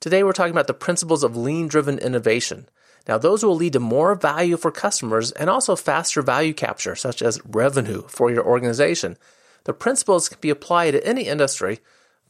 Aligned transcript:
Today, 0.00 0.22
we're 0.22 0.32
talking 0.32 0.52
about 0.52 0.66
the 0.66 0.74
principles 0.74 1.24
of 1.24 1.36
lean 1.36 1.68
driven 1.68 1.98
innovation. 1.98 2.68
Now, 3.08 3.18
those 3.18 3.44
will 3.44 3.54
lead 3.54 3.72
to 3.74 3.80
more 3.80 4.14
value 4.14 4.56
for 4.56 4.70
customers 4.70 5.30
and 5.32 5.48
also 5.48 5.76
faster 5.76 6.22
value 6.22 6.52
capture, 6.52 6.94
such 6.96 7.22
as 7.22 7.40
revenue 7.46 8.02
for 8.08 8.30
your 8.30 8.44
organization. 8.44 9.16
The 9.64 9.72
principles 9.72 10.28
can 10.28 10.38
be 10.40 10.50
applied 10.50 10.92
to 10.92 11.06
any 11.06 11.22
industry, 11.22 11.80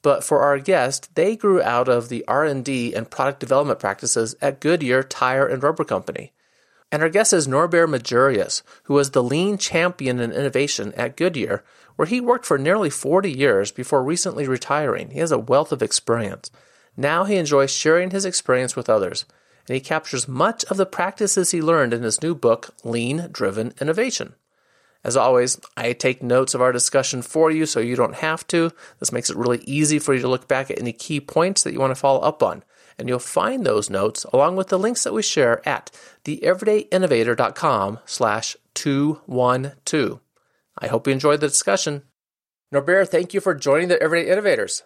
but 0.03 0.23
for 0.23 0.41
our 0.43 0.59
guest, 0.59 1.15
they 1.15 1.35
grew 1.35 1.61
out 1.63 1.89
of 1.89 2.09
the 2.09 2.25
R&D 2.29 2.95
and 2.95 3.11
product 3.11 3.41
development 3.41 3.81
practices 3.81 4.37
at 4.41 4.61
Goodyear 4.61 5.03
Tire 5.03 5.47
and 5.47 5.63
Rubber 5.63 5.85
Company. 5.85 6.33
And 6.93 7.03
our 7.03 7.09
guest 7.09 7.33
is 7.33 7.49
Norbert 7.49 7.91
Majerus, 7.91 8.63
who 8.85 8.95
was 8.95 9.11
the 9.11 9.23
lean 9.23 9.59
champion 9.59 10.21
in 10.21 10.31
innovation 10.31 10.93
at 10.95 11.17
Goodyear, 11.17 11.65
where 11.97 12.07
he 12.07 12.21
worked 12.21 12.47
for 12.47 12.59
nearly 12.59 12.91
40 12.91 13.33
years 13.33 13.73
before 13.73 14.05
recently 14.05 14.47
retiring. 14.47 15.11
He 15.11 15.19
has 15.19 15.33
a 15.33 15.39
wealth 15.39 15.73
of 15.73 15.83
experience. 15.83 16.51
Now 16.97 17.25
he 17.25 17.37
enjoys 17.37 17.71
sharing 17.71 18.11
his 18.11 18.25
experience 18.25 18.75
with 18.75 18.89
others, 18.89 19.25
and 19.69 19.75
he 19.75 19.81
captures 19.81 20.29
much 20.29 20.65
of 20.67 20.77
the 20.77 20.87
practices 20.87 21.51
he 21.51 21.61
learned 21.61 21.93
in 21.93 22.03
his 22.03 22.23
new 22.23 22.35
book, 22.35 22.75
Lean 22.85 23.29
Driven 23.31 23.75
Innovation. 23.81 24.35
As 25.05 25.17
always, 25.17 25.61
I 25.77 25.93
take 25.93 26.23
notes 26.23 26.55
of 26.55 26.61
our 26.61 26.73
discussion 26.73 27.23
for 27.23 27.51
you 27.51 27.65
so 27.65 27.79
you 27.79 27.95
don't 27.95 28.17
have 28.17 28.47
to. 28.49 28.73
This 28.99 29.13
makes 29.13 29.31
it 29.31 29.37
really 29.37 29.63
easy 29.65 30.01
for 30.01 30.15
you 30.15 30.21
to 30.21 30.29
look 30.29 30.49
back 30.49 30.71
at 30.71 30.81
any 30.81 30.93
key 30.93 31.21
points 31.21 31.63
that 31.63 31.73
you 31.73 31.79
want 31.79 31.93
to 31.93 32.01
follow 32.01 32.21
up 32.21 32.43
on. 32.43 32.65
And 32.99 33.09
you'll 33.09 33.21
find 33.21 33.65
those 33.65 33.91
notes 33.91 34.25
along 34.33 34.57
with 34.57 34.69
the 34.69 34.79
links 34.79 35.05
that 35.05 35.13
we 35.13 35.23
share 35.23 35.67
at 35.69 35.93
theeverydayinnovator.com 36.25 38.01
slash 38.05 38.57
212. 38.75 40.21
I 40.79 40.87
hope 40.89 41.07
you 41.07 41.13
enjoyed 41.13 41.41
the 41.41 41.49
discussion. 41.49 42.03
Norbert, 42.73 43.09
thank 43.11 43.33
you 43.33 43.41
for 43.41 43.55
joining 43.55 43.89
the 43.89 44.03
Everyday 44.03 44.31
Innovators. 44.31 44.83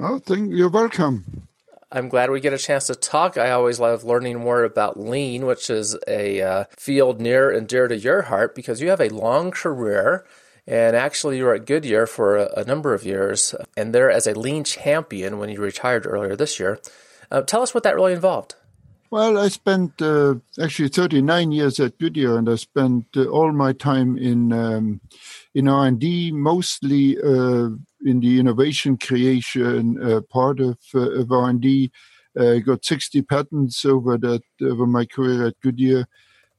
Oh, 0.00 0.18
thank 0.18 0.50
you're 0.50 0.70
welcome. 0.70 1.47
I'm 1.90 2.08
glad 2.08 2.30
we 2.30 2.40
get 2.40 2.52
a 2.52 2.58
chance 2.58 2.86
to 2.88 2.94
talk. 2.94 3.38
I 3.38 3.50
always 3.50 3.80
love 3.80 4.04
learning 4.04 4.40
more 4.40 4.62
about 4.64 5.00
lean, 5.00 5.46
which 5.46 5.70
is 5.70 5.96
a 6.06 6.42
uh, 6.42 6.64
field 6.76 7.20
near 7.20 7.50
and 7.50 7.66
dear 7.66 7.88
to 7.88 7.96
your 7.96 8.22
heart 8.22 8.54
because 8.54 8.82
you 8.82 8.90
have 8.90 9.00
a 9.00 9.08
long 9.08 9.50
career. 9.50 10.26
And 10.66 10.94
actually, 10.94 11.38
you 11.38 11.44
were 11.44 11.54
at 11.54 11.64
Goodyear 11.64 12.06
for 12.06 12.36
a, 12.36 12.60
a 12.60 12.64
number 12.64 12.92
of 12.92 13.06
years, 13.06 13.54
and 13.74 13.94
there 13.94 14.10
as 14.10 14.26
a 14.26 14.38
lean 14.38 14.64
champion 14.64 15.38
when 15.38 15.48
you 15.48 15.60
retired 15.60 16.06
earlier 16.06 16.36
this 16.36 16.60
year. 16.60 16.78
Uh, 17.30 17.40
tell 17.40 17.62
us 17.62 17.72
what 17.72 17.84
that 17.84 17.94
really 17.94 18.12
involved. 18.12 18.54
Well, 19.10 19.38
I 19.38 19.48
spent 19.48 20.02
uh, 20.02 20.34
actually 20.60 20.90
39 20.90 21.52
years 21.52 21.80
at 21.80 21.98
Goodyear, 21.98 22.36
and 22.36 22.50
I 22.50 22.56
spent 22.56 23.06
uh, 23.16 23.24
all 23.24 23.50
my 23.52 23.72
time 23.72 24.18
in 24.18 24.52
um, 24.52 25.00
in 25.54 25.68
R&D, 25.68 26.32
mostly 26.32 27.16
uh, 27.16 27.70
in 28.04 28.20
the 28.20 28.38
innovation 28.38 28.96
creation 28.96 30.02
uh, 30.02 30.20
part 30.30 30.60
of, 30.60 30.78
uh, 30.94 31.10
of 31.20 31.32
R&D. 31.32 31.90
I 32.38 32.60
got 32.60 32.84
60 32.84 33.22
patents 33.22 33.84
over 33.84 34.16
that 34.18 34.42
over 34.62 34.86
my 34.86 35.06
career 35.06 35.48
at 35.48 35.60
Goodyear, 35.60 36.06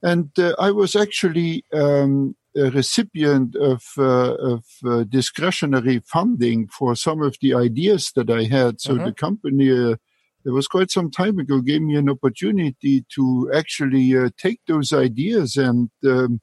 and 0.04 0.30
I 0.58 0.72
was 0.72 0.94
actually 0.94 1.64
um, 1.74 2.36
a 2.58 2.70
recipient 2.72 3.56
of, 3.56 3.84
uh, 3.98 4.34
of 4.34 4.66
uh, 4.86 5.04
discretionary 5.08 6.02
funding 6.06 6.68
for 6.68 6.96
some 6.96 7.22
of 7.22 7.38
the 7.42 7.54
ideas 7.54 8.12
that 8.16 8.30
I 8.30 8.44
had. 8.44 8.82
So 8.82 8.96
mm-hmm. 8.96 9.06
the 9.06 9.14
company, 9.14 9.72
uh, 9.72 9.96
it 10.44 10.50
was 10.50 10.68
quite 10.68 10.92
some 10.92 11.12
time 11.12 11.40
ago, 11.40 11.62
gave 11.62 11.82
me 11.82 11.96
an 11.96 12.10
opportunity 12.10 13.06
to 13.16 13.50
actually 13.54 14.14
take 14.38 14.60
those 14.68 14.92
ideas 14.92 15.56
and 15.56 15.92
um, 16.06 16.42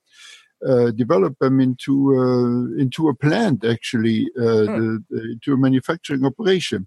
uh, 0.67 0.91
develop 0.93 1.39
them 1.39 1.61
into 1.61 2.15
uh, 2.17 2.81
into 2.81 3.09
a 3.09 3.15
plant, 3.15 3.65
actually, 3.65 4.29
uh, 4.39 4.65
hmm. 4.65 4.97
the, 5.11 5.33
into 5.33 5.53
a 5.53 5.57
manufacturing 5.57 6.25
operation. 6.25 6.87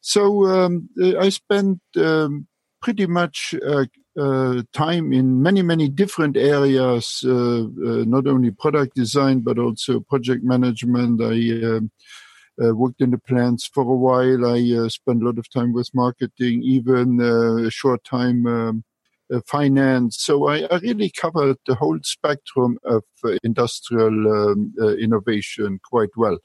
So 0.00 0.46
um, 0.46 0.88
I 1.18 1.28
spent 1.28 1.80
um, 1.96 2.46
pretty 2.80 3.06
much 3.06 3.54
uh, 3.66 3.86
uh, 4.18 4.62
time 4.72 5.12
in 5.12 5.42
many 5.42 5.62
many 5.62 5.88
different 5.88 6.36
areas, 6.36 7.22
uh, 7.24 7.66
not 8.06 8.26
only 8.26 8.50
product 8.50 8.94
design 8.94 9.40
but 9.40 9.58
also 9.58 10.00
project 10.00 10.42
management. 10.42 11.22
I 11.22 11.76
um, 11.76 11.90
worked 12.76 13.00
in 13.00 13.10
the 13.10 13.18
plants 13.18 13.66
for 13.66 13.82
a 13.82 13.96
while. 13.96 14.44
I 14.46 14.88
spent 14.88 15.22
a 15.22 15.26
lot 15.26 15.38
of 15.38 15.48
time 15.50 15.72
with 15.72 15.94
marketing, 15.94 16.62
even 16.64 17.20
a 17.20 17.70
short 17.70 18.02
time 18.02 18.46
um, 18.46 18.78
uh, 18.78 18.87
finance. 19.46 20.16
So 20.18 20.48
I, 20.48 20.66
I, 20.70 20.78
really 20.78 21.10
covered 21.10 21.56
the 21.66 21.74
whole 21.74 21.98
spectrum 22.02 22.78
of 22.84 23.04
uh, 23.24 23.36
industrial 23.42 24.50
um, 24.50 24.74
uh, 24.80 24.96
innovation 24.96 25.80
quite 25.84 26.10
well. 26.16 26.38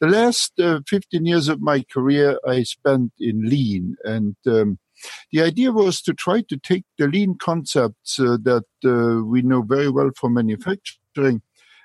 The 0.00 0.08
last 0.08 0.52
15 0.56 1.26
years 1.26 1.48
of 1.48 1.60
my 1.60 1.84
career 1.92 2.38
I 2.46 2.62
spent 2.62 3.12
in 3.18 3.48
lean 3.48 3.96
and 4.04 4.36
um, 4.46 4.78
the 5.32 5.42
idea 5.42 5.72
was 5.72 6.00
to 6.02 6.14
try 6.14 6.42
to 6.42 6.56
take 6.56 6.84
the 6.98 7.06
lean 7.06 7.36
concepts 7.38 8.18
uh, 8.18 8.36
that 8.42 8.64
uh, 8.84 9.24
we 9.24 9.42
know 9.42 9.62
very 9.62 9.90
well 9.90 10.10
from 10.16 10.34
manufacturing 10.34 11.42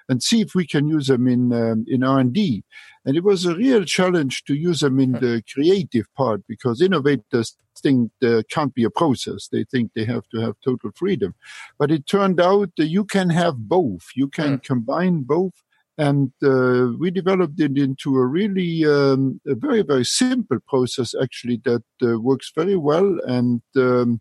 and 0.10 0.22
see 0.22 0.42
if 0.42 0.54
we 0.54 0.68
can 0.68 0.88
use 0.88 1.08
them 1.08 1.28
in 1.28 1.54
um, 1.54 1.86
in 1.88 2.04
R&D. 2.04 2.64
And 3.06 3.18
it 3.18 3.24
was 3.24 3.46
a 3.46 3.56
real 3.56 3.84
challenge 3.84 4.44
to 4.46 4.54
use 4.54 4.80
them 4.80 5.00
in 5.00 5.14
the 5.14 5.44
creative 5.52 6.06
part 6.16 6.42
because 6.48 6.82
innovators 6.82 7.56
think 7.84 8.12
there 8.22 8.42
can't 8.44 8.74
be 8.74 8.86
a 8.86 8.90
process. 8.90 9.50
They 9.50 9.66
think 9.66 9.92
they 9.92 10.06
have 10.06 10.28
to 10.30 10.40
have 10.40 10.56
total 10.64 10.92
freedom. 10.96 11.36
But 11.78 11.92
it 11.92 12.08
turned 12.08 12.40
out 12.40 12.70
that 12.78 12.88
you 12.88 13.04
can 13.06 13.30
have 13.30 13.58
both. 13.58 14.06
You 14.16 14.28
can 14.30 14.58
mm. 14.58 14.64
combine 14.64 15.24
both. 15.24 15.54
And 15.96 16.32
uh, 16.42 16.98
we 16.98 17.12
developed 17.12 17.60
it 17.60 17.78
into 17.78 18.18
a 18.18 18.26
really 18.26 18.84
um, 18.84 19.40
a 19.46 19.54
very, 19.54 19.84
very 19.84 20.06
simple 20.06 20.58
process, 20.68 21.14
actually, 21.22 21.62
that 21.66 21.84
uh, 22.02 22.20
works 22.20 22.52
very 22.56 22.76
well. 22.76 23.20
And 23.28 23.62
um, 23.76 24.20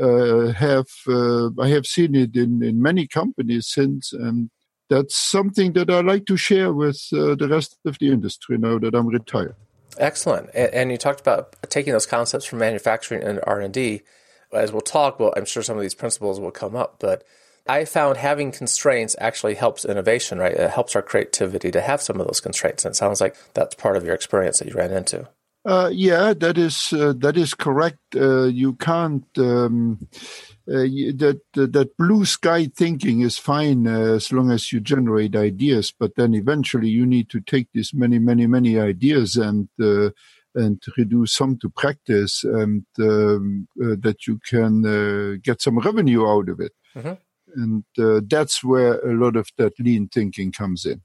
uh, 0.00 0.52
have 0.52 0.88
uh, 1.06 1.50
I 1.60 1.68
have 1.68 1.86
seen 1.86 2.14
it 2.14 2.34
in, 2.34 2.62
in 2.62 2.82
many 2.82 3.06
companies 3.06 3.68
since, 3.68 4.12
and 4.12 4.50
that's 4.88 5.16
something 5.16 5.74
that 5.74 5.90
I 5.90 6.00
like 6.00 6.26
to 6.26 6.36
share 6.36 6.72
with 6.72 7.00
uh, 7.12 7.34
the 7.34 7.48
rest 7.48 7.78
of 7.84 7.98
the 7.98 8.10
industry 8.10 8.58
now 8.58 8.78
that 8.78 8.94
I'm 8.94 9.08
retired. 9.08 9.54
Excellent. 9.98 10.50
And, 10.54 10.72
and, 10.72 10.90
you 10.90 10.96
talked 10.96 11.20
about 11.20 11.54
taking 11.68 11.92
those 11.92 12.06
concepts 12.06 12.44
from 12.44 12.58
manufacturing 12.58 13.22
and 13.22 13.40
R 13.44 13.60
and 13.60 13.72
D. 13.72 14.02
As 14.52 14.72
we'll 14.72 14.80
talk, 14.80 15.18
well, 15.18 15.32
I'm 15.36 15.44
sure 15.44 15.62
some 15.62 15.76
of 15.76 15.82
these 15.82 15.94
principles 15.94 16.38
will 16.38 16.50
come 16.50 16.76
up, 16.76 16.96
but 16.98 17.24
I 17.66 17.84
found 17.84 18.16
having 18.16 18.52
constraints 18.52 19.16
actually 19.18 19.54
helps 19.54 19.84
innovation, 19.84 20.38
right? 20.38 20.52
It 20.52 20.70
helps 20.70 20.96
our 20.96 21.02
creativity 21.02 21.70
to 21.70 21.80
have 21.80 22.02
some 22.02 22.20
of 22.20 22.26
those 22.26 22.40
constraints. 22.40 22.84
And 22.84 22.92
it 22.92 22.96
sounds 22.96 23.20
like 23.20 23.36
that's 23.54 23.74
part 23.74 23.96
of 23.96 24.04
your 24.04 24.14
experience 24.14 24.58
that 24.58 24.68
you 24.68 24.74
ran 24.74 24.92
into. 24.92 25.28
Uh, 25.64 25.90
yeah, 25.92 26.34
that 26.34 26.58
is 26.58 26.92
uh, 26.92 27.12
that 27.18 27.36
is 27.36 27.54
correct. 27.54 28.00
Uh, 28.16 28.44
you 28.44 28.74
can't. 28.74 29.26
Um, 29.38 30.08
uh, 30.68 30.86
that 31.16 31.40
that 31.54 31.96
blue 31.96 32.24
sky 32.24 32.66
thinking 32.66 33.20
is 33.20 33.36
fine 33.38 33.86
uh, 33.86 34.14
as 34.14 34.32
long 34.32 34.50
as 34.50 34.72
you 34.72 34.80
generate 34.80 35.34
ideas, 35.34 35.92
but 35.96 36.14
then 36.16 36.34
eventually 36.34 36.88
you 36.88 37.04
need 37.04 37.28
to 37.28 37.40
take 37.40 37.68
these 37.72 37.92
many, 37.92 38.18
many, 38.18 38.46
many 38.46 38.78
ideas 38.78 39.36
and 39.36 39.68
uh, 39.80 40.10
and 40.54 40.82
reduce 40.96 41.32
some 41.32 41.58
to 41.58 41.68
practice, 41.70 42.44
and 42.44 42.84
um, 43.00 43.66
uh, 43.82 43.96
that 43.98 44.26
you 44.26 44.38
can 44.48 44.84
uh, 44.86 45.36
get 45.42 45.62
some 45.62 45.78
revenue 45.78 46.26
out 46.26 46.48
of 46.48 46.60
it. 46.60 46.72
Mm-hmm. 46.94 47.14
And 47.54 47.84
uh, 47.98 48.20
that's 48.28 48.62
where 48.64 48.98
a 49.00 49.14
lot 49.14 49.36
of 49.36 49.48
that 49.58 49.78
lean 49.78 50.08
thinking 50.08 50.52
comes 50.52 50.86
in. 50.86 51.02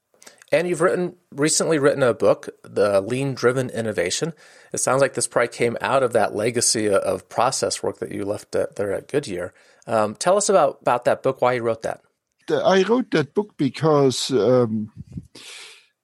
And 0.52 0.68
you've 0.68 0.82
written 0.82 1.16
recently 1.32 1.78
written 1.78 2.04
a 2.04 2.14
book, 2.14 2.50
The 2.64 3.02
Lean 3.02 3.34
Driven 3.34 3.70
Innovation. 3.70 4.34
It 4.72 4.78
sounds 4.78 5.02
like 5.02 5.14
this 5.14 5.28
probably 5.28 5.50
came 5.50 5.78
out 5.82 6.04
of 6.04 6.14
that 6.14 6.36
legacy 6.36 6.90
of 6.90 7.28
process 7.28 7.84
work 7.84 8.00
that 8.00 8.12
you 8.12 8.24
left 8.24 8.54
there 8.54 8.94
at 8.94 9.08
Goodyear. 9.10 9.54
Um, 9.88 10.16
tell 10.16 10.38
us 10.38 10.48
about, 10.48 10.80
about 10.82 11.06
that 11.06 11.22
book, 11.22 11.42
why 11.42 11.54
you 11.54 11.64
wrote 11.64 11.82
that. 11.82 12.02
I 12.50 12.84
wrote 12.84 13.12
that 13.12 13.34
book 13.34 13.58
because 13.58 14.32
um, 14.32 14.92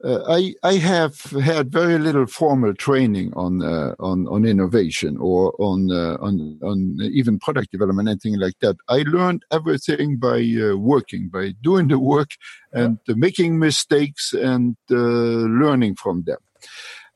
uh, 0.04 0.24
I 0.28 0.54
I 0.64 0.74
have 0.76 1.20
had 1.32 1.72
very 1.72 1.98
little 1.98 2.26
formal 2.26 2.74
training 2.74 3.34
on 3.36 3.64
uh, 3.64 3.96
on 4.00 4.28
on 4.28 4.46
innovation 4.46 5.18
or 5.18 5.54
on 5.60 5.92
uh, 5.92 6.18
on 6.20 6.60
on 6.62 6.98
even 7.02 7.40
product 7.40 7.72
development 7.72 8.10
anything 8.10 8.40
like 8.40 8.60
that. 8.60 8.76
I 8.90 9.04
learned 9.04 9.44
everything 9.52 10.18
by 10.18 10.40
uh, 10.40 10.76
working, 10.76 11.30
by 11.30 11.54
doing 11.62 11.88
the 11.88 12.00
work 12.00 12.32
and 12.74 13.00
making 13.08 13.60
mistakes 13.60 14.34
and 14.34 14.76
uh, 14.92 14.96
learning 14.96 15.96
from 15.96 16.24
them. 16.24 16.40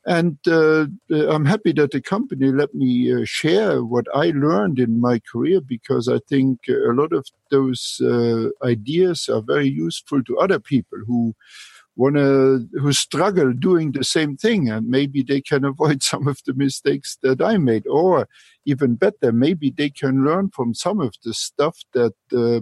And 0.06 0.38
uh, 0.48 0.86
I'm 1.10 1.44
happy 1.44 1.74
that 1.74 1.92
the 1.92 2.02
company 2.02 2.54
let 2.54 2.74
me 2.74 3.14
uh, 3.14 3.26
share 3.26 3.84
what 3.84 4.06
I 4.16 4.32
learned 4.34 4.80
in 4.80 5.02
my 5.02 5.20
career 5.30 5.60
because 5.60 6.08
I 6.08 6.20
think 6.30 6.60
a 6.70 6.94
lot 6.94 7.12
of 7.12 7.28
those 7.52 8.00
uh, 8.02 8.48
ideas 8.64 9.28
are 9.28 9.42
very 9.42 9.68
useful 9.68 10.24
to 10.24 10.40
other 10.40 10.62
people 10.62 11.00
who 11.06 11.36
want 11.98 12.16
to 12.16 12.68
who 12.80 12.94
struggle 12.94 13.52
doing 13.52 13.92
the 13.92 14.04
same 14.04 14.38
thing 14.38 14.70
and 14.70 14.88
maybe 14.88 15.24
they 15.24 15.42
can 15.42 15.66
avoid 15.66 16.02
some 16.12 16.28
of 16.28 16.40
the 16.46 16.54
mistakes 16.54 17.18
that 17.24 17.42
i 17.42 17.58
made 17.58 17.86
or 17.88 18.28
even 18.66 18.96
better 18.96 19.32
maybe 19.32 19.70
they 19.70 19.90
can 19.90 20.24
learn 20.24 20.50
from 20.50 20.74
some 20.74 21.02
of 21.02 21.14
the 21.26 21.34
stuff 21.34 21.80
that 21.94 22.14
uh, 22.34 22.62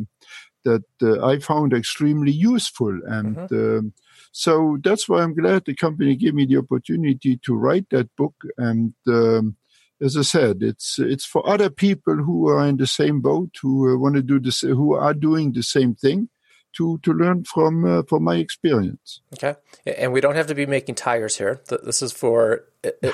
that 0.65 0.83
uh, 1.01 1.25
i 1.25 1.39
found 1.39 1.71
extremely 1.71 2.31
useful. 2.31 2.99
And 3.07 3.37
mm-hmm. 3.37 3.77
um, 3.77 3.93
so 4.33 4.77
that's 4.83 5.07
why 5.07 5.21
i'm 5.21 5.35
glad 5.35 5.63
the 5.63 5.75
company 5.75 6.15
gave 6.15 6.33
me 6.33 6.45
the 6.45 6.57
opportunity 6.57 7.39
to 7.45 7.55
write 7.55 7.89
that 7.91 8.13
book. 8.17 8.35
And 8.57 8.93
um, 9.07 9.55
as 10.01 10.17
I 10.17 10.23
said, 10.23 10.57
it's 10.61 10.99
it's 10.99 11.25
for 11.25 11.47
other 11.47 11.69
people 11.69 12.15
who 12.17 12.49
are 12.49 12.67
in 12.67 12.77
the 12.77 12.87
same 12.87 13.21
boat, 13.21 13.51
who 13.61 13.93
uh, 13.93 13.97
want 13.97 14.15
to 14.15 14.21
do 14.21 14.39
this, 14.39 14.61
who 14.61 14.93
are 14.93 15.13
doing 15.13 15.53
the 15.53 15.63
same 15.63 15.95
thing, 15.95 16.27
to 16.75 16.99
to 17.03 17.13
learn 17.13 17.43
from 17.43 17.85
uh, 17.85 18.03
from 18.03 18.23
my 18.23 18.35
experience. 18.35 19.21
Okay, 19.33 19.55
and 19.85 20.13
we 20.13 20.21
don't 20.21 20.35
have 20.35 20.47
to 20.47 20.55
be 20.55 20.65
making 20.65 20.95
tires 20.95 21.37
here. 21.37 21.61
This 21.67 22.01
is 22.01 22.11
for 22.11 22.65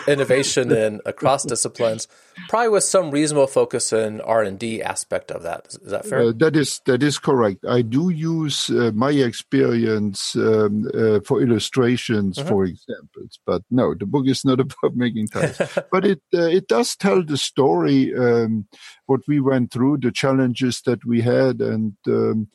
innovation 0.07 0.71
in 0.83 1.01
across 1.05 1.43
disciplines, 1.43 2.07
probably 2.49 2.69
with 2.69 2.83
some 2.83 3.11
reasonable 3.11 3.47
focus 3.47 3.93
in 3.93 4.21
R 4.21 4.43
and 4.43 4.57
D 4.59 4.81
aspect 4.81 5.31
of 5.31 5.43
that. 5.43 5.67
Is 5.69 5.91
that 5.91 6.05
fair? 6.05 6.21
Uh, 6.21 6.31
that 6.37 6.55
is 6.55 6.81
that 6.85 7.03
is 7.03 7.17
correct. 7.17 7.65
I 7.67 7.81
do 7.81 8.09
use 8.09 8.69
uh, 8.69 8.91
my 8.93 9.11
experience 9.11 10.35
um, 10.35 10.89
uh, 10.93 11.19
for 11.25 11.41
illustrations, 11.41 12.37
mm-hmm. 12.37 12.47
for 12.47 12.65
examples. 12.65 13.39
But 13.45 13.63
no, 13.69 13.93
the 13.93 14.05
book 14.05 14.27
is 14.27 14.43
not 14.45 14.59
about 14.59 14.95
making 14.95 15.27
tires. 15.27 15.59
but 15.91 16.05
it 16.05 16.21
uh, 16.33 16.41
it 16.41 16.67
does 16.67 16.95
tell 16.95 17.23
the 17.23 17.37
story, 17.37 18.13
um, 18.15 18.67
what 19.05 19.21
we 19.27 19.39
went 19.39 19.71
through, 19.71 19.97
the 19.97 20.11
challenges 20.11 20.81
that 20.85 21.05
we 21.05 21.21
had, 21.21 21.61
and 21.61 21.93
um, 22.07 22.47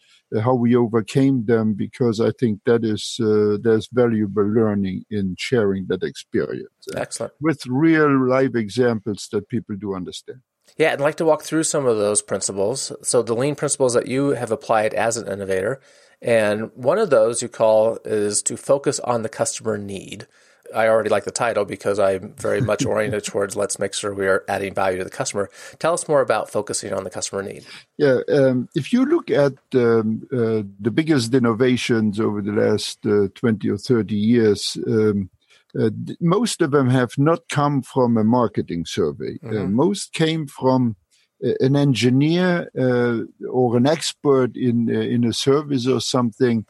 how 0.43 0.55
we 0.55 0.75
overcame 0.75 1.47
them 1.47 1.75
because 1.75 2.21
I 2.21 2.33
think 2.39 2.61
that 2.67 2.85
is 2.85 3.19
uh, 3.21 3.59
there's 3.61 3.89
valuable 3.93 4.45
learning 4.45 5.05
in 5.11 5.37
sharing 5.39 5.87
that 5.89 6.03
experience. 6.03 6.89
Uh, 6.95 7.01
Excellent. 7.01 7.33
With 7.41 7.65
real 7.67 8.29
live 8.29 8.55
examples 8.57 9.29
that 9.33 9.49
people 9.49 9.77
do 9.77 9.95
understand. 9.95 10.41
Yeah, 10.77 10.93
I'd 10.93 11.01
like 11.01 11.17
to 11.17 11.25
walk 11.25 11.43
through 11.43 11.63
some 11.63 11.87
of 11.87 11.97
those 11.97 12.23
principles. 12.23 12.93
So 13.03 13.23
the 13.23 13.35
lean 13.35 13.55
principles 13.55 13.95
that 13.95 14.09
you 14.09 14.31
have 14.31 14.51
applied 14.51 14.95
as 14.95 15.17
an 15.17 15.31
innovator, 15.31 15.81
and 16.21 16.71
one 16.75 16.99
of 16.99 17.11
those 17.11 17.41
you 17.41 17.49
call 17.49 17.99
is 18.05 18.43
to 18.43 18.57
focus 18.57 18.99
on 19.01 19.23
the 19.23 19.29
customer 19.29 19.79
need. 19.79 20.27
I 20.75 20.89
already 20.89 21.11
like 21.11 21.25
the 21.25 21.31
title 21.31 21.65
because 21.65 21.99
I'm 21.99 22.35
very 22.35 22.61
much 22.61 22.85
oriented 22.87 23.25
towards 23.25 23.57
let's 23.57 23.79
make 23.79 23.95
sure 23.95 24.15
we 24.15 24.27
are 24.27 24.45
adding 24.49 24.75
value 24.75 24.99
to 24.99 25.05
the 25.05 25.11
customer. 25.11 25.51
Tell 25.79 25.95
us 25.95 26.09
more 26.09 26.21
about 26.21 26.51
focusing 26.51 26.93
on 26.93 27.05
the 27.05 27.11
customer 27.11 27.43
need. 27.43 27.65
Yeah, 27.97 28.21
um, 28.33 28.69
if 28.75 28.93
you 28.93 29.05
look 29.05 29.31
at 29.31 29.55
um, 29.75 30.27
uh, 30.33 30.63
the 30.81 30.91
biggest 30.93 31.33
innovations 31.35 32.21
over 32.21 32.43
the 32.43 32.53
last 32.53 33.05
uh, 33.07 33.29
20 33.35 33.71
or 33.71 33.79
30 33.79 34.15
years, 34.15 34.77
um, 34.87 35.31
uh, 35.79 35.91
most 36.21 36.63
of 36.63 36.71
them 36.71 36.89
have 36.89 37.19
not 37.19 37.49
come 37.49 37.83
from 37.83 38.17
a 38.17 38.25
marketing 38.25 38.87
survey. 38.87 39.39
Uh, 39.45 39.49
mm-hmm. 39.49 39.75
most 39.75 40.13
came 40.13 40.47
from 40.47 40.97
uh, 41.45 41.53
an 41.61 41.77
engineer 41.77 42.71
uh, 42.79 43.21
or 43.51 43.77
an 43.77 43.87
expert 43.87 44.57
in 44.57 44.89
in 44.89 45.25
a 45.25 45.33
service 45.33 45.87
or 45.87 46.01
something 46.01 46.65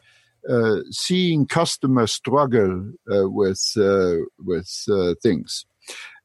uh, 0.49 0.81
seeing 0.89 1.45
customers 1.45 2.11
struggle 2.11 2.91
uh, 3.11 3.29
with 3.29 3.71
uh, 3.77 4.17
with 4.39 4.69
things, 5.21 5.65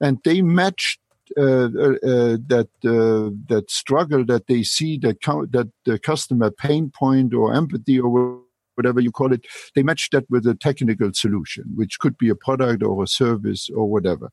and 0.00 0.18
they 0.24 0.42
matched 0.42 1.00
that 1.36 2.68
that 2.82 3.64
struggle 3.68 4.24
that 4.24 4.46
they 4.46 4.62
see 4.62 4.98
that 4.98 5.20
that 5.50 5.70
the 5.84 5.98
customer 5.98 6.50
pain 6.50 6.90
point 6.94 7.34
or 7.34 7.54
empathy 7.54 7.98
or 7.98 8.42
whatever 8.74 9.00
you 9.00 9.12
call 9.12 9.32
it, 9.32 9.46
they 9.74 9.82
match 9.82 10.08
that 10.10 10.24
with 10.30 10.46
a 10.46 10.54
technical 10.54 11.12
solution, 11.12 11.64
which 11.74 11.98
could 11.98 12.16
be 12.16 12.28
a 12.28 12.34
product 12.34 12.82
or 12.82 13.02
a 13.02 13.06
service 13.06 13.68
or 13.74 13.88
whatever. 13.88 14.30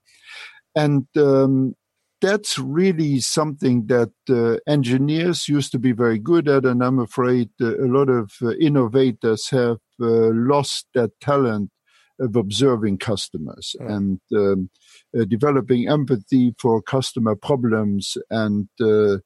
And 0.75 1.07
um, 1.17 1.75
that's 2.21 2.59
really 2.59 3.19
something 3.19 3.87
that 3.87 4.11
uh, 4.29 4.57
engineers 4.67 5.47
used 5.47 5.71
to 5.71 5.79
be 5.79 5.91
very 5.91 6.19
good 6.19 6.47
at, 6.47 6.65
and 6.65 6.83
I'm 6.83 6.99
afraid 6.99 7.49
uh, 7.61 7.77
a 7.77 7.87
lot 7.87 8.09
of 8.09 8.31
uh, 8.41 8.51
innovators 8.55 9.49
have 9.49 9.77
uh, 10.01 10.31
lost 10.33 10.87
that 10.93 11.11
talent 11.21 11.71
of 12.19 12.35
observing 12.35 12.97
customers 12.97 13.75
mm. 13.79 13.95
and 13.95 14.19
um, 14.35 14.69
uh, 15.17 15.23
developing 15.25 15.87
empathy 15.87 16.53
for 16.59 16.81
customer 16.81 17.35
problems 17.35 18.17
and 18.29 18.67
uh, 18.81 19.17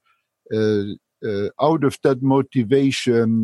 out 1.62 1.86
of 1.86 1.98
that 2.04 2.22
motivation, 2.22 3.44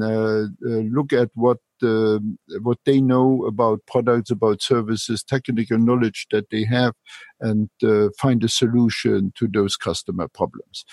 look 0.62 1.14
at 1.14 1.30
what 1.34 1.60
uh, 1.84 2.20
what 2.62 2.80
they 2.86 3.02
know 3.02 3.46
about 3.46 3.86
products, 3.88 4.32
about 4.32 4.62
services, 4.62 5.24
technical 5.24 5.78
knowledge 5.78 6.28
that 6.32 6.50
they 6.50 6.66
have, 6.66 6.94
and 7.40 7.70
uh, 7.84 8.10
find 8.20 8.44
a 8.44 8.50
solution 8.50 9.32
to 9.36 9.48
those 9.48 9.76
customer 9.76 10.28
problems. 10.28 10.86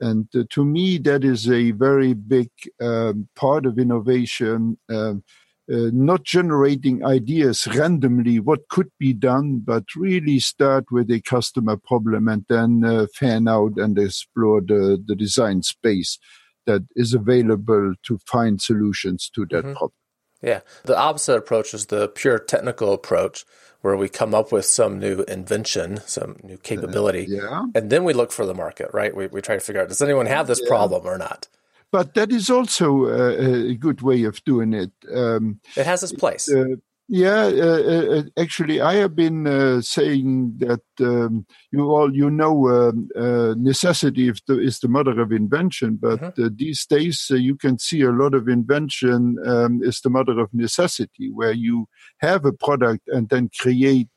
And 0.00 0.28
uh, 0.34 0.44
to 0.50 0.64
me, 0.64 0.98
that 0.98 1.24
is 1.24 1.48
a 1.48 1.72
very 1.72 2.14
big 2.14 2.50
um, 2.80 3.28
part 3.36 3.66
of 3.66 3.78
innovation. 3.78 4.78
Um, 4.88 5.22
uh, 5.70 5.88
not 5.92 6.24
generating 6.24 7.04
ideas 7.04 7.68
randomly 7.76 8.40
what 8.40 8.68
could 8.70 8.90
be 8.98 9.12
done, 9.12 9.60
but 9.60 9.84
really 9.94 10.40
start 10.40 10.84
with 10.90 11.08
a 11.12 11.20
customer 11.20 11.76
problem 11.76 12.26
and 12.26 12.44
then 12.48 12.82
uh, 12.84 13.06
fan 13.14 13.46
out 13.46 13.72
and 13.76 13.96
explore 13.96 14.60
the, 14.60 15.00
the 15.06 15.14
design 15.14 15.62
space 15.62 16.18
that 16.66 16.82
is 16.96 17.14
available 17.14 17.94
to 18.02 18.18
find 18.26 18.60
solutions 18.60 19.30
to 19.32 19.46
that 19.50 19.64
mm-hmm. 19.64 19.72
problem. 19.72 19.99
Yeah. 20.42 20.60
The 20.84 20.98
opposite 20.98 21.36
approach 21.36 21.74
is 21.74 21.86
the 21.86 22.08
pure 22.08 22.38
technical 22.38 22.92
approach 22.92 23.44
where 23.82 23.96
we 23.96 24.08
come 24.08 24.34
up 24.34 24.52
with 24.52 24.66
some 24.66 24.98
new 24.98 25.22
invention, 25.22 26.00
some 26.06 26.36
new 26.42 26.58
capability, 26.58 27.26
uh, 27.38 27.42
yeah. 27.42 27.64
and 27.74 27.90
then 27.90 28.04
we 28.04 28.12
look 28.12 28.30
for 28.30 28.44
the 28.44 28.54
market, 28.54 28.90
right? 28.92 29.14
We, 29.14 29.26
we 29.28 29.40
try 29.40 29.54
to 29.54 29.60
figure 29.60 29.80
out 29.80 29.88
does 29.88 30.02
anyone 30.02 30.26
have 30.26 30.46
this 30.46 30.60
yeah. 30.62 30.68
problem 30.68 31.06
or 31.06 31.16
not? 31.16 31.48
But 31.90 32.14
that 32.14 32.30
is 32.30 32.50
also 32.50 33.06
a, 33.06 33.70
a 33.70 33.74
good 33.74 34.00
way 34.00 34.22
of 34.24 34.44
doing 34.44 34.74
it. 34.74 34.92
Um, 35.12 35.60
it 35.76 35.86
has 35.86 36.02
its 36.02 36.12
place. 36.12 36.48
Uh, 36.48 36.76
yeah, 37.12 37.46
uh, 37.46 37.82
uh, 37.82 38.18
uh, 38.18 38.22
actually, 38.38 38.80
I 38.80 38.94
have 38.94 39.16
been 39.16 39.44
uh, 39.44 39.80
saying 39.80 40.54
that 40.58 40.82
um, 41.00 41.44
you 41.72 41.90
all 41.90 42.14
you 42.14 42.30
know 42.30 42.68
um, 42.68 43.08
uh, 43.16 43.54
necessity 43.58 44.28
is 44.28 44.40
the, 44.46 44.60
is 44.60 44.78
the, 44.78 44.86
mother 44.86 45.20
of 45.20 45.32
invention, 45.32 45.98
but 46.00 46.20
mm-hmm. 46.20 46.54
these 46.54 46.86
days 46.86 47.26
you 47.30 47.56
can 47.56 47.80
see 47.80 48.02
a 48.02 48.12
lot 48.12 48.32
of 48.32 48.48
invention 48.48 49.38
um, 49.44 49.82
is 49.82 50.00
the 50.00 50.10
mother 50.10 50.38
of 50.38 50.54
necessity, 50.54 51.32
where 51.32 51.50
you 51.50 51.86
have 52.20 52.44
a 52.44 52.52
product 52.52 53.08
and 53.08 53.28
then 53.28 53.50
create 53.58 54.08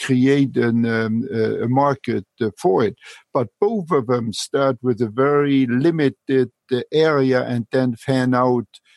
create 0.00 0.56
an, 0.56 0.86
um, 0.86 1.28
a 1.32 1.66
market 1.66 2.24
for 2.56 2.84
it. 2.84 2.94
But 3.34 3.48
both 3.60 3.90
of 3.90 4.06
them 4.06 4.32
start 4.32 4.76
with 4.82 5.00
a 5.00 5.08
very 5.08 5.66
limited 5.66 6.52
area 6.92 7.42
and 7.42 7.66
then 7.72 7.96
fan 7.96 8.32
out 8.32 8.68
uh, 8.68 8.68
uh, 8.68 8.87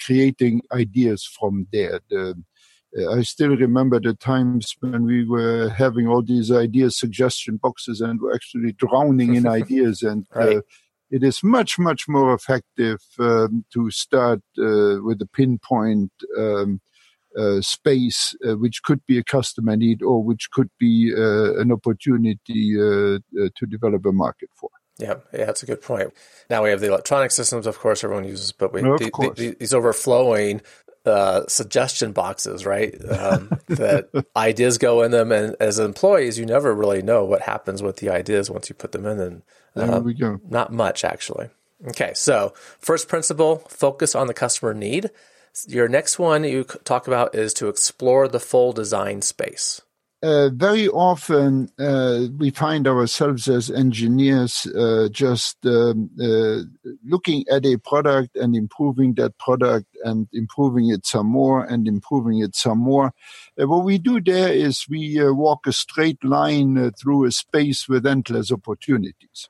creating 0.00 0.62
ideas 0.72 1.24
from 1.24 1.66
there. 1.72 2.00
The, 2.10 2.34
uh, 2.96 3.12
I 3.12 3.22
still 3.22 3.56
remember 3.56 4.00
the 4.00 4.14
times 4.14 4.74
when 4.80 5.04
we 5.04 5.24
were 5.24 5.68
having 5.68 6.06
all 6.06 6.22
these 6.22 6.50
idea 6.50 6.90
suggestion 6.90 7.56
boxes 7.56 8.00
and 8.00 8.20
we 8.20 8.28
were 8.28 8.34
actually 8.34 8.72
drowning 8.72 9.34
in 9.34 9.46
ideas. 9.60 10.02
And 10.02 10.26
right. 10.34 10.58
uh, 10.58 10.60
it 11.10 11.22
is 11.22 11.42
much, 11.42 11.78
much 11.78 12.08
more 12.08 12.34
effective 12.34 13.00
um, 13.18 13.64
to 13.72 13.90
start 13.90 14.40
uh, 14.58 15.02
with 15.02 15.20
a 15.20 15.28
pinpoint 15.32 16.12
um, 16.38 16.80
uh, 17.36 17.60
space, 17.60 18.34
which 18.40 18.82
could 18.82 19.04
be 19.06 19.18
a 19.18 19.24
customer 19.24 19.76
need 19.76 20.02
or 20.02 20.22
which 20.22 20.48
could 20.50 20.70
be 20.78 21.12
an 21.14 21.70
opportunity 21.70 22.74
to 22.74 23.66
develop 23.68 24.06
a 24.06 24.12
market 24.12 24.48
for. 24.54 24.70
Yeah, 24.98 25.16
yeah, 25.32 25.44
that's 25.44 25.62
a 25.62 25.66
good 25.66 25.82
point. 25.82 26.12
Now 26.48 26.62
we 26.62 26.70
have 26.70 26.80
the 26.80 26.88
electronic 26.88 27.30
systems, 27.30 27.66
of 27.66 27.78
course, 27.78 28.02
everyone 28.02 28.24
uses, 28.24 28.52
but 28.52 28.72
we 28.72 28.82
no, 28.82 28.96
the, 28.96 29.10
the, 29.36 29.56
these 29.58 29.74
overflowing 29.74 30.62
uh, 31.06 31.46
suggestion 31.48 32.12
boxes, 32.12 32.66
right? 32.66 32.94
Um, 33.10 33.50
that 33.68 34.08
ideas 34.34 34.78
go 34.78 35.02
in 35.02 35.10
them, 35.10 35.32
and 35.32 35.54
as 35.60 35.78
employees, 35.78 36.38
you 36.38 36.46
never 36.46 36.74
really 36.74 37.02
know 37.02 37.24
what 37.24 37.42
happens 37.42 37.82
with 37.82 37.96
the 37.96 38.10
ideas 38.10 38.50
once 38.50 38.68
you 38.68 38.74
put 38.74 38.92
them 38.92 39.06
in. 39.06 39.20
And 39.20 39.42
there 39.74 40.00
we 40.00 40.14
go. 40.14 40.40
Not 40.48 40.72
much, 40.72 41.04
actually. 41.04 41.50
Okay, 41.88 42.12
so 42.14 42.54
first 42.78 43.08
principle: 43.08 43.58
focus 43.68 44.14
on 44.14 44.26
the 44.26 44.34
customer 44.34 44.74
need. 44.74 45.10
Your 45.66 45.88
next 45.88 46.18
one 46.18 46.44
you 46.44 46.64
talk 46.64 47.06
about 47.06 47.34
is 47.34 47.54
to 47.54 47.68
explore 47.68 48.28
the 48.28 48.40
full 48.40 48.72
design 48.72 49.22
space. 49.22 49.80
Uh, 50.26 50.50
very 50.50 50.88
often 50.88 51.70
uh, 51.78 52.22
we 52.36 52.50
find 52.50 52.88
ourselves 52.88 53.46
as 53.46 53.70
engineers 53.70 54.66
uh, 54.76 55.08
just 55.12 55.56
um, 55.64 56.10
uh, 56.20 56.62
looking 57.04 57.44
at 57.48 57.64
a 57.64 57.76
product 57.76 58.34
and 58.34 58.56
improving 58.56 59.14
that 59.14 59.38
product 59.38 59.86
and 60.02 60.26
improving 60.32 60.90
it 60.90 61.06
some 61.06 61.28
more 61.28 61.64
and 61.64 61.86
improving 61.86 62.40
it 62.40 62.56
some 62.56 62.78
more. 62.78 63.12
Uh, 63.60 63.68
what 63.68 63.84
we 63.84 63.98
do 63.98 64.20
there 64.20 64.52
is 64.52 64.86
we 64.88 65.20
uh, 65.20 65.32
walk 65.32 65.64
a 65.64 65.72
straight 65.72 66.22
line 66.24 66.90
through 67.00 67.24
a 67.24 67.30
space 67.30 67.88
with 67.88 68.04
endless 68.04 68.50
opportunities. 68.50 69.48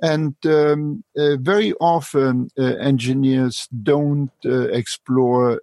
And 0.00 0.34
um, 0.46 1.04
very 1.14 1.74
often 1.74 2.48
engineers 2.58 3.68
don't 3.84 4.32
explore 4.42 5.60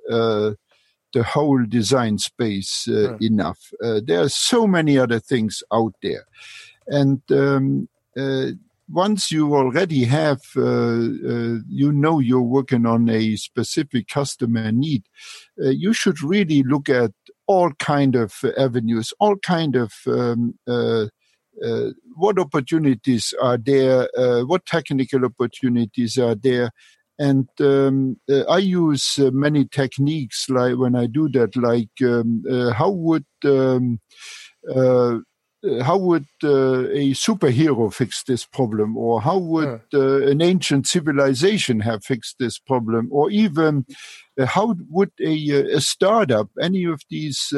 the 1.14 1.24
whole 1.24 1.66
design 1.66 2.18
space 2.18 2.88
uh, 2.88 2.92
mm. 3.18 3.22
enough. 3.22 3.72
Uh, 3.84 4.00
there 4.04 4.22
are 4.22 4.30
so 4.30 4.68
many 4.68 4.98
other 4.98 5.20
things 5.20 5.64
out 5.72 5.94
there. 6.02 6.26
And 6.88 7.22
um, 7.32 7.90
uh, 8.18 8.52
once 8.88 9.32
you 9.32 9.56
already 9.56 10.04
have, 10.06 10.42
uh, 10.56 10.62
uh, 10.62 11.58
you 11.68 11.92
know, 11.92 12.20
you're 12.20 12.42
working 12.42 12.86
on 12.86 13.08
a 13.10 13.36
specific 13.36 14.08
customer 14.08 14.72
need, 14.72 15.04
uh, 15.64 15.70
you 15.70 15.94
should 15.94 16.22
really 16.24 16.64
look 16.64 16.90
at 16.90 17.12
all 17.46 17.72
kind 17.74 18.16
of 18.16 18.34
avenues, 18.58 19.14
all 19.20 19.36
kind 19.38 19.76
of 19.76 19.94
um, 20.08 20.56
what 22.16 22.40
opportunities 22.40 23.34
are 23.42 23.58
there, 23.58 24.08
what 24.46 24.66
technical 24.66 25.26
opportunities 25.26 26.18
are 26.18 26.36
there, 26.36 26.72
and 27.20 27.50
um, 27.60 28.18
uh, 28.32 28.44
I 28.50 28.60
use 28.60 29.20
uh, 29.20 29.30
many 29.32 29.66
techniques 29.66 30.50
like 30.50 30.78
when 30.78 30.96
I 30.96 31.06
do 31.06 31.28
that, 31.30 31.56
like 31.58 31.90
um, 32.02 32.44
uh, 32.50 32.72
how 32.72 32.90
would 32.90 33.26
um, 33.44 34.00
uh, 34.74 35.18
uh, 35.62 35.84
how 35.84 35.98
would 35.98 36.26
uh, 36.42 36.88
a 36.88 37.12
superhero 37.12 37.94
fix 37.94 38.24
this 38.24 38.46
problem, 38.46 38.96
or 38.96 39.22
how 39.22 39.38
would 39.38 39.82
an 39.92 40.42
ancient 40.42 40.88
civilization 40.88 41.82
have 41.82 42.02
fixed 42.06 42.38
this 42.40 42.58
problem, 42.58 43.10
or 43.12 43.30
even 43.30 43.86
how 44.48 44.74
would 44.90 45.12
a, 45.20 45.74
a, 45.74 45.82
startup, 45.82 46.48
any 46.62 46.86
of 46.86 47.02
these, 47.10 47.54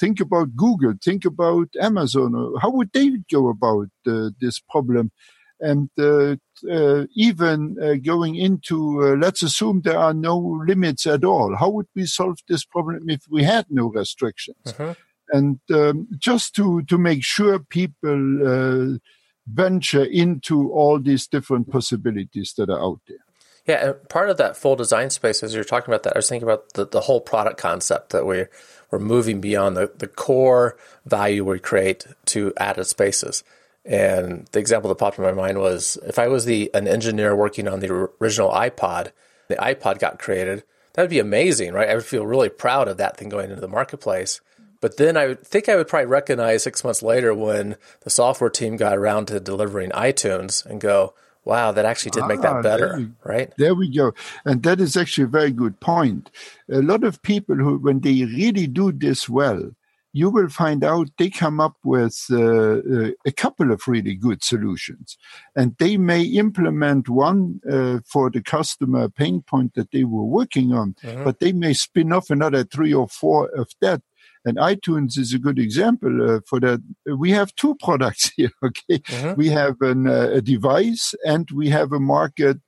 think 0.00 0.18
about 0.18 0.56
Google, 0.56 0.94
think 1.00 1.24
about 1.24 1.68
Amazon, 1.80 2.54
how 2.60 2.70
would 2.70 2.90
they 2.92 3.12
go 3.32 3.48
about 3.48 3.86
this 4.04 4.58
problem? 4.58 5.12
And 5.60 5.90
uh, 5.98 6.36
uh, 6.70 7.06
even 7.14 7.76
uh, 7.82 7.94
going 7.94 8.34
into 8.34 9.16
let's 9.16 9.42
assume 9.42 9.80
there 9.82 9.98
are 9.98 10.14
no 10.14 10.38
limits 10.66 11.06
at 11.06 11.24
all 11.24 11.56
how 11.56 11.68
would 11.68 11.86
we 11.94 12.06
solve 12.06 12.38
this 12.48 12.64
problem 12.64 13.08
if 13.08 13.22
we 13.30 13.42
had 13.42 13.66
no 13.70 13.88
restrictions 13.88 14.56
uh-huh. 14.66 14.94
and 15.30 15.60
um, 15.72 16.08
just 16.18 16.54
to 16.54 16.82
to 16.82 16.98
make 16.98 17.22
sure 17.22 17.58
people 17.58 18.98
venture 19.46 20.04
into 20.04 20.70
all 20.72 21.00
these 21.00 21.26
different 21.26 21.70
possibilities 21.70 22.54
that 22.56 22.68
are 22.68 22.80
out 22.80 23.00
there 23.08 23.24
yeah, 23.66 23.86
and 23.86 24.08
part 24.08 24.30
of 24.30 24.36
that 24.38 24.56
full 24.56 24.74
design 24.74 25.10
space, 25.10 25.42
as 25.42 25.54
you're 25.54 25.64
talking 25.64 25.92
about 25.92 26.02
that, 26.04 26.16
I 26.16 26.18
was 26.18 26.28
thinking 26.28 26.48
about 26.48 26.72
the, 26.72 26.86
the 26.86 27.02
whole 27.02 27.20
product 27.20 27.58
concept 27.58 28.10
that 28.10 28.26
we're, 28.26 28.50
we're 28.90 28.98
moving 28.98 29.40
beyond 29.40 29.76
the, 29.76 29.92
the 29.96 30.08
core 30.08 30.76
value 31.04 31.44
we 31.44 31.58
create 31.58 32.06
to 32.26 32.52
added 32.56 32.86
spaces. 32.86 33.44
And 33.84 34.46
the 34.52 34.58
example 34.58 34.88
that 34.88 34.96
popped 34.96 35.18
in 35.18 35.24
my 35.24 35.32
mind 35.32 35.58
was 35.58 35.98
if 36.04 36.18
I 36.18 36.28
was 36.28 36.44
the 36.44 36.70
an 36.74 36.86
engineer 36.86 37.34
working 37.34 37.66
on 37.66 37.80
the 37.80 38.10
original 38.20 38.50
iPod, 38.50 39.12
the 39.48 39.56
iPod 39.56 39.98
got 39.98 40.18
created, 40.18 40.64
that 40.92 41.02
would 41.02 41.10
be 41.10 41.18
amazing, 41.18 41.72
right? 41.72 41.88
I 41.88 41.94
would 41.94 42.04
feel 42.04 42.26
really 42.26 42.48
proud 42.48 42.88
of 42.88 42.98
that 42.98 43.16
thing 43.16 43.28
going 43.28 43.50
into 43.50 43.60
the 43.60 43.68
marketplace. 43.68 44.40
But 44.80 44.96
then 44.96 45.16
I 45.16 45.26
would 45.26 45.46
think 45.46 45.68
I 45.68 45.76
would 45.76 45.88
probably 45.88 46.06
recognize 46.06 46.62
six 46.62 46.82
months 46.82 47.02
later 47.02 47.34
when 47.34 47.76
the 48.00 48.10
software 48.10 48.50
team 48.50 48.76
got 48.76 48.96
around 48.96 49.26
to 49.26 49.38
delivering 49.38 49.90
iTunes 49.90 50.64
and 50.64 50.80
go, 50.80 51.14
wow, 51.44 51.72
that 51.72 51.84
actually 51.84 52.12
did 52.12 52.26
make 52.26 52.40
that 52.42 52.56
ah, 52.56 52.62
better, 52.62 52.96
we, 52.96 53.10
right? 53.24 53.52
There 53.56 53.74
we 53.74 53.94
go. 53.94 54.14
And 54.44 54.62
that 54.62 54.80
is 54.80 54.96
actually 54.96 55.24
a 55.24 55.28
very 55.28 55.50
good 55.50 55.80
point. 55.80 56.30
A 56.70 56.80
lot 56.80 57.04
of 57.04 57.22
people 57.22 57.56
who, 57.56 57.78
when 57.78 58.00
they 58.00 58.24
really 58.24 58.66
do 58.66 58.92
this 58.92 59.28
well, 59.28 59.70
you 60.12 60.30
will 60.30 60.48
find 60.48 60.82
out 60.82 61.08
they 61.18 61.30
come 61.30 61.60
up 61.60 61.76
with 61.84 62.26
uh, 62.30 62.36
uh, 62.36 63.10
a 63.24 63.32
couple 63.32 63.70
of 63.70 63.86
really 63.86 64.14
good 64.14 64.42
solutions. 64.42 65.16
And 65.54 65.76
they 65.78 65.96
may 65.96 66.22
implement 66.22 67.08
one 67.08 67.60
uh, 67.70 68.00
for 68.06 68.30
the 68.30 68.42
customer 68.42 69.08
pain 69.08 69.42
point 69.42 69.74
that 69.74 69.92
they 69.92 70.04
were 70.04 70.24
working 70.24 70.72
on, 70.72 70.94
mm-hmm. 71.02 71.24
but 71.24 71.38
they 71.38 71.52
may 71.52 71.72
spin 71.74 72.12
off 72.12 72.30
another 72.30 72.64
three 72.64 72.92
or 72.92 73.08
four 73.08 73.48
of 73.50 73.70
that 73.80 74.02
and 74.44 74.56
iTunes 74.56 75.18
is 75.18 75.32
a 75.34 75.38
good 75.38 75.58
example 75.58 76.36
uh, 76.36 76.40
for 76.46 76.60
that. 76.60 76.80
We 77.06 77.30
have 77.30 77.54
two 77.56 77.74
products 77.82 78.30
here. 78.36 78.50
Okay, 78.62 78.98
mm-hmm. 78.98 79.34
we 79.36 79.48
have 79.48 79.76
an, 79.80 80.06
uh, 80.06 80.30
a 80.34 80.40
device 80.40 81.14
and 81.24 81.48
we 81.50 81.68
have 81.68 81.92
a 81.92 82.00
market, 82.00 82.58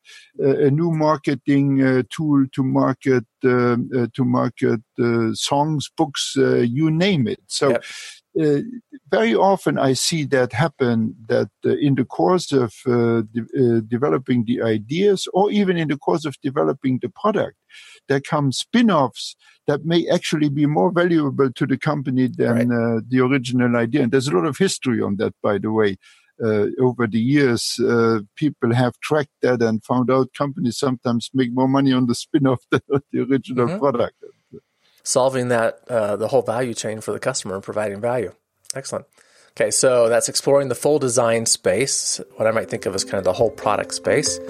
uh, 0.43 0.57
a 0.67 0.71
new 0.71 0.91
marketing 0.91 1.83
uh, 1.83 2.03
tool 2.11 2.47
to 2.53 2.63
market 2.63 3.25
um, 3.45 3.91
uh, 3.97 4.07
to 4.15 4.25
market 4.25 4.81
uh, 5.01 5.33
songs, 5.33 5.91
books, 5.97 6.35
you 6.37 6.91
name 6.91 7.29
it. 7.29 7.41
So. 7.47 7.71
Yep. 7.71 7.85
Uh, 8.41 8.61
very 9.11 9.35
often 9.35 9.79
I 9.79 9.93
see 9.93 10.25
that 10.25 10.55
happen 10.55 11.15
that 11.29 11.51
uh, 11.67 11.77
in 11.77 11.97
the 11.97 12.07
course 12.07 12.51
of 12.51 12.73
uh, 12.87 13.25
de- 13.31 13.83
developing 13.83 14.47
the 14.47 14.63
ideas 14.63 15.29
or 15.35 15.51
even 15.51 15.77
in 15.77 15.89
the 15.89 15.99
course 15.99 16.25
of 16.25 16.41
developing 16.43 16.99
the 17.03 17.11
product, 17.11 17.59
there 18.09 18.21
come 18.21 18.51
spin-offs 18.51 19.37
that 19.67 19.85
may 19.85 20.09
actually 20.09 20.49
be 20.49 20.67
more 20.67 20.91
valuable 20.91 21.51
to 21.53 21.67
the 21.67 21.79
company 21.79 22.29
than 22.29 22.69
right. 22.69 22.97
uh, 22.97 23.01
the 23.09 23.21
original 23.21 23.77
idea. 23.77 24.03
And 24.03 24.13
there's 24.13 24.29
a 24.29 24.35
lot 24.35 24.47
of 24.47 24.59
history 24.59 25.01
on 25.01 25.17
that, 25.17 25.35
by 25.43 25.59
the 25.59 25.71
way. 25.71 25.97
Uh, 26.43 26.67
over 26.81 27.07
the 27.07 27.21
years, 27.21 27.79
uh, 27.79 28.19
people 28.35 28.75
have 28.75 28.99
tracked 28.99 29.31
that 29.43 29.63
and 29.63 29.85
found 29.85 30.11
out 30.11 30.33
companies 30.37 30.77
sometimes 30.77 31.31
make 31.33 31.53
more 31.53 31.69
money 31.69 31.93
on 31.93 32.07
the 32.07 32.15
spin-off 32.15 32.65
than 32.71 32.81
the 33.13 33.21
original 33.21 33.69
mm-hmm. 33.69 33.79
product. 33.79 34.17
Solving 35.05 35.49
that 35.49 35.81
uh, 35.89 36.17
the 36.17 36.29
whole 36.29 36.43
value 36.43 36.75
chain 36.75 37.01
for 37.01 37.13
the 37.13 37.21
customer 37.21 37.55
and 37.55 37.63
providing 37.63 38.01
value. 38.01 38.33
Excellent. 38.75 39.05
Okay, 39.51 39.71
so 39.71 40.09
that's 40.09 40.29
exploring 40.29 40.69
the 40.69 40.75
full 40.75 40.99
design 40.99 41.47
space, 41.47 42.21
what 42.37 42.49
I 42.49 42.51
might 42.51 42.71
think 42.71 42.87
of 42.87 42.95
as 42.95 43.05
kind 43.05 43.19
of 43.19 43.25
the 43.25 43.35
whole 43.35 43.51
product 43.51 43.95
space 43.95 44.41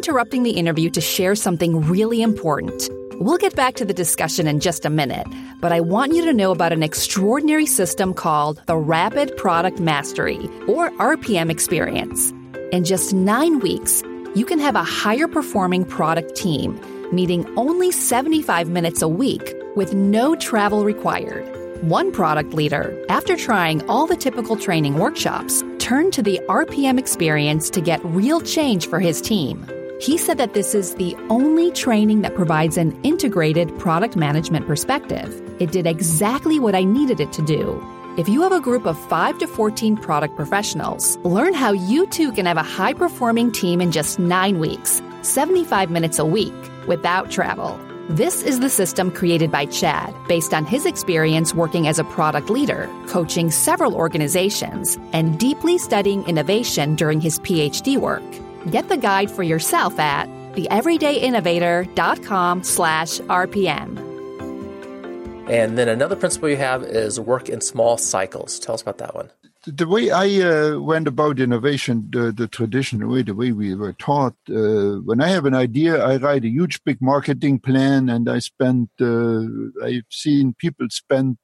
interrupting 0.00 0.44
the 0.44 0.52
interview 0.52 0.88
to 0.88 0.98
share 0.98 1.34
something 1.34 1.78
really 1.82 2.22
important. 2.22 2.88
We'll 3.16 3.36
get 3.36 3.54
back 3.54 3.74
to 3.74 3.84
the 3.84 3.92
discussion 3.92 4.46
in 4.46 4.58
just 4.58 4.86
a 4.86 4.88
minute, 4.88 5.26
but 5.60 5.72
I 5.72 5.80
want 5.80 6.14
you 6.14 6.24
to 6.24 6.32
know 6.32 6.52
about 6.52 6.72
an 6.72 6.82
extraordinary 6.82 7.66
system 7.66 8.14
called 8.14 8.62
the 8.64 8.78
Rapid 8.78 9.36
Product 9.36 9.78
Mastery, 9.78 10.48
or 10.66 10.88
RPM 10.92 11.50
experience. 11.50 12.32
In 12.72 12.84
just 12.84 13.12
nine 13.12 13.58
weeks, 13.58 14.02
you 14.34 14.46
can 14.46 14.58
have 14.58 14.74
a 14.74 14.82
higher 14.82 15.28
performing 15.28 15.84
product 15.84 16.34
team, 16.34 16.80
meeting 17.12 17.44
only 17.58 17.92
75 17.92 18.70
minutes 18.70 19.02
a 19.02 19.08
week 19.08 19.54
with 19.76 19.92
no 19.92 20.34
travel 20.34 20.82
required. 20.82 21.44
One 21.82 22.10
product 22.10 22.54
leader, 22.54 23.04
after 23.10 23.36
trying 23.36 23.86
all 23.86 24.06
the 24.06 24.16
typical 24.16 24.56
training 24.56 24.94
workshops, 24.94 25.62
turned 25.78 26.14
to 26.14 26.22
the 26.22 26.40
RPM 26.48 26.98
experience 26.98 27.68
to 27.68 27.82
get 27.82 28.02
real 28.02 28.40
change 28.40 28.88
for 28.88 28.98
his 28.98 29.20
team. 29.20 29.66
He 30.00 30.16
said 30.16 30.38
that 30.38 30.54
this 30.54 30.74
is 30.74 30.94
the 30.94 31.14
only 31.28 31.70
training 31.72 32.22
that 32.22 32.34
provides 32.34 32.78
an 32.78 32.98
integrated 33.02 33.78
product 33.78 34.16
management 34.16 34.66
perspective. 34.66 35.42
It 35.60 35.72
did 35.72 35.86
exactly 35.86 36.58
what 36.58 36.74
I 36.74 36.84
needed 36.84 37.20
it 37.20 37.32
to 37.32 37.42
do. 37.42 37.78
If 38.16 38.26
you 38.26 38.40
have 38.40 38.52
a 38.52 38.62
group 38.62 38.86
of 38.86 38.98
5 38.98 39.36
to 39.40 39.46
14 39.46 39.98
product 39.98 40.36
professionals, 40.36 41.18
learn 41.18 41.52
how 41.52 41.72
you 41.72 42.06
too 42.06 42.32
can 42.32 42.46
have 42.46 42.56
a 42.56 42.62
high 42.62 42.94
performing 42.94 43.52
team 43.52 43.82
in 43.82 43.92
just 43.92 44.18
9 44.18 44.58
weeks, 44.58 45.02
75 45.20 45.90
minutes 45.90 46.18
a 46.18 46.24
week, 46.24 46.54
without 46.86 47.30
travel. 47.30 47.78
This 48.08 48.42
is 48.42 48.60
the 48.60 48.70
system 48.70 49.10
created 49.10 49.52
by 49.52 49.66
Chad 49.66 50.14
based 50.26 50.54
on 50.54 50.64
his 50.64 50.86
experience 50.86 51.54
working 51.54 51.86
as 51.86 51.98
a 51.98 52.04
product 52.04 52.48
leader, 52.48 52.88
coaching 53.06 53.50
several 53.50 53.94
organizations, 53.94 54.98
and 55.12 55.38
deeply 55.38 55.76
studying 55.76 56.26
innovation 56.26 56.96
during 56.96 57.20
his 57.20 57.38
PhD 57.40 57.98
work. 57.98 58.24
Get 58.68 58.88
the 58.88 58.98
guide 58.98 59.30
for 59.30 59.42
yourself 59.42 59.98
at 59.98 60.28
theeverydayinnovator.com 60.54 62.62
slash 62.62 63.18
RPM. 63.20 63.98
And 65.48 65.78
then 65.78 65.88
another 65.88 66.14
principle 66.14 66.50
you 66.50 66.58
have 66.58 66.82
is 66.82 67.18
work 67.18 67.48
in 67.48 67.62
small 67.62 67.96
cycles. 67.96 68.58
Tell 68.58 68.74
us 68.74 68.82
about 68.82 68.98
that 68.98 69.14
one. 69.14 69.30
The 69.66 69.86
way 69.86 70.10
I 70.10 70.40
uh, 70.40 70.78
went 70.78 71.08
about 71.08 71.40
innovation, 71.40 72.08
the, 72.10 72.32
the, 72.32 72.46
traditional 72.46 73.10
way, 73.10 73.22
the 73.22 73.34
way 73.34 73.52
we 73.52 73.74
were 73.74 73.94
taught, 73.94 74.34
uh, 74.48 75.00
when 75.04 75.20
I 75.20 75.28
have 75.28 75.44
an 75.46 75.54
idea, 75.54 76.02
I 76.02 76.16
write 76.16 76.44
a 76.44 76.48
huge 76.48 76.82
big 76.84 77.02
marketing 77.02 77.60
plan 77.60 78.08
and 78.08 78.26
I 78.28 78.38
spend, 78.38 78.88
uh, 79.00 79.42
I've 79.84 80.06
seen 80.10 80.54
people 80.58 80.86
spend 80.90 81.36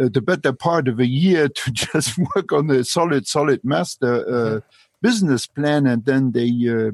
uh, 0.00 0.08
the 0.12 0.20
better 0.20 0.52
part 0.52 0.86
of 0.88 1.00
a 1.00 1.06
year 1.06 1.48
to 1.48 1.70
just 1.70 2.18
work 2.34 2.52
on 2.52 2.70
a 2.70 2.84
solid, 2.84 3.26
solid 3.26 3.60
master 3.62 4.26
uh, 4.26 4.58
mm-hmm 4.58 4.66
business 5.02 5.46
plan, 5.46 5.86
and 5.86 6.04
then 6.04 6.32
they 6.32 6.50
uh, 6.68 6.92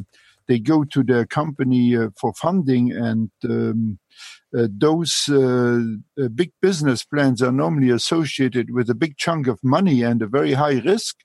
they 0.49 0.59
go 0.59 0.83
to 0.85 1.03
their 1.03 1.27
company 1.27 1.97
uh, 1.97 2.09
for 2.19 2.33
funding 2.33 2.91
and 2.91 3.31
um, 3.45 3.99
uh, 4.57 4.67
those 4.71 5.29
uh, 5.29 5.81
uh, 6.19 6.29
big 6.29 6.53
business 6.63 7.05
plans 7.05 7.43
are 7.43 7.53
normally 7.53 7.91
associated 7.91 8.73
with 8.73 8.89
a 8.89 8.95
big 8.95 9.17
chunk 9.19 9.47
of 9.47 9.63
money 9.63 10.03
and 10.03 10.23
a 10.23 10.27
very 10.27 10.55
high 10.55 10.81
risk. 10.81 11.17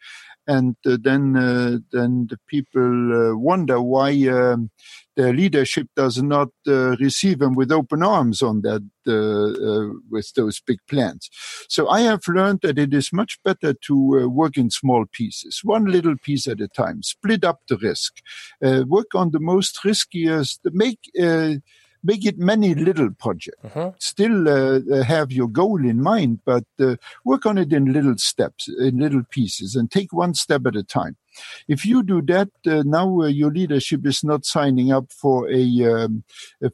And 0.45 0.75
uh, 0.85 0.97
then, 1.01 1.37
uh, 1.37 1.77
then 1.91 2.27
the 2.29 2.37
people 2.47 3.31
uh, 3.31 3.37
wonder 3.37 3.81
why 3.81 4.11
um, 4.27 4.71
the 5.15 5.31
leadership 5.31 5.87
does 5.95 6.21
not 6.21 6.49
uh, 6.67 6.97
receive 6.97 7.39
them 7.39 7.53
with 7.53 7.71
open 7.71 8.03
arms 8.03 8.41
on 8.41 8.61
that 8.61 8.81
uh, 9.07 9.93
with 10.09 10.33
those 10.35 10.59
big 10.59 10.79
plans. 10.89 11.29
So 11.69 11.87
I 11.87 12.01
have 12.01 12.21
learned 12.27 12.59
that 12.63 12.77
it 12.77 12.93
is 12.93 13.13
much 13.13 13.39
better 13.43 13.73
to 13.73 14.29
work 14.29 14.57
in 14.57 14.69
small 14.69 15.05
pieces, 15.11 15.61
one 15.63 15.85
little 15.85 16.15
piece 16.17 16.47
at 16.47 16.61
a 16.61 16.67
time. 16.67 17.03
Split 17.03 17.43
up 17.45 17.61
the 17.69 17.77
risk, 17.77 18.17
work 18.61 19.13
on 19.13 19.31
the 19.31 19.39
most 19.39 19.83
riskiest, 19.85 20.61
make 20.71 20.99
make 22.03 22.25
it 22.25 22.37
many 22.37 22.75
little 22.75 23.09
projects. 23.11 23.63
Uh-huh. 23.63 23.91
Still 23.99 24.47
uh, 24.47 24.79
uh, 24.91 25.03
have 25.03 25.31
your 25.31 25.47
goal 25.47 25.83
in 25.83 26.01
mind, 26.01 26.39
but 26.45 26.65
uh, 26.79 26.95
work 27.23 27.45
on 27.45 27.57
it 27.57 27.71
in 27.71 27.93
little 27.93 28.17
steps, 28.17 28.67
in 28.67 28.99
little 28.99 29.23
pieces, 29.29 29.75
and 29.75 29.89
take 29.89 30.11
one 30.11 30.33
step 30.33 30.65
at 30.65 30.75
a 30.75 30.83
time. 30.83 31.15
If 31.67 31.85
you 31.85 32.03
do 32.03 32.21
that, 32.23 32.49
uh, 32.67 32.83
now 32.85 33.21
uh, 33.21 33.27
your 33.27 33.51
leadership 33.51 34.05
is 34.05 34.23
not 34.23 34.45
signing 34.45 34.91
up 34.91 35.11
for 35.11 35.49
a 35.49 35.63
um, 35.83 36.23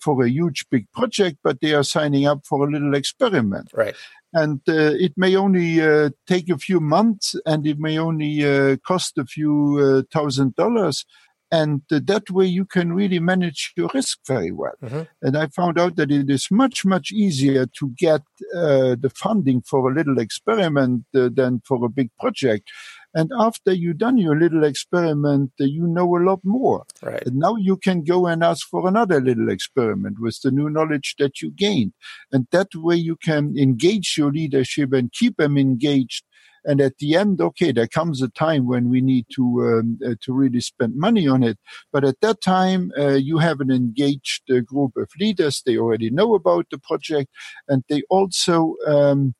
for 0.02 0.24
a 0.24 0.30
huge 0.30 0.66
big 0.70 0.92
project, 0.92 1.38
but 1.44 1.62
they 1.62 1.74
are 1.74 1.84
signing 1.84 2.26
up 2.26 2.46
for 2.46 2.68
a 2.68 2.72
little 2.72 2.96
experiment. 2.96 3.70
Right 3.74 3.96
and 4.32 4.62
uh, 4.70 4.94
it 4.94 5.14
may 5.18 5.36
only 5.36 5.82
uh, 5.82 6.12
take 6.28 6.50
a 6.50 6.58
few 6.60 6.80
months 6.80 7.36
and 7.48 7.66
it 7.66 7.80
may 7.80 7.98
only 7.98 8.46
uh, 8.46 8.78
cost 8.86 9.18
a 9.18 9.26
few 9.26 10.06
thousand 10.14 10.56
dollars 10.56 11.04
and 11.52 11.82
that 11.90 12.30
way 12.30 12.46
you 12.46 12.66
can 12.66 12.94
really 12.94 13.20
manage 13.20 13.74
your 13.76 13.90
risk 13.94 14.20
very 14.28 14.52
well. 14.52 14.74
Mm-hmm. 14.84 15.02
And 15.22 15.38
I 15.38 15.48
found 15.48 15.80
out 15.80 15.96
that 15.96 16.12
it 16.12 16.30
is 16.30 16.48
much, 16.52 16.86
much 16.86 17.12
easier 17.12 17.66
to 17.80 17.90
get 17.98 18.22
uh, 18.56 18.96
the 19.00 19.12
funding 19.16 19.62
for 19.62 19.90
a 19.90 19.94
little 19.94 20.20
experiment 20.20 21.06
uh, 21.16 21.30
than 21.34 21.62
for 21.66 21.84
a 21.84 21.90
big 21.90 22.12
project. 22.20 22.70
And 23.16 23.32
after 23.36 23.74
you've 23.74 23.98
done 23.98 24.20
your 24.20 24.38
little 24.38 24.64
experiment, 24.64 25.52
uh, 25.60 25.64
you 25.64 25.88
know 25.88 26.16
a 26.16 26.22
lot 26.22 26.42
more. 26.44 26.86
Right. 27.02 27.26
And 27.26 27.38
now 27.38 27.56
you 27.56 27.78
can 27.78 28.04
go 28.04 28.28
and 28.28 28.44
ask 28.44 28.68
for 28.68 28.88
another 28.88 29.20
little 29.20 29.50
experiment 29.50 30.18
with 30.20 30.40
the 30.44 30.52
new 30.52 30.70
knowledge 30.70 31.16
that 31.18 31.42
you 31.42 31.50
gained. 31.50 31.94
And 32.32 32.48
that 32.52 32.76
way 32.76 32.96
you 32.96 33.16
can 33.16 33.58
engage 33.58 34.16
your 34.18 34.32
leadership 34.32 34.94
and 34.94 35.12
keep 35.12 35.38
them 35.38 35.58
engaged 35.58 36.24
and 36.66 36.82
at 36.82 36.98
the 36.98 37.16
end, 37.16 37.42
okay, 37.42 37.72
there 37.72 37.88
comes 37.88 38.22
a 38.22 38.30
time 38.30 38.68
when 38.68 38.90
we 38.90 39.02
need 39.02 39.26
to 39.36 39.44
um, 39.62 40.00
uh, 40.06 40.16
to 40.22 40.34
really 40.34 40.62
spend 40.62 40.96
money 40.96 41.28
on 41.28 41.44
it. 41.44 41.58
But 41.92 42.04
at 42.04 42.22
that 42.22 42.42
time, 42.42 42.92
uh, 42.98 43.16
you 43.16 43.38
have 43.38 43.60
an 43.60 43.72
engaged 43.72 44.50
uh, 44.52 44.60
group 44.60 44.96
of 44.98 45.10
leaders. 45.20 45.62
They 45.66 45.78
already 45.78 46.10
know 46.10 46.36
about 46.36 46.68
the 46.72 46.80
project, 46.80 47.30
and 47.68 47.84
they 47.90 48.04
also 48.10 48.76
um, 48.88 49.36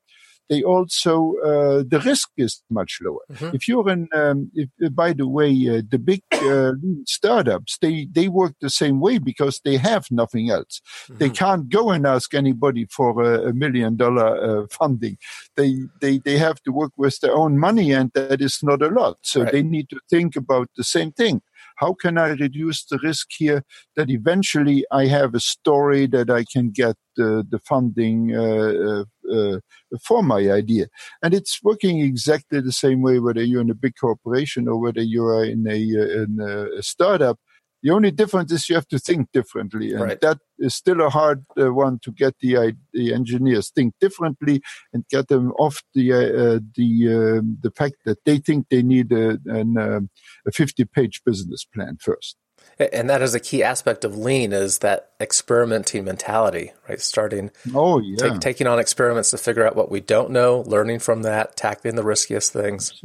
they 0.50 0.64
also 0.64 1.36
uh, 1.44 1.84
the 1.88 2.02
risk 2.04 2.30
is 2.38 2.62
much 2.70 3.00
lower. 3.02 3.20
Mm-hmm. 3.32 3.56
If 3.56 3.68
you're 3.68 3.90
in, 3.90 4.08
um, 4.14 4.52
if, 4.54 4.70
uh, 4.84 4.90
by 4.90 5.14
the 5.14 5.28
way, 5.28 5.52
uh, 5.70 5.82
the 5.88 6.00
big 6.00 6.22
uh, 6.34 6.74
startups 7.06 7.78
they 7.82 8.08
they 8.12 8.28
work 8.28 8.54
the 8.62 8.70
same 8.70 9.00
way 9.00 9.20
because 9.20 9.62
they 9.64 9.78
have 9.78 10.06
nothing 10.12 10.50
else. 10.50 10.82
Mm-hmm. 10.82 11.18
They 11.18 11.30
can't 11.30 11.70
go 11.70 11.92
and 11.92 12.06
ask 12.06 12.34
anybody 12.34 12.86
for 12.86 13.22
a, 13.22 13.50
a 13.50 13.54
million 13.54 13.96
dollar 13.96 14.64
uh, 14.64 14.68
funding. 14.72 15.18
They 15.56 15.76
they 16.02 16.18
they 16.18 16.38
have 16.38 16.62
to 16.64 16.72
work 16.72 16.94
with 16.98 17.20
their 17.20 17.36
own 17.36 17.58
money, 17.58 17.92
and 17.92 18.12
that 18.14 18.42
is 18.42 18.60
not 18.64 18.82
a 18.82 18.88
lot. 18.88 19.18
So 19.22 19.44
right. 19.44 19.52
they 19.52 19.64
need 19.64 19.90
to 19.90 20.00
think 20.10 20.36
about 20.36 20.70
the 20.76 20.84
same 20.84 21.12
thing 21.12 21.42
how 21.80 21.94
can 21.94 22.18
I 22.18 22.30
reduce 22.30 22.84
the 22.86 23.00
risk 23.02 23.28
here 23.38 23.64
that 23.96 24.10
eventually 24.10 24.86
I 24.92 25.06
have 25.08 25.34
a 25.34 25.40
story 25.40 26.08
that 26.08 26.30
I 26.30 26.44
can 26.52 26.72
get 26.72 26.98
uh, 27.18 27.44
the 27.50 27.60
funding 27.66 28.36
uh, 28.36 29.06
uh, 29.32 29.58
uh, 29.58 29.98
for 30.04 30.24
my 30.24 30.52
idea. 30.52 30.88
And 31.24 31.34
it's 31.34 31.60
working 31.64 32.02
exactly 32.02 32.62
the 32.62 32.72
same 32.72 33.02
way 33.02 33.20
whether 33.20 33.44
you're 33.44 33.62
in 33.62 33.70
a 33.70 33.76
big 33.76 33.94
corporation 34.00 34.68
or 34.68 34.80
whether 34.80 35.02
you 35.02 35.26
are 35.26 35.46
in 35.46 35.68
a, 35.68 35.72
uh, 35.72 36.24
in 36.24 36.40
a 36.78 36.84
startup. 36.84 37.38
The 37.82 37.92
only 37.92 38.12
difference 38.12 38.52
is 38.52 38.68
you 38.68 38.76
have 38.76 38.90
to 38.90 39.00
think 39.00 39.32
differently, 39.32 39.94
and 39.94 40.02
right. 40.02 40.20
that 40.20 40.40
is 40.58 40.76
still 40.76 41.00
a 41.00 41.10
hard 41.10 41.46
uh, 41.58 41.74
one 41.74 42.00
to 42.04 42.12
get 42.12 42.34
the 42.42 42.58
uh, 42.58 42.72
the 42.92 43.14
engineers 43.14 43.70
think 43.70 43.94
differently 44.02 44.62
and 44.92 45.06
get 45.10 45.30
them 45.30 45.54
off 45.54 45.82
the 45.94 46.12
uh, 46.12 46.60
the 46.76 47.38
um, 47.40 47.58
the 47.62 47.72
fact 47.72 47.96
that 48.04 48.18
they 48.26 48.38
think 48.38 48.68
they 48.68 48.84
need 48.84 49.14
a, 49.14 49.40
an, 49.46 49.78
um, 49.78 50.10
a 50.46 50.52
fifty 50.52 50.84
page 50.84 51.22
business 51.26 51.66
plan 51.74 51.98
first. 52.02 52.36
And 52.80 53.10
that 53.10 53.22
is 53.22 53.36
a 53.36 53.42
key 53.42 53.62
aspect 53.62 54.06
of 54.06 54.18
lean 54.18 54.54
is 54.54 54.80
that 54.80 55.12
experimenting 55.20 56.06
mentality, 56.06 56.72
right? 56.88 57.02
Starting, 57.02 57.52
oh 57.76 58.00
yeah, 58.00 58.38
taking 58.38 58.68
on 58.68 58.80
experiments 58.80 59.32
to 59.32 59.38
figure 59.38 59.68
out 59.68 59.76
what 59.76 59.92
we 59.92 60.00
don't 60.00 60.32
know, 60.32 60.62
learning 60.62 61.00
from 61.00 61.24
that, 61.24 61.58
tackling 61.58 61.96
the 61.96 62.04
riskiest 62.04 62.54
things. 62.54 63.04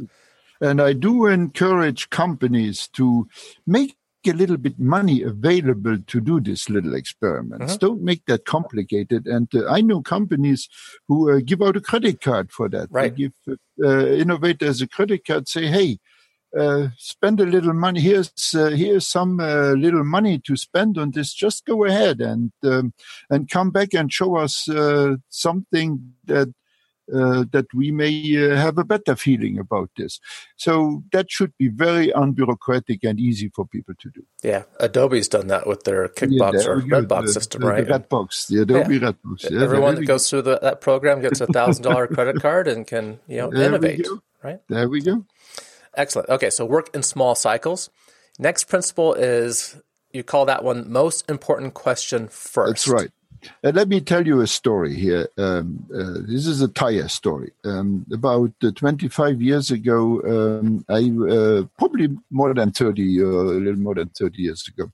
And 0.61 0.81
I 0.81 0.93
do 0.93 1.25
encourage 1.25 2.09
companies 2.09 2.87
to 2.93 3.27
make 3.67 3.97
a 4.25 4.31
little 4.31 4.57
bit 4.57 4.79
money 4.79 5.21
available 5.21 5.97
to 6.07 6.21
do 6.21 6.39
these 6.39 6.69
little 6.69 6.95
experiments. 6.95 7.73
Uh-huh. 7.73 7.77
Don't 7.79 8.01
make 8.01 8.25
that 8.25 8.45
complicated. 8.45 9.27
And 9.27 9.53
uh, 9.53 9.69
I 9.69 9.81
know 9.81 10.01
companies 10.01 10.69
who 11.07 11.31
uh, 11.31 11.41
give 11.45 11.61
out 11.61 11.75
a 11.75 11.81
credit 11.81 12.21
card 12.21 12.51
for 12.51 12.69
that. 12.69 12.87
Right. 12.89 13.15
They 13.15 13.23
give 13.23 13.57
uh, 13.83 14.07
innovators 14.07 14.81
a 14.81 14.87
credit 14.87 15.25
card, 15.25 15.47
say, 15.47 15.67
hey, 15.67 15.99
uh, 16.57 16.89
spend 16.97 17.39
a 17.39 17.45
little 17.45 17.73
money. 17.73 17.99
Here's 17.99 18.31
uh, 18.55 18.69
here's 18.69 19.07
some 19.07 19.39
uh, 19.39 19.71
little 19.73 20.03
money 20.03 20.39
to 20.39 20.55
spend 20.55 20.97
on 20.97 21.11
this. 21.11 21.33
Just 21.33 21.65
go 21.65 21.85
ahead 21.85 22.21
and 22.21 22.51
um, 22.63 22.93
and 23.29 23.49
come 23.49 23.71
back 23.71 23.93
and 23.93 24.11
show 24.11 24.37
us 24.37 24.69
uh, 24.69 25.15
something 25.29 26.13
that 26.25 26.53
uh, 27.13 27.45
that 27.51 27.67
we 27.73 27.91
may 27.91 28.35
uh, 28.35 28.55
have 28.55 28.77
a 28.77 28.83
better 28.83 29.15
feeling 29.15 29.59
about 29.59 29.89
this. 29.97 30.19
So 30.55 31.03
that 31.11 31.29
should 31.29 31.53
be 31.57 31.67
very 31.67 32.07
unbureaucratic 32.07 32.99
and 33.03 33.19
easy 33.19 33.49
for 33.49 33.67
people 33.67 33.93
to 33.99 34.09
do. 34.09 34.23
Yeah, 34.43 34.63
Adobe's 34.79 35.27
done 35.27 35.47
that 35.47 35.67
with 35.67 35.83
their 35.83 36.07
Kickbox 36.07 36.63
yeah, 36.63 36.69
or 36.69 36.81
Redbox 36.81 37.25
the, 37.27 37.33
system, 37.33 37.61
the, 37.61 37.67
right? 37.67 37.85
The 37.85 37.99
Redbox, 37.99 38.47
the 38.47 38.61
Adobe 38.61 38.95
yeah. 38.95 39.11
Redbox. 39.11 39.51
Yeah, 39.51 39.61
Everyone 39.61 39.95
that 39.95 40.05
goes 40.05 40.29
through 40.29 40.43
the, 40.43 40.59
that 40.59 40.81
program 40.81 41.21
gets 41.21 41.41
a 41.41 41.47
thousand 41.47 41.83
dollar 41.83 42.07
credit 42.07 42.41
card 42.41 42.67
and 42.67 42.87
can 42.87 43.19
you 43.27 43.37
know 43.37 43.51
there 43.51 43.67
innovate, 43.67 44.07
right? 44.41 44.59
There 44.67 44.89
we 44.89 45.01
go. 45.01 45.25
Excellent. 45.97 46.29
Okay, 46.29 46.49
so 46.49 46.65
work 46.65 46.89
in 46.93 47.03
small 47.03 47.35
cycles. 47.35 47.89
Next 48.37 48.65
principle 48.65 49.13
is 49.13 49.81
you 50.11 50.23
call 50.23 50.45
that 50.45 50.63
one 50.63 50.91
most 50.91 51.29
important 51.29 51.73
question 51.73 52.27
first. 52.27 52.85
That's 52.85 52.87
right. 52.87 53.11
Uh, 53.63 53.71
let 53.73 53.87
me 53.87 54.01
tell 54.01 54.25
you 54.25 54.41
a 54.41 54.47
story 54.47 54.93
here. 54.95 55.27
Um, 55.37 55.85
uh, 55.93 56.21
this 56.27 56.47
is 56.47 56.61
a 56.61 56.67
tire 56.67 57.07
story. 57.07 57.51
Um, 57.63 58.05
about 58.11 58.51
uh, 58.63 58.71
25 58.71 59.41
years 59.41 59.71
ago, 59.71 60.21
um, 60.21 60.85
I 60.89 61.11
uh, 61.31 61.63
probably 61.77 62.09
more 62.31 62.53
than 62.53 62.71
30, 62.71 63.21
or 63.21 63.29
a 63.29 63.59
little 63.59 63.79
more 63.79 63.95
than 63.95 64.09
30 64.09 64.41
years 64.41 64.67
ago, 64.67 64.91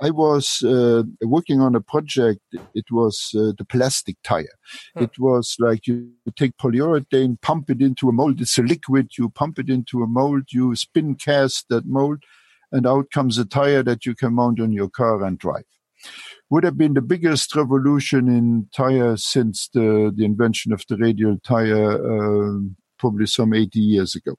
I 0.00 0.10
was 0.10 0.62
uh, 0.62 1.02
working 1.22 1.60
on 1.60 1.74
a 1.74 1.80
project. 1.80 2.40
It 2.74 2.90
was 2.90 3.30
uh, 3.34 3.52
the 3.56 3.66
plastic 3.68 4.16
tire. 4.22 4.46
Hmm. 4.96 5.04
It 5.04 5.18
was 5.18 5.56
like 5.58 5.86
you 5.86 6.10
take 6.36 6.56
polyurethane, 6.56 7.40
pump 7.40 7.70
it 7.70 7.80
into 7.80 8.08
a 8.08 8.12
mold. 8.12 8.40
It's 8.40 8.58
a 8.58 8.62
liquid. 8.62 9.10
You 9.18 9.30
pump 9.30 9.58
it 9.58 9.68
into 9.68 10.02
a 10.02 10.06
mold. 10.06 10.44
You 10.50 10.74
spin 10.76 11.14
cast 11.14 11.68
that 11.68 11.86
mold, 11.86 12.22
and 12.70 12.86
out 12.86 13.10
comes 13.10 13.38
a 13.38 13.44
tire 13.44 13.82
that 13.82 14.06
you 14.06 14.14
can 14.14 14.34
mount 14.34 14.60
on 14.60 14.72
your 14.72 14.88
car 14.88 15.22
and 15.24 15.38
drive 15.38 15.64
would 16.50 16.64
have 16.64 16.76
been 16.76 16.94
the 16.94 17.02
biggest 17.02 17.54
revolution 17.56 18.28
in 18.28 18.68
tires 18.74 19.24
since 19.24 19.68
the, 19.72 20.12
the 20.14 20.24
invention 20.24 20.72
of 20.72 20.84
the 20.88 20.96
radial 20.96 21.38
tire, 21.42 21.92
uh, 21.92 22.58
probably 22.98 23.26
some 23.26 23.54
80 23.54 23.78
years 23.78 24.14
ago. 24.14 24.36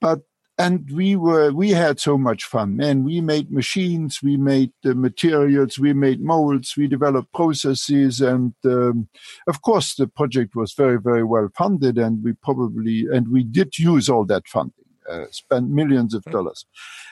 But 0.00 0.20
and 0.58 0.88
we 0.90 1.16
were 1.16 1.50
we 1.50 1.70
had 1.70 1.98
so 1.98 2.18
much 2.18 2.44
fun 2.44 2.78
and 2.80 3.04
we 3.04 3.20
made 3.20 3.50
machines 3.50 4.20
we 4.22 4.36
made 4.36 4.70
the 4.82 4.94
materials 4.94 5.78
we 5.78 5.92
made 5.92 6.20
molds 6.20 6.76
we 6.76 6.86
developed 6.86 7.32
processes 7.32 8.20
and 8.20 8.52
um, 8.66 9.08
of 9.48 9.62
course 9.62 9.94
the 9.94 10.06
project 10.06 10.54
was 10.54 10.74
very 10.74 11.00
very 11.00 11.24
well 11.24 11.48
funded 11.56 11.96
and 11.96 12.22
we 12.22 12.32
probably 12.34 13.06
and 13.12 13.28
we 13.28 13.42
did 13.42 13.78
use 13.78 14.08
all 14.08 14.24
that 14.26 14.46
funding 14.46 14.81
uh, 15.10 15.26
spent 15.30 15.68
millions 15.70 16.14
of 16.14 16.22
dollars. 16.24 16.66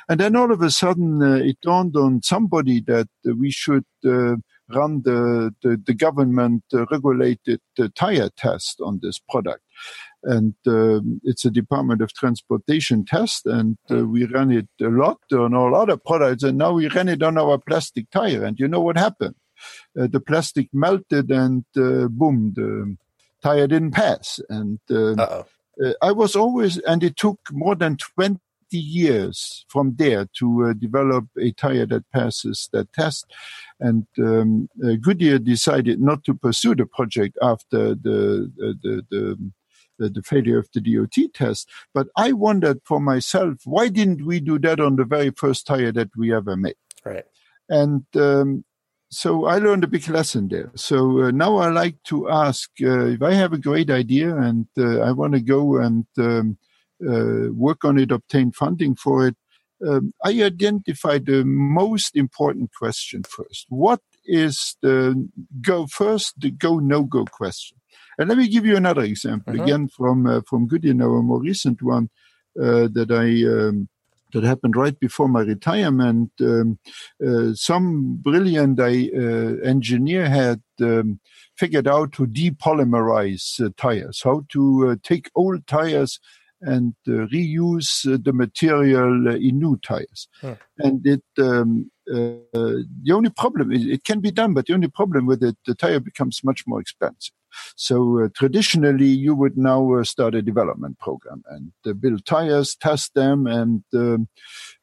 And 0.08 0.20
then 0.20 0.36
all 0.36 0.52
of 0.52 0.62
a 0.62 0.70
sudden, 0.70 1.22
uh, 1.22 1.36
it 1.36 1.58
dawned 1.62 1.96
on 1.96 2.22
somebody 2.22 2.80
that 2.86 3.08
uh, 3.26 3.34
we 3.34 3.50
should 3.50 3.84
uh, 4.04 4.36
run 4.68 5.02
the, 5.04 5.54
the, 5.62 5.80
the 5.84 5.94
government 5.94 6.64
uh, 6.72 6.86
regulated 6.86 7.60
tire 7.94 8.30
test 8.36 8.80
on 8.80 9.00
this 9.02 9.18
product. 9.18 9.62
And 10.22 10.54
um, 10.66 11.20
it's 11.24 11.44
a 11.44 11.50
Department 11.50 12.02
of 12.02 12.12
Transportation 12.12 13.04
test, 13.04 13.46
and 13.46 13.78
uh, 13.90 14.04
we 14.04 14.26
ran 14.26 14.50
it 14.50 14.68
a 14.80 14.88
lot 14.88 15.18
on 15.32 15.54
all 15.54 15.74
other 15.74 15.96
products, 15.96 16.42
and 16.42 16.58
now 16.58 16.72
we 16.72 16.88
ran 16.88 17.08
it 17.08 17.22
on 17.22 17.38
our 17.38 17.58
plastic 17.58 18.10
tire. 18.10 18.44
And 18.44 18.58
you 18.58 18.68
know 18.68 18.80
what 18.80 18.96
happened? 18.98 19.34
the 19.94 20.20
plastic 20.20 20.68
melted, 20.72 21.30
and 21.30 21.64
boom, 21.74 22.52
the 22.56 22.96
tire 23.42 23.66
didn't 23.66 23.90
pass. 23.90 24.40
And 24.48 24.78
um, 24.90 25.44
uh 25.84 25.92
I 26.02 26.12
was 26.12 26.36
always, 26.36 26.78
and 26.78 27.02
it 27.02 27.16
took 27.16 27.40
more 27.52 27.74
than 27.74 27.96
20 27.96 28.38
years 28.70 29.64
from 29.68 29.94
there 29.96 30.28
to 30.38 30.66
uh, 30.66 30.72
develop 30.74 31.26
a 31.38 31.52
tire 31.52 31.86
that 31.86 32.10
passes 32.12 32.68
that 32.72 32.92
test. 32.92 33.26
And 33.80 34.06
um, 34.18 34.68
uh, 34.84 34.94
Goodyear 35.00 35.38
decided 35.38 36.00
not 36.00 36.24
to 36.24 36.34
pursue 36.34 36.74
the 36.74 36.86
project 36.86 37.36
after 37.42 37.94
the 37.94 38.50
the, 38.56 39.04
the, 39.10 39.50
the, 39.98 40.08
the 40.08 40.22
failure 40.22 40.58
of 40.58 40.68
the 40.72 40.80
DOT 40.80 41.32
test. 41.34 41.68
But 41.92 42.08
I 42.16 42.32
wondered 42.32 42.80
for 42.84 43.00
myself, 43.00 43.58
why 43.64 43.88
didn't 43.88 44.24
we 44.24 44.40
do 44.40 44.58
that 44.60 44.80
on 44.80 44.96
the 44.96 45.04
very 45.04 45.30
first 45.30 45.66
tire 45.66 45.92
that 45.92 46.10
we 46.16 46.34
ever 46.34 46.56
made? 46.56 46.76
Right. 47.04 47.24
And 47.68 48.04
um, 48.16 48.64
so 49.10 49.46
I 49.46 49.58
learned 49.58 49.84
a 49.84 49.88
big 49.88 50.08
lesson 50.08 50.48
there. 50.48 50.70
So 50.76 51.24
uh, 51.24 51.30
now 51.32 51.56
I 51.56 51.68
like 51.68 52.02
to 52.04 52.30
ask 52.30 52.70
uh, 52.80 53.06
if 53.06 53.22
I 53.22 53.34
have 53.34 53.52
a 53.52 53.58
great 53.58 53.90
idea 53.90 54.36
and 54.36 54.66
uh, 54.78 55.00
I 55.00 55.10
want 55.10 55.34
to 55.34 55.40
go 55.40 55.78
and 55.78 56.06
um, 56.18 56.58
uh, 57.06 57.52
work 57.52 57.84
on 57.84 57.98
it, 57.98 58.12
obtain 58.12 58.52
funding 58.52 58.94
for 58.94 59.26
it. 59.26 59.36
Um, 59.86 60.12
I 60.24 60.42
identify 60.42 61.18
the 61.18 61.42
most 61.44 62.14
important 62.14 62.70
question 62.78 63.22
first. 63.24 63.66
What 63.68 64.00
is 64.24 64.76
the 64.82 65.28
go 65.60 65.86
first, 65.86 66.38
the 66.38 66.50
go 66.50 66.78
no 66.78 67.02
go 67.02 67.24
question? 67.24 67.78
And 68.18 68.28
let 68.28 68.38
me 68.38 68.48
give 68.48 68.66
you 68.66 68.76
another 68.76 69.02
example 69.02 69.54
mm-hmm. 69.54 69.62
again 69.62 69.88
from 69.88 70.26
uh, 70.26 70.42
from 70.46 70.68
Goodyear, 70.68 70.92
a 70.92 71.22
more 71.22 71.40
recent 71.40 71.82
one 71.82 72.10
uh, 72.60 72.88
that 72.92 73.10
I 73.10 73.68
um, 73.68 73.88
that 74.32 74.44
happened 74.44 74.76
right 74.76 74.98
before 74.98 75.28
my 75.28 75.40
retirement. 75.40 76.30
Um, 76.40 76.78
uh, 77.26 77.54
some 77.54 78.16
brilliant 78.16 78.78
uh, 78.80 78.84
engineer 78.84 80.28
had 80.28 80.62
um, 80.80 81.20
figured 81.56 81.86
out 81.86 82.12
to 82.12 82.26
depolymerize 82.26 83.60
uh, 83.64 83.70
tires, 83.76 84.22
how 84.24 84.44
to 84.50 84.90
uh, 84.90 84.96
take 85.02 85.30
old 85.34 85.66
tires 85.66 86.18
and 86.62 86.94
uh, 87.08 87.26
reuse 87.32 88.12
uh, 88.12 88.18
the 88.22 88.32
material 88.32 89.28
in 89.28 89.58
new 89.58 89.78
tires. 89.82 90.28
Hmm. 90.40 90.52
And 90.78 91.06
it 91.06 91.22
um, 91.38 91.90
the 92.06 93.12
only 93.12 93.30
problem 93.30 93.72
it 93.72 94.04
can 94.04 94.20
be 94.20 94.30
done, 94.30 94.52
but 94.52 94.66
the 94.66 94.74
only 94.74 94.88
problem 94.88 95.26
with 95.26 95.42
it, 95.42 95.56
the 95.64 95.74
tire 95.74 96.00
becomes 96.00 96.40
much 96.42 96.64
more 96.66 96.80
expensive. 96.80 97.34
So 97.76 98.24
uh, 98.24 98.28
traditionally, 98.34 99.06
you 99.06 99.34
would 99.34 99.56
now 99.56 99.94
uh, 99.94 100.04
start 100.04 100.34
a 100.34 100.42
development 100.42 100.98
program 100.98 101.42
and 101.48 101.72
uh, 101.86 101.92
build 101.92 102.24
tires, 102.24 102.76
test 102.76 103.14
them, 103.14 103.46
and 103.46 103.82
um, 103.94 104.28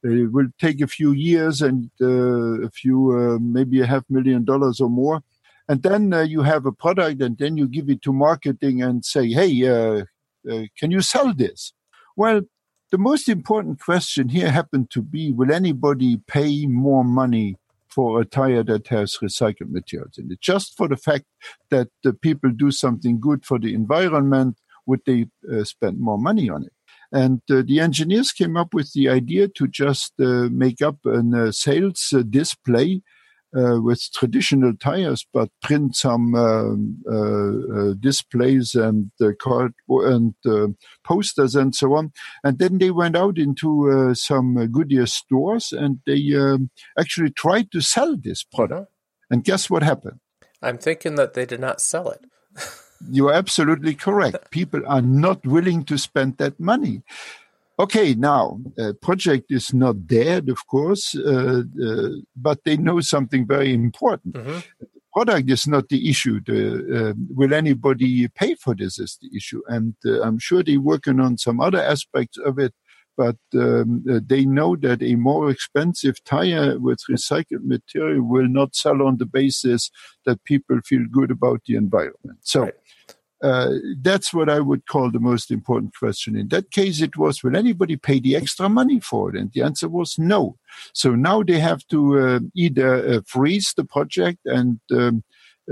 it 0.04 0.32
will 0.32 0.48
take 0.60 0.82
a 0.82 0.88
few 0.88 1.12
years 1.12 1.62
and 1.62 1.90
a 2.02 2.70
few, 2.72 3.40
maybe 3.42 3.82
a 3.82 3.86
half 3.86 4.04
million 4.10 4.44
dollars 4.46 4.80
or 4.80 4.90
more. 4.90 5.22
And 5.70 5.84
then 5.84 6.14
you 6.30 6.44
have 6.44 6.66
a 6.66 6.72
product, 6.72 7.22
and 7.22 7.38
then 7.38 7.58
you 7.58 7.68
give 7.68 7.90
it 7.90 8.02
to 8.04 8.14
marketing 8.14 8.82
and 8.82 9.04
say, 9.04 9.28
"Hey, 9.28 10.06
can 10.80 10.92
you 10.92 11.02
sell 11.02 11.34
this?" 11.34 11.74
Well, 12.16 12.42
the 12.90 12.98
most 12.98 13.28
important 13.28 13.82
question 13.82 14.30
here 14.30 14.50
happened 14.50 14.90
to 14.92 15.02
be 15.02 15.32
will 15.32 15.52
anybody 15.52 16.22
pay 16.28 16.66
more 16.68 17.04
money 17.04 17.58
for 17.98 18.22
a 18.22 18.26
tire 18.26 18.62
that 18.62 18.86
has 18.90 19.18
recycled 19.24 19.72
materials 19.72 20.20
in 20.20 20.32
it. 20.32 20.40
Just 20.40 20.78
for 20.78 20.88
the 20.88 20.96
fact 20.96 21.26
that 21.72 21.88
the 22.04 22.14
people 22.14 22.52
do 22.52 22.70
something 22.70 23.20
good 23.20 23.44
for 23.44 23.58
the 23.58 23.74
environment, 23.74 24.60
would 24.86 25.00
they 25.08 25.26
uh, 25.52 25.64
spend 25.64 26.00
more 26.00 26.20
money 26.20 26.48
on 26.48 26.64
it? 26.64 26.74
And 27.12 27.42
uh, 27.50 27.64
the 27.66 27.80
engineers 27.80 28.32
came 28.32 28.56
up 28.56 28.72
with 28.72 28.94
the 28.94 29.10
idea 29.10 29.48
to 29.48 29.68
just 29.68 30.14
uh, 30.20 30.48
make 30.52 30.80
up 30.80 30.98
a 31.08 31.24
uh, 31.36 31.52
sales 31.52 32.14
uh, 32.16 32.22
display 32.22 33.02
uh, 33.56 33.82
with 33.82 34.12
traditional 34.14 34.76
tires, 34.76 35.26
but 35.34 35.50
print 35.62 35.96
some 35.96 36.36
um, 36.36 36.98
uh, 37.10 37.90
uh, 37.92 37.94
displays 38.00 38.76
and 38.76 39.12
card 39.40 39.74
and 39.90 40.36
posters 41.04 41.56
and 41.56 41.74
so 41.74 41.94
on. 41.96 42.12
And 42.44 42.60
then 42.60 42.78
they 42.78 42.92
went 42.92 43.16
out 43.16 43.38
into 43.38 44.14
some 44.16 44.56
Goodyear 44.68 45.06
stores 45.06 45.72
and 45.72 46.00
they 46.06 46.36
um, 46.36 46.72
actually 47.00 47.32
tried 47.32 47.72
to 47.72 47.82
sell 47.82 48.18
this 48.18 48.44
product. 48.44 48.92
And 49.30 49.44
guess 49.44 49.70
what 49.70 49.84
happened? 49.84 50.20
I'm 50.62 50.78
thinking 50.78 51.16
that 51.16 51.34
they 51.34 51.46
did 51.46 51.60
not 51.60 51.82
sell 51.82 52.10
it. 52.10 52.26
you 53.10 53.30
are 53.30 53.34
absolutely 53.34 53.94
correct. 53.94 54.52
People 54.52 54.82
are 54.88 55.02
not 55.02 55.46
willing 55.46 55.84
to 55.86 55.98
spend 55.98 56.38
that 56.38 56.60
money. 56.60 57.04
Okay, 57.80 58.16
now, 58.16 58.60
uh, 58.80 58.94
project 59.02 59.52
is 59.52 59.72
not 59.72 60.08
dead, 60.08 60.50
of 60.50 60.66
course, 60.66 61.16
uh, 61.16 61.62
uh, 61.84 62.10
but 62.36 62.64
they 62.66 62.76
know 62.76 63.02
something 63.02 63.46
very 63.46 63.72
important. 63.72 64.34
Mm-hmm. 64.34 64.60
Product 65.14 65.50
is 65.50 65.68
not 65.68 65.90
the 65.90 66.10
issue. 66.10 66.40
The, 66.44 67.12
um, 67.12 67.28
will 67.30 67.54
anybody 67.54 68.28
pay 68.30 68.56
for 68.56 68.74
this 68.74 68.98
is 68.98 69.20
the 69.22 69.30
issue. 69.36 69.62
And 69.68 69.96
uh, 70.06 70.22
I'm 70.22 70.40
sure 70.40 70.64
they're 70.64 70.80
working 70.80 71.20
on 71.20 71.38
some 71.38 71.60
other 71.60 71.82
aspects 71.82 72.38
of 72.40 72.58
it, 72.58 72.74
but 73.16 73.38
um, 73.54 74.04
uh, 74.10 74.22
they 74.26 74.46
know 74.46 74.76
that 74.78 75.04
a 75.04 75.16
more 75.16 75.52
expensive 75.52 76.24
tire 76.24 76.80
with 76.80 77.00
recycled 77.10 77.64
material 77.64 78.24
will 78.24 78.48
not 78.48 78.76
sell 78.76 79.04
on 79.04 79.18
the 79.18 79.26
basis 79.28 79.92
that 80.26 80.44
people 80.46 80.80
feel 80.84 81.06
good 81.12 81.30
about 81.30 81.62
the 81.68 81.76
environment. 81.76 82.40
So, 82.42 82.62
right 82.62 82.74
uh, 83.44 83.70
that's 84.02 84.34
what 84.34 84.50
I 84.50 84.60
would 84.60 84.88
call 84.88 85.12
the 85.12 85.20
most 85.20 85.52
important 85.52 85.96
question. 85.96 86.36
In 86.36 86.48
that 86.50 86.72
case, 86.72 87.02
it 87.02 87.18
was, 87.18 87.44
will 87.44 87.56
anybody 87.56 87.96
pay 87.96 88.20
the 88.20 88.36
extra 88.36 88.68
money 88.68 89.00
for 89.00 89.30
it? 89.30 89.40
And 89.40 89.52
the 89.52 89.62
answer 89.62 89.88
was 89.88 90.18
no. 90.18 90.58
So 90.94 91.16
now 91.16 91.44
they 91.44 91.60
have 91.60 91.86
to 91.88 92.20
uh, 92.20 92.40
either 92.56 93.08
uh, 93.08 93.22
freeze 93.26 93.74
the 93.76 93.86
project 93.86 94.40
and 94.46 94.80
um, 94.92 95.24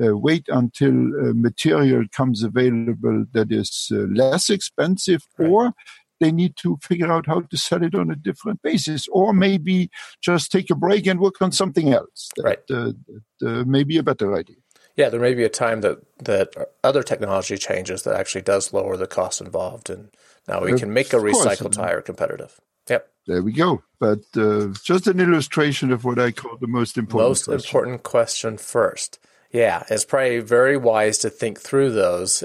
uh, 0.01 0.15
wait 0.15 0.45
until 0.49 0.91
uh, 0.91 1.33
material 1.33 2.03
comes 2.11 2.43
available 2.43 3.25
that 3.33 3.51
is 3.51 3.89
uh, 3.91 3.97
less 4.13 4.49
expensive, 4.49 5.23
right. 5.37 5.49
or 5.49 5.73
they 6.19 6.31
need 6.31 6.55
to 6.57 6.77
figure 6.81 7.11
out 7.11 7.25
how 7.25 7.41
to 7.41 7.57
sell 7.57 7.83
it 7.83 7.95
on 7.95 8.11
a 8.11 8.15
different 8.15 8.61
basis, 8.61 9.07
or 9.11 9.33
maybe 9.33 9.89
just 10.21 10.51
take 10.51 10.69
a 10.69 10.75
break 10.75 11.07
and 11.07 11.19
work 11.19 11.41
on 11.41 11.51
something 11.51 11.93
else. 11.93 12.29
That, 12.35 12.43
right. 12.43 12.67
that 12.67 13.67
may 13.67 13.83
be 13.83 13.97
a 13.97 14.03
better 14.03 14.35
idea 14.35 14.57
yeah, 14.95 15.09
there 15.09 15.19
may 15.19 15.33
be 15.33 15.43
a 15.43 15.49
time 15.49 15.81
that 15.81 15.99
that 16.19 16.53
other 16.83 17.03
technology 17.03 17.57
changes 17.57 18.03
that 18.03 18.15
actually 18.15 18.41
does 18.41 18.73
lower 18.73 18.95
the 18.97 19.07
cost 19.07 19.41
involved, 19.41 19.89
and 19.89 20.09
now 20.47 20.61
we 20.61 20.77
can 20.77 20.93
make 20.93 21.11
a 21.13 21.17
recycled 21.17 21.73
tire 21.73 22.01
competitive. 22.01 22.59
Yep. 22.89 23.09
There 23.27 23.41
we 23.41 23.51
go. 23.51 23.81
But 23.99 24.21
uh, 24.37 24.67
just 24.83 25.07
an 25.07 25.19
illustration 25.19 25.91
of 25.91 26.05
what 26.05 26.19
I 26.19 26.31
call 26.31 26.57
the 26.57 26.67
most 26.67 26.97
important. 26.97 27.29
Most 27.29 27.45
question. 27.45 27.67
important 27.67 28.03
question 28.03 28.57
first. 28.57 29.19
Yeah, 29.51 29.83
it's 29.89 30.05
probably 30.05 30.39
very 30.39 30.77
wise 30.77 31.17
to 31.19 31.29
think 31.29 31.59
through 31.59 31.91
those. 31.91 32.43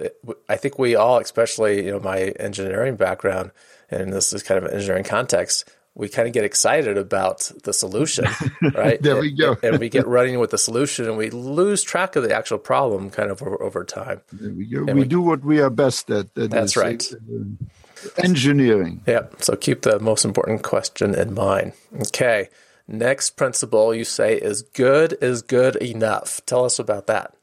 I 0.49 0.57
think 0.57 0.79
we 0.79 0.95
all, 0.95 1.19
especially 1.19 1.85
you 1.85 1.93
know 1.93 2.01
my 2.01 2.33
engineering 2.39 2.97
background, 2.97 3.51
and 3.91 4.13
this 4.13 4.33
is 4.33 4.43
kind 4.43 4.59
of 4.59 4.65
an 4.65 4.75
engineering 4.75 5.05
context, 5.05 5.71
we 6.01 6.09
kind 6.09 6.27
of 6.27 6.33
get 6.33 6.45
excited 6.45 6.97
about 6.97 7.53
the 7.65 7.75
solution, 7.75 8.25
right? 8.75 9.01
there 9.03 9.21
we 9.21 9.33
go. 9.33 9.55
and 9.63 9.79
we 9.79 9.91
get 9.91 10.07
running 10.07 10.39
with 10.39 10.51
the 10.51 10.57
solution 10.57 11.05
and 11.05 11.19
we 11.19 11.29
lose 11.29 11.83
track 11.83 12.17
of 12.17 12.23
the 12.23 12.35
actual 12.35 12.57
problem 12.57 13.11
kind 13.11 13.31
of 13.31 13.43
over, 13.43 13.63
over 13.63 13.85
time. 13.85 14.23
There 14.33 14.51
we 14.51 14.65
go. 14.65 14.85
We, 14.85 14.95
we, 14.95 15.05
do 15.05 15.21
what 15.21 15.45
we 15.45 15.61
are 15.61 15.69
best 15.69 16.11
at. 16.11 16.35
That 16.35 16.51
that's 16.51 16.75
right. 16.75 17.07
Uh, 17.13 18.09
engineering. 18.25 19.03
Yeah. 19.07 19.27
So 19.41 19.57
keep 19.57 19.83
the 19.83 20.01
most 20.01 20.25
important 20.25 20.63
question 20.63 21.15
in 21.15 21.35
mind. 21.35 21.75
Okay. 22.07 22.49
Next 22.89 23.37
principle 23.37 23.95
you 23.95 24.05
say 24.05 24.37
is 24.37 24.63
good 24.63 25.19
is 25.21 25.43
good 25.43 25.77
enough. 25.77 26.41
Tell 26.47 26.65
us 26.65 26.79
about 26.79 27.09
that. 27.09 27.35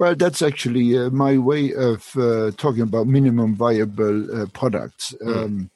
Well, 0.00 0.16
that's 0.16 0.42
actually 0.42 0.98
uh, 0.98 1.10
my 1.10 1.38
way 1.38 1.74
of 1.74 2.10
uh, 2.16 2.50
talking 2.56 2.82
about 2.82 3.06
minimum 3.06 3.54
viable 3.54 4.42
uh, 4.42 4.46
products. 4.46 5.14
Mm. 5.22 5.70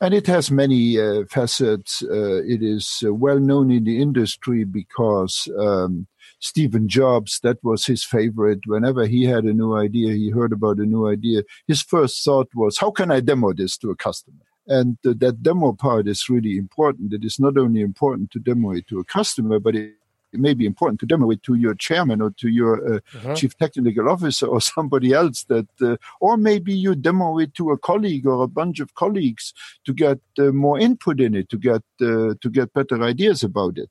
And 0.00 0.14
it 0.14 0.26
has 0.26 0.50
many 0.50 0.98
uh, 0.98 1.24
facets. 1.30 2.02
Uh, 2.02 2.42
it 2.44 2.62
is 2.62 3.02
uh, 3.04 3.12
well 3.12 3.38
known 3.38 3.70
in 3.70 3.84
the 3.84 4.00
industry 4.00 4.64
because 4.64 5.48
um, 5.58 6.06
Stephen 6.38 6.88
Jobs, 6.88 7.40
that 7.42 7.58
was 7.62 7.86
his 7.86 8.04
favorite. 8.04 8.60
Whenever 8.66 9.06
he 9.06 9.24
had 9.24 9.44
a 9.44 9.52
new 9.52 9.76
idea, 9.76 10.12
he 10.12 10.30
heard 10.30 10.52
about 10.52 10.78
a 10.78 10.86
new 10.86 11.08
idea. 11.08 11.42
His 11.66 11.82
first 11.82 12.22
thought 12.24 12.48
was, 12.54 12.78
how 12.78 12.90
can 12.90 13.10
I 13.10 13.20
demo 13.20 13.52
this 13.52 13.76
to 13.78 13.90
a 13.90 13.96
customer? 13.96 14.44
And 14.68 14.98
uh, 15.06 15.14
that 15.18 15.42
demo 15.42 15.72
part 15.72 16.08
is 16.08 16.28
really 16.28 16.56
important. 16.56 17.12
It 17.12 17.24
is 17.24 17.38
not 17.38 17.56
only 17.56 17.80
important 17.80 18.30
to 18.32 18.40
demo 18.40 18.72
it 18.72 18.88
to 18.88 18.98
a 18.98 19.04
customer, 19.04 19.60
but 19.60 19.76
it 19.76 19.94
may 20.32 20.54
be 20.54 20.66
important 20.66 21.00
to 21.00 21.06
demo 21.06 21.30
it 21.30 21.42
to 21.42 21.54
your 21.54 21.74
chairman 21.74 22.20
or 22.20 22.30
to 22.30 22.48
your 22.48 22.94
uh, 22.94 23.00
uh-huh. 23.16 23.34
chief 23.34 23.56
technical 23.56 24.08
officer 24.08 24.46
or 24.46 24.60
somebody 24.76 25.12
else 25.12 25.44
that, 25.44 25.68
uh, 25.80 25.96
or 26.20 26.36
maybe 26.36 26.72
you 26.72 26.94
demo 26.94 27.38
it 27.38 27.54
to 27.54 27.70
a 27.70 27.78
colleague 27.78 28.26
or 28.26 28.42
a 28.42 28.48
bunch 28.48 28.80
of 28.80 28.94
colleagues 28.94 29.52
to 29.84 29.92
get 29.92 30.18
uh, 30.38 30.44
more 30.52 30.78
input 30.78 31.20
in 31.20 31.34
it, 31.34 31.48
to 31.48 31.56
get 31.56 31.82
uh, 32.00 32.34
to 32.40 32.50
get 32.50 32.72
better 32.72 33.02
ideas 33.02 33.42
about 33.42 33.78
it, 33.78 33.90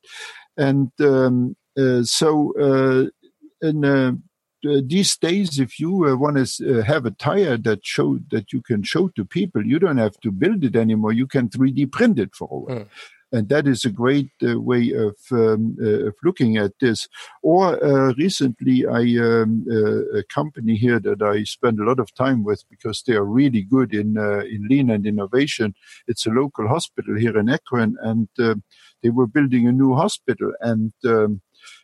and 0.56 0.90
um, 1.00 1.56
uh, 1.78 2.02
so 2.02 2.54
uh, 2.58 3.66
in 3.66 4.20
these 4.62 5.16
days, 5.16 5.58
if 5.58 5.78
you 5.78 6.06
uh, 6.06 6.16
want 6.16 6.44
to 6.44 6.80
uh, 6.80 6.82
have 6.82 7.06
a 7.06 7.10
tire 7.10 7.56
that 7.58 7.84
show 7.84 8.18
that 8.30 8.52
you 8.52 8.62
can 8.62 8.82
show 8.82 9.08
to 9.08 9.24
people, 9.24 9.64
you 9.64 9.78
don't 9.78 9.98
have 9.98 10.18
to 10.20 10.32
build 10.32 10.64
it 10.64 10.76
anymore. 10.76 11.12
You 11.12 11.26
can 11.26 11.48
3D 11.48 11.92
print 11.92 12.18
it 12.18 12.34
for 12.34 12.48
a 12.50 12.58
while. 12.58 12.84
Mm. 12.84 12.88
And 13.32 13.48
that 13.48 13.66
is 13.66 13.84
a 13.84 13.90
great 13.90 14.30
uh, 14.42 14.60
way 14.60 14.92
of, 14.92 15.16
um, 15.32 15.76
uh, 15.82 16.06
of 16.06 16.14
looking 16.22 16.56
at 16.56 16.72
this. 16.80 17.08
Or 17.42 17.82
uh, 17.84 18.12
recently, 18.14 18.86
I 18.86 19.02
um, 19.22 19.66
uh, 19.70 20.18
a 20.18 20.22
company 20.24 20.76
here 20.76 21.00
that 21.00 21.22
I 21.22 21.44
spend 21.44 21.80
a 21.80 21.84
lot 21.84 21.98
of 21.98 22.14
time 22.14 22.44
with 22.44 22.64
because 22.70 23.02
they 23.02 23.14
are 23.14 23.24
really 23.24 23.62
good 23.62 23.94
in 23.94 24.16
uh, 24.16 24.40
in 24.40 24.66
lean 24.68 24.90
and 24.90 25.06
innovation. 25.06 25.74
It's 26.06 26.26
a 26.26 26.30
local 26.30 26.68
hospital 26.68 27.16
here 27.16 27.36
in 27.38 27.48
Akron, 27.48 27.96
and 28.00 28.28
uh, 28.38 28.54
they 29.02 29.10
were 29.10 29.26
building 29.26 29.66
a 29.66 29.72
new 29.72 29.94
hospital, 29.94 30.52
and 30.60 30.92
um, 31.04 31.40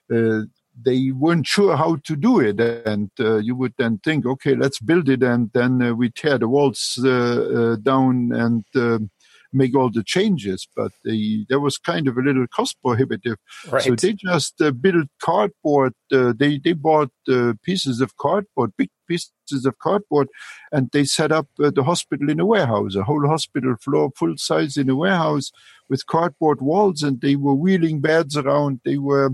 they 0.08 1.10
weren't 1.10 1.46
sure 1.46 1.76
how 1.76 1.96
to 2.04 2.16
do 2.16 2.40
it. 2.40 2.58
And 2.60 3.10
uh, 3.20 3.36
you 3.36 3.54
would 3.56 3.74
then 3.78 3.98
think, 3.98 4.26
okay, 4.26 4.54
let's 4.54 4.80
build 4.80 5.08
it, 5.08 5.22
and 5.22 5.50
then 5.52 5.82
uh, 5.82 5.92
we 5.92 6.10
tear 6.10 6.38
the 6.38 6.48
walls 6.48 6.98
uh, 7.04 7.76
down 7.82 8.32
and 8.32 8.64
um, 8.74 9.10
make 9.52 9.76
all 9.76 9.90
the 9.90 10.02
changes. 10.04 10.66
But 10.74 10.92
they, 11.04 11.46
that 11.48 11.60
was 11.60 11.78
kind 11.78 12.08
of 12.08 12.16
a 12.16 12.22
little 12.22 12.46
cost 12.48 12.76
prohibitive. 12.84 13.36
Right. 13.70 13.82
So 13.82 13.94
they 13.94 14.14
just 14.14 14.60
uh, 14.60 14.70
built 14.70 15.08
cardboard. 15.20 15.92
Uh, 16.12 16.32
they 16.36 16.58
they 16.58 16.72
bought 16.72 17.10
uh, 17.28 17.54
pieces 17.62 18.00
of 18.00 18.16
cardboard, 18.16 18.72
big 18.76 18.90
pieces 19.08 19.66
of 19.66 19.78
cardboard, 19.78 20.28
and 20.70 20.90
they 20.92 21.04
set 21.04 21.32
up 21.32 21.48
uh, 21.62 21.70
the 21.70 21.84
hospital 21.84 22.30
in 22.30 22.40
a 22.40 22.46
warehouse, 22.46 22.94
a 22.94 23.04
whole 23.04 23.26
hospital 23.26 23.76
floor, 23.80 24.10
full 24.16 24.36
size 24.36 24.76
in 24.76 24.88
a 24.88 24.96
warehouse 24.96 25.50
with 25.88 26.06
cardboard 26.06 26.60
walls, 26.62 27.02
and 27.02 27.20
they 27.20 27.36
were 27.36 27.54
wheeling 27.54 28.00
beds 28.00 28.36
around. 28.36 28.80
They 28.84 28.96
were 28.96 29.30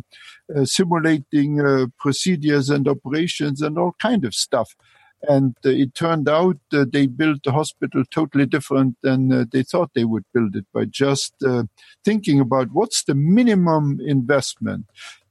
uh, 0.55 0.65
simulating 0.65 1.61
uh, 1.61 1.87
procedures 1.99 2.69
and 2.71 2.89
operations 2.89 3.63
and 3.63 3.79
all 3.79 3.95
kind 4.01 4.25
of 4.25 4.35
stuff. 4.35 4.75
And 5.23 5.57
uh, 5.65 5.71
it 5.71 5.95
turned 5.95 6.29
out 6.29 6.59
uh, 6.73 6.85
they 6.91 7.07
built 7.07 7.43
the 7.45 7.53
hospital 7.53 8.05
totally 8.11 8.47
different 8.47 8.97
than 9.03 9.33
uh, 9.33 9.45
they 9.51 9.65
thought 9.65 9.91
they 9.95 10.05
would 10.05 10.25
build 10.33 10.55
it 10.55 10.67
by 10.73 10.85
just 10.85 11.35
thinking 12.05 12.41
about 12.41 12.69
what's 12.73 13.05
the 13.05 13.15
minimum 13.15 14.01
investment 14.05 14.87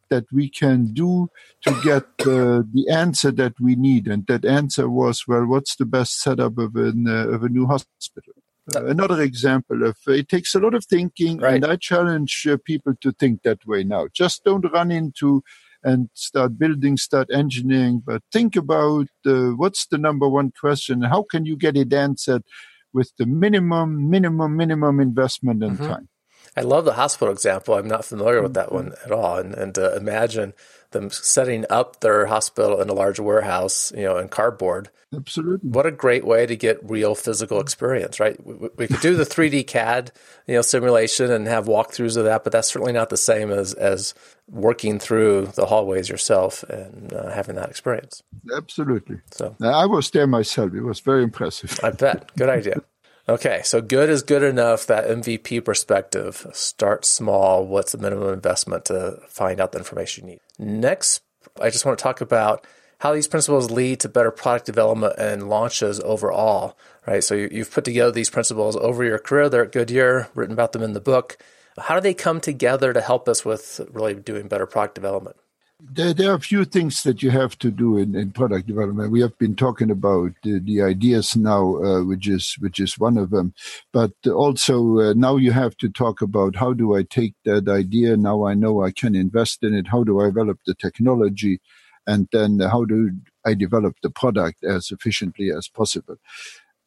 that 0.10 0.26
we 0.32 0.50
can 0.50 0.94
do 0.94 1.30
to 1.62 1.72
get 1.84 2.06
uh, 2.22 2.64
the 2.74 2.86
answer 2.90 3.32
that 3.32 3.54
we 3.60 3.76
need. 3.76 4.08
And 4.08 4.26
that 4.28 4.46
answer 4.46 4.90
was, 4.90 5.28
well, 5.28 5.46
what's 5.46 5.76
the 5.76 5.86
best 5.86 6.22
setup 6.22 6.58
of, 6.58 6.76
an, 6.76 7.08
uh, 7.08 7.28
of 7.28 7.44
a 7.44 7.50
new 7.50 7.68
hospital? 7.68 8.34
Uh, 8.76 8.86
another 8.86 9.22
example 9.22 9.86
of 9.86 9.96
it 10.08 10.28
takes 10.28 10.54
a 10.54 10.60
lot 10.60 10.74
of 10.74 10.86
thinking, 10.86 11.38
right. 11.38 11.56
and 11.56 11.66
I 11.66 11.78
challenge 11.78 12.46
people 12.66 12.96
to 13.00 13.12
think 13.14 13.44
that 13.44 13.66
way 13.66 13.84
now. 13.84 14.08
Just 14.14 14.44
don't 14.44 14.72
run 14.74 14.92
into 14.92 15.42
and 15.88 16.10
start 16.14 16.60
building, 16.60 16.98
start 16.98 17.30
engineering, 17.34 18.04
but 18.06 18.22
think 18.32 18.58
about 18.58 19.08
uh, 19.26 19.52
what's 19.62 19.88
the 19.88 19.98
number 19.98 20.28
one 20.28 20.52
question? 20.60 21.02
How 21.02 21.24
can 21.24 21.46
you 21.46 21.56
get 21.56 21.78
it 21.78 21.94
answered 21.94 22.44
with 22.92 23.14
the 23.18 23.26
minimum, 23.26 24.10
minimum, 24.10 24.58
minimum 24.58 25.00
investment 25.00 25.64
and 25.64 25.78
mm-hmm. 25.78 25.88
time? 25.88 26.10
I 26.58 26.62
love 26.62 26.86
the 26.86 26.94
hospital 26.94 27.32
example. 27.32 27.76
I'm 27.76 27.88
not 27.88 28.04
familiar 28.04 28.42
with 28.42 28.56
that 28.56 28.72
one 28.72 28.88
mm-hmm. 28.88 29.06
at 29.06 29.12
all. 29.12 29.38
And, 29.38 29.54
and 29.54 29.76
to 29.76 29.96
imagine 29.96 30.54
them 30.92 31.12
setting 31.12 31.66
up 31.70 32.00
their 32.00 32.26
hospital 32.26 32.82
in 32.82 32.90
a 32.90 32.94
large 32.94 33.20
warehouse, 33.20 33.92
you 33.96 34.04
know, 34.04 34.18
in 34.18 34.30
cardboard. 34.30 34.90
Absolutely. 35.16 35.70
What 35.70 35.86
a 35.86 35.92
great 35.92 36.26
way 36.26 36.46
to 36.46 36.56
get 36.56 36.80
real 36.82 37.14
physical 37.14 37.58
mm-hmm. 37.58 37.66
experience, 37.66 38.20
right? 38.20 38.44
We, 38.46 38.70
we 38.76 38.88
could 38.88 39.02
do 39.02 39.16
the 39.16 39.26
3D 39.26 39.68
CAD, 39.68 40.12
you 40.48 40.56
know, 40.56 40.62
simulation 40.62 41.32
and 41.32 41.48
have 41.48 41.66
walkthroughs 41.66 42.18
of 42.18 42.24
that, 42.24 42.44
but 42.44 42.52
that's 42.52 42.70
certainly 42.70 42.94
not 42.94 43.10
the 43.10 43.18
same 43.18 43.52
as, 43.52 43.74
as 43.74 44.16
working 44.50 44.98
through 44.98 45.52
the 45.56 45.66
hallways 45.68 46.10
yourself 46.10 46.64
and 46.64 47.14
uh, 47.14 47.30
having 47.32 47.56
that 47.56 47.70
experience. 47.70 48.24
Absolutely. 48.56 49.20
So 49.32 49.56
I 49.62 49.86
was 49.86 50.10
there 50.10 50.28
myself. 50.28 50.74
It 50.74 50.82
was 50.82 51.02
very 51.02 51.24
impressive. 51.24 51.80
I 51.84 51.92
bet. 51.92 52.32
Good 52.36 52.50
idea. 52.50 52.82
Okay, 53.30 53.62
so 53.64 53.82
good 53.82 54.10
is 54.10 54.24
good 54.24 54.44
enough. 54.44 54.88
That 54.88 55.08
MVP 55.08 55.66
perspective. 55.66 56.48
Start 56.54 57.04
small. 57.04 57.66
What's 57.68 57.92
the 57.92 57.98
minimum 57.98 58.34
investment 58.34 58.86
to 58.86 59.20
find 59.28 59.60
out 59.60 59.74
the 59.74 59.80
information 59.80 60.28
you 60.28 60.34
need? 60.34 60.40
Next, 60.58 61.22
I 61.62 61.70
just 61.70 61.86
want 61.86 61.98
to 61.98 62.04
talk 62.04 62.22
about 62.22 62.66
how 63.00 63.14
these 63.14 63.28
principles 63.28 63.70
lead 63.70 64.00
to 64.00 64.10
better 64.10 64.32
product 64.32 64.66
development 64.66 65.16
and 65.18 65.50
launches 65.50 66.00
overall. 66.00 66.78
Right. 67.06 67.24
So 67.24 67.36
you've 67.36 67.72
put 67.72 67.86
together 67.86 68.12
these 68.12 68.30
principles 68.30 68.76
over 68.78 69.04
your 69.04 69.20
career. 69.20 69.50
They're 69.50 69.66
at 69.66 69.72
Goodyear. 69.72 70.30
Written 70.34 70.54
about 70.54 70.72
them 70.72 70.84
in 70.84 70.94
the 70.94 71.02
book. 71.02 71.38
How 71.78 71.96
do 71.96 72.02
they 72.02 72.14
come 72.14 72.42
together 72.42 72.92
to 72.94 73.02
help 73.02 73.30
us 73.30 73.46
with 73.46 73.82
really 73.92 74.16
doing 74.16 74.48
better 74.48 74.66
product 74.66 74.96
development? 74.96 75.36
There, 75.80 76.12
there, 76.12 76.32
are 76.32 76.36
a 76.36 76.40
few 76.40 76.66
things 76.66 77.04
that 77.04 77.22
you 77.22 77.30
have 77.30 77.56
to 77.60 77.70
do 77.70 77.98
in, 77.98 78.16
in 78.16 78.32
product 78.32 78.66
development. 78.66 79.12
We 79.12 79.22
have 79.22 79.38
been 79.38 79.56
talking 79.56 79.92
about 79.92 80.32
uh, 80.44 80.58
the 80.64 80.82
ideas 80.82 81.36
now, 81.36 81.76
uh, 81.84 82.04
which 82.04 82.28
is 82.28 82.56
which 82.60 82.80
is 82.80 82.98
one 82.98 83.16
of 83.16 83.30
them. 83.30 83.54
But 83.94 84.14
also 84.26 85.00
uh, 85.00 85.14
now 85.16 85.36
you 85.36 85.52
have 85.52 85.78
to 85.78 85.90
talk 85.90 86.24
about 86.24 86.56
how 86.56 86.74
do 86.74 86.96
I 86.96 87.04
take 87.04 87.36
that 87.46 87.70
idea? 87.70 88.18
Now 88.18 88.48
I 88.48 88.56
know 88.56 88.82
I 88.82 88.92
can 88.92 89.14
invest 89.14 89.64
in 89.64 89.76
it. 89.76 89.88
How 89.88 90.04
do 90.04 90.20
I 90.20 90.26
develop 90.26 90.58
the 90.66 90.74
technology? 90.74 91.62
And 92.08 92.28
then 92.32 92.60
how 92.60 92.86
do 92.86 93.12
I 93.46 93.54
develop 93.54 93.98
the 94.02 94.10
product 94.10 94.64
as 94.64 94.90
efficiently 94.90 95.52
as 95.52 95.68
possible? 95.68 96.18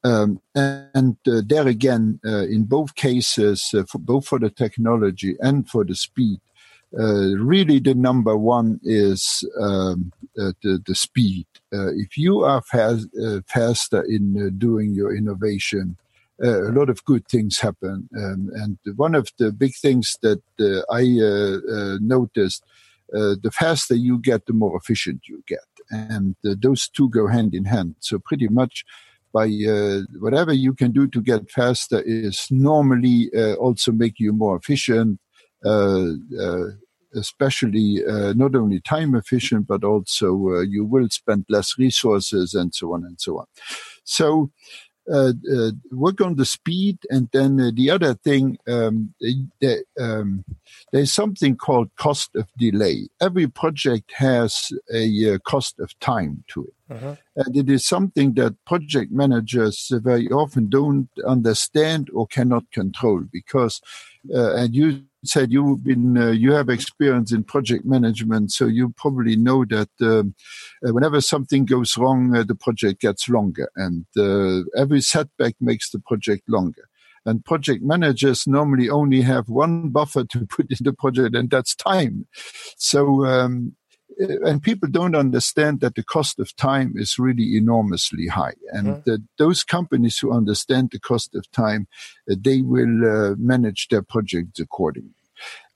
Um, 0.02 0.40
and 0.54 1.16
uh, 1.28 1.42
there 1.46 1.68
again, 1.68 2.20
uh, 2.24 2.46
in 2.46 2.64
both 2.64 2.94
cases, 2.94 3.70
uh, 3.74 3.84
for, 3.84 3.98
both 3.98 4.26
for 4.26 4.38
the 4.38 4.50
technology 4.50 5.36
and 5.40 5.68
for 5.68 5.84
the 5.84 5.94
speed, 5.94 6.40
really 6.92 7.78
the 7.78 7.94
number 7.94 8.36
one 8.36 8.80
is 8.82 9.44
um, 9.60 10.12
uh, 10.38 10.52
the, 10.62 10.82
the 10.86 10.94
speed. 10.94 11.46
Uh, 11.72 11.92
if 11.94 12.16
you 12.16 12.44
are 12.44 12.62
fast, 12.62 13.08
uh, 13.22 13.40
faster 13.46 14.02
in 14.02 14.40
uh, 14.40 14.50
doing 14.56 14.94
your 14.94 15.14
innovation, 15.14 15.96
uh, 16.42 16.68
a 16.68 16.72
lot 16.72 16.88
of 16.88 17.04
good 17.04 17.26
things 17.28 17.58
happen. 17.58 18.08
Um, 18.16 18.50
and 18.54 18.78
one 18.96 19.14
of 19.14 19.30
the 19.38 19.52
big 19.52 19.74
things 19.74 20.16
that 20.22 20.40
I 20.90 21.98
noticed, 22.00 22.64
the 23.10 23.50
faster 23.52 23.94
you 23.94 24.18
get, 24.18 24.46
the 24.46 24.52
more 24.52 24.76
efficient 24.76 25.22
you 25.28 25.44
get. 25.46 25.58
And 25.90 26.36
those 26.42 26.88
two 26.88 27.10
go 27.10 27.26
hand 27.26 27.54
in 27.54 27.66
hand. 27.66 27.96
So 28.00 28.18
pretty 28.18 28.48
much 28.48 28.84
by 29.32 29.48
whatever 30.18 30.52
you 30.52 30.72
can 30.72 30.92
do 30.92 31.06
to 31.08 31.20
get 31.20 31.50
faster 31.50 32.00
is 32.00 32.46
normally 32.50 33.30
also 33.58 33.92
make 33.92 34.18
you 34.18 34.32
more 34.32 34.56
efficient 34.56 35.20
uh, 35.20 35.29
uh, 35.29 35.29
especially 37.12 38.04
uh, 38.06 38.32
not 38.34 38.54
only 38.54 38.80
time 38.80 39.14
efficient, 39.14 39.66
but 39.66 39.84
also 39.84 40.60
you 40.60 40.84
will 40.84 41.08
spend 41.10 41.44
less 41.48 41.76
resources 41.78 42.54
and 42.54 42.74
so 42.74 42.94
on 42.94 43.04
and 43.04 43.20
so 43.20 43.38
on. 43.38 43.46
So 44.04 44.50
uh, 45.10 45.32
uh, 45.52 45.70
work 45.90 46.20
on 46.20 46.36
the 46.36 46.44
speed, 46.44 46.98
and 47.10 47.28
then 47.32 47.58
uh, 47.58 47.70
the 47.74 47.90
other 47.90 48.14
thing, 48.14 48.56
um, 48.68 49.12
the, 49.20 49.84
um, 49.98 50.44
there's 50.92 51.12
something 51.12 51.56
called 51.56 51.90
cost 51.96 52.30
of 52.36 52.46
delay. 52.56 53.08
Every 53.20 53.48
project 53.48 54.12
has 54.12 54.70
a 54.92 55.38
cost 55.40 55.80
of 55.80 55.98
time 55.98 56.44
to 56.48 56.64
it. 56.64 56.94
Uh-huh. 56.94 57.16
And 57.34 57.56
it 57.56 57.68
is 57.68 57.86
something 57.86 58.34
that 58.34 58.54
project 58.66 59.10
managers 59.10 59.90
very 59.90 60.28
often 60.28 60.68
don't 60.68 61.08
understand 61.26 62.08
or 62.12 62.28
cannot 62.28 62.70
control 62.70 63.24
because, 63.32 63.80
uh, 64.32 64.54
and 64.54 64.74
you 64.74 65.02
said 65.24 65.52
you've 65.52 65.84
been 65.84 66.16
uh, 66.16 66.30
you 66.30 66.52
have 66.52 66.68
experience 66.68 67.32
in 67.32 67.44
project 67.44 67.84
management, 67.84 68.52
so 68.52 68.66
you 68.66 68.94
probably 68.96 69.36
know 69.36 69.64
that 69.66 69.90
um, 70.00 70.34
uh, 70.86 70.92
whenever 70.92 71.20
something 71.20 71.64
goes 71.64 71.96
wrong, 71.96 72.34
uh, 72.34 72.44
the 72.44 72.54
project 72.54 73.00
gets 73.00 73.28
longer, 73.28 73.68
and 73.76 74.06
uh, 74.16 74.62
every 74.76 75.00
setback 75.00 75.54
makes 75.60 75.90
the 75.90 75.98
project 75.98 76.48
longer. 76.48 76.88
And 77.26 77.44
project 77.44 77.82
managers 77.84 78.46
normally 78.46 78.88
only 78.88 79.20
have 79.20 79.50
one 79.50 79.90
buffer 79.90 80.24
to 80.24 80.46
put 80.50 80.70
in 80.70 80.78
the 80.80 80.92
project, 80.92 81.34
and 81.36 81.50
that's 81.50 81.74
time. 81.74 82.26
So 82.76 83.26
um, 83.26 83.76
and 84.20 84.62
people 84.62 84.88
don't 84.88 85.14
understand 85.14 85.80
that 85.80 85.94
the 85.94 86.02
cost 86.02 86.38
of 86.38 86.54
time 86.56 86.94
is 86.96 87.18
really 87.18 87.56
enormously 87.56 88.26
high. 88.26 88.54
And 88.72 88.88
mm-hmm. 88.88 89.14
those 89.38 89.64
companies 89.64 90.18
who 90.18 90.32
understand 90.32 90.90
the 90.92 91.00
cost 91.00 91.34
of 91.34 91.50
time, 91.50 91.88
uh, 92.30 92.36
they 92.38 92.62
will 92.62 93.04
uh, 93.04 93.34
manage 93.38 93.88
their 93.88 94.02
projects 94.02 94.60
accordingly. 94.60 95.14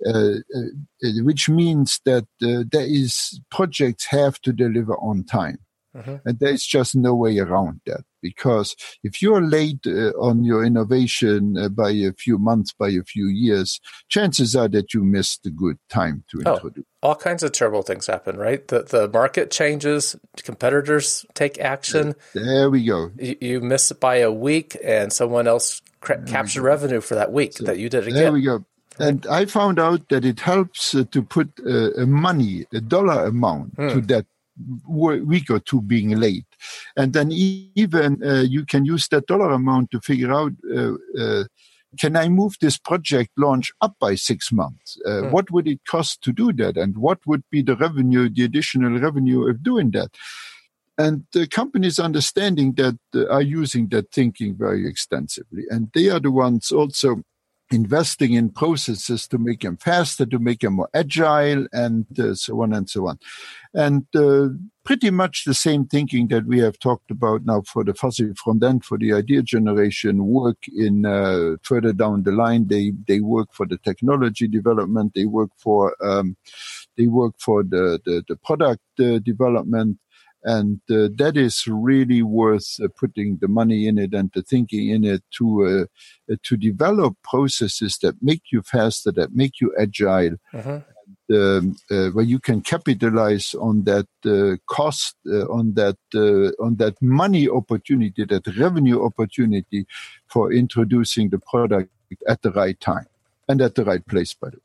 Uh, 0.07 0.41
uh, 0.55 1.09
which 1.23 1.49
means 1.49 2.01
that 2.05 2.27
uh, 2.43 2.65
there 2.71 2.85
is 2.87 3.41
projects 3.51 4.05
have 4.05 4.39
to 4.43 4.53
deliver 4.53 4.95
on 4.97 5.25
time. 5.25 5.59
Mm-hmm. 5.97 6.17
And 6.27 6.39
there's 6.39 6.67
just 6.67 6.95
no 6.95 7.15
way 7.15 7.39
around 7.39 7.81
that 7.87 8.05
because 8.25 8.75
if 9.03 9.21
you're 9.21 9.43
late 9.43 9.87
uh, 9.87 10.11
on 10.19 10.45
your 10.45 10.65
innovation 10.65 11.59
uh, 11.59 11.69
by 11.69 11.91
a 11.91 12.13
few 12.15 12.39
months, 12.39 12.73
by 12.73 12.89
a 12.89 13.03
few 13.03 13.27
years, 13.27 13.81
chances 14.09 14.57
are 14.57 14.67
that 14.69 14.95
you 14.95 15.05
missed 15.05 15.45
a 15.45 15.51
good 15.51 15.77
time 15.91 16.25
to 16.31 16.43
oh, 16.47 16.55
introduce. 16.55 16.85
All 17.03 17.15
kinds 17.15 17.43
of 17.43 17.53
terrible 17.53 17.83
things 17.83 18.07
happen, 18.07 18.39
right? 18.39 18.67
The 18.67 18.83
the 18.83 19.09
market 19.09 19.51
changes, 19.51 20.17
competitors 20.43 21.27
take 21.35 21.61
action. 21.61 22.15
There 22.33 22.71
we 22.71 22.83
go. 22.87 23.11
You, 23.19 23.37
you 23.41 23.61
miss 23.61 23.91
it 23.91 24.01
by 24.01 24.17
a 24.17 24.33
week, 24.33 24.75
and 24.83 25.13
someone 25.13 25.47
else 25.47 25.83
cra- 26.01 26.25
captures 26.25 26.63
revenue 26.63 27.03
for 27.03 27.15
that 27.17 27.31
week 27.31 27.53
so, 27.59 27.65
that 27.65 27.79
you 27.79 27.91
did 27.91 28.09
again. 28.09 28.15
There 28.15 28.33
we 28.33 28.43
go. 28.43 28.65
And 28.99 29.27
I 29.27 29.45
found 29.45 29.79
out 29.79 30.09
that 30.09 30.25
it 30.25 30.41
helps 30.41 30.95
uh, 30.95 31.05
to 31.11 31.23
put 31.23 31.49
uh, 31.67 32.07
money, 32.07 32.65
a 32.73 32.81
dollar 32.81 33.27
amount 33.27 33.75
hmm. 33.75 33.89
to 33.89 34.01
that 34.03 34.27
week 34.89 35.51
or 35.51 35.59
two 35.59 35.83
being 35.83 36.11
late. 36.11 36.47
And 36.97 37.13
then 37.13 37.31
even 37.33 38.23
uh, 38.25 38.43
you 38.43 38.65
can 38.65 38.85
use 38.85 39.09
that 39.09 39.27
dollar 39.27 39.53
amount 39.53 39.91
to 39.93 40.01
figure 40.01 40.33
out 40.33 40.53
uh, 40.75 40.95
uh, 41.19 41.45
can 41.99 42.17
I 42.17 42.29
move 42.29 42.57
this 42.61 42.79
project 42.79 43.31
launch 43.37 43.73
up 43.81 43.95
by 44.01 44.15
six 44.15 44.53
months? 44.53 44.99
Uh, 45.07 45.23
hmm. 45.23 45.31
What 45.31 45.51
would 45.51 45.69
it 45.69 45.81
cost 45.87 46.23
to 46.23 46.33
do 46.33 46.53
that? 46.55 46.77
And 46.77 46.97
what 46.99 47.19
would 47.27 47.45
be 47.51 47.63
the 47.63 47.77
revenue, 47.77 48.29
the 48.29 48.45
additional 48.45 48.99
revenue 48.99 49.49
of 49.49 49.63
doing 49.63 49.91
that? 49.93 50.11
And 50.97 51.27
the 51.33 51.47
companies 51.47 51.99
understanding 51.99 52.75
that 52.75 52.99
uh, 53.15 53.27
are 53.27 53.43
using 53.43 53.89
that 53.89 54.13
thinking 54.13 54.57
very 54.57 54.87
extensively. 54.89 55.65
And 55.69 55.91
they 55.93 56.09
are 56.09 56.21
the 56.21 56.31
ones 56.31 56.71
also 56.71 57.23
investing 57.75 58.33
in 58.33 58.51
processes 58.51 59.27
to 59.29 59.39
make 59.39 59.61
them 59.61 59.77
faster, 59.77 60.25
to 60.25 60.39
make 60.39 60.61
them 60.61 60.75
more 60.75 60.89
agile, 60.95 61.67
and 61.73 62.07
uh, 62.19 62.35
so 62.35 62.63
on 62.63 62.73
and 62.73 62.89
so 62.89 63.09
on. 63.09 63.19
And 63.75 64.07
uh, 64.15 64.49
pretty 64.85 65.11
much 65.11 65.45
the 65.45 65.55
same 65.55 65.87
thinking 65.87 66.29
that 66.29 66.47
we 66.47 66.61
have 66.61 66.79
talked 66.79 67.11
about 67.11 67.45
now 67.45 67.63
for 67.63 67.83
the 67.83 67.95
fuzzy 67.95 68.33
front 68.35 68.63
end, 68.63 68.85
for 68.85 68.97
the 68.97 69.13
idea 69.13 69.43
generation, 69.43 70.27
work 70.27 70.59
in 70.69 71.05
uh, 71.05 71.57
further 71.63 71.93
down 71.93 72.23
the 72.23 72.33
line. 72.33 72.69
They 72.69 72.93
they 73.09 73.21
work 73.21 73.49
for 73.53 73.67
the 73.67 73.79
technology 73.79 74.47
development. 74.47 75.13
They 75.15 75.25
work 75.25 75.51
for 75.59 75.97
um, 76.03 76.37
they 76.97 77.09
work 77.09 77.35
for 77.39 77.63
the 77.63 78.01
the, 78.05 78.23
the 78.29 78.37
product 78.37 78.83
uh, 79.01 79.19
development 79.19 79.99
and 80.45 80.81
uh, 80.91 81.09
that 81.17 81.37
is 81.37 81.67
really 81.67 82.23
worth 82.23 82.79
uh, 82.83 82.89
putting 82.97 83.39
the 83.39 83.49
money 83.49 83.87
in 83.87 83.99
it 83.99 84.13
and 84.13 84.31
the 84.35 84.43
thinking 84.43 84.91
in 84.91 85.05
it 85.05 85.23
to 85.31 85.89
uh, 86.31 86.37
to 86.43 86.57
develop 86.57 87.17
processes 87.23 87.99
that 88.03 88.15
make 88.23 88.43
you 88.53 88.63
faster, 88.63 89.11
that 89.13 89.35
make 89.35 89.61
you 89.61 89.75
agile, 89.79 90.37
uh-huh. 90.53 90.81
and, 91.29 91.39
um, 91.39 91.77
uh, 91.91 92.09
where 92.11 92.25
you 92.25 92.39
can 92.39 92.61
capitalize 92.61 93.55
on 93.55 93.85
that 93.85 94.07
uh, 94.27 94.57
cost, 94.67 95.17
uh, 95.27 95.47
on 95.47 95.75
that 95.75 95.97
on 96.61 96.77
that 96.77 97.01
money 97.01 97.49
opportunity, 97.49 98.25
that 98.25 98.47
revenue 98.59 99.03
opportunity 99.03 99.87
for 100.27 100.53
introducing 100.53 101.31
the 101.31 101.39
product 101.39 101.91
at 102.29 102.43
the 102.43 102.53
right 102.53 102.79
time 102.81 103.07
and 103.49 103.63
at 103.63 103.75
the 103.75 103.85
right 103.85 104.07
place. 104.07 104.35
By 104.35 104.51
the 104.51 104.57
way. 104.57 104.63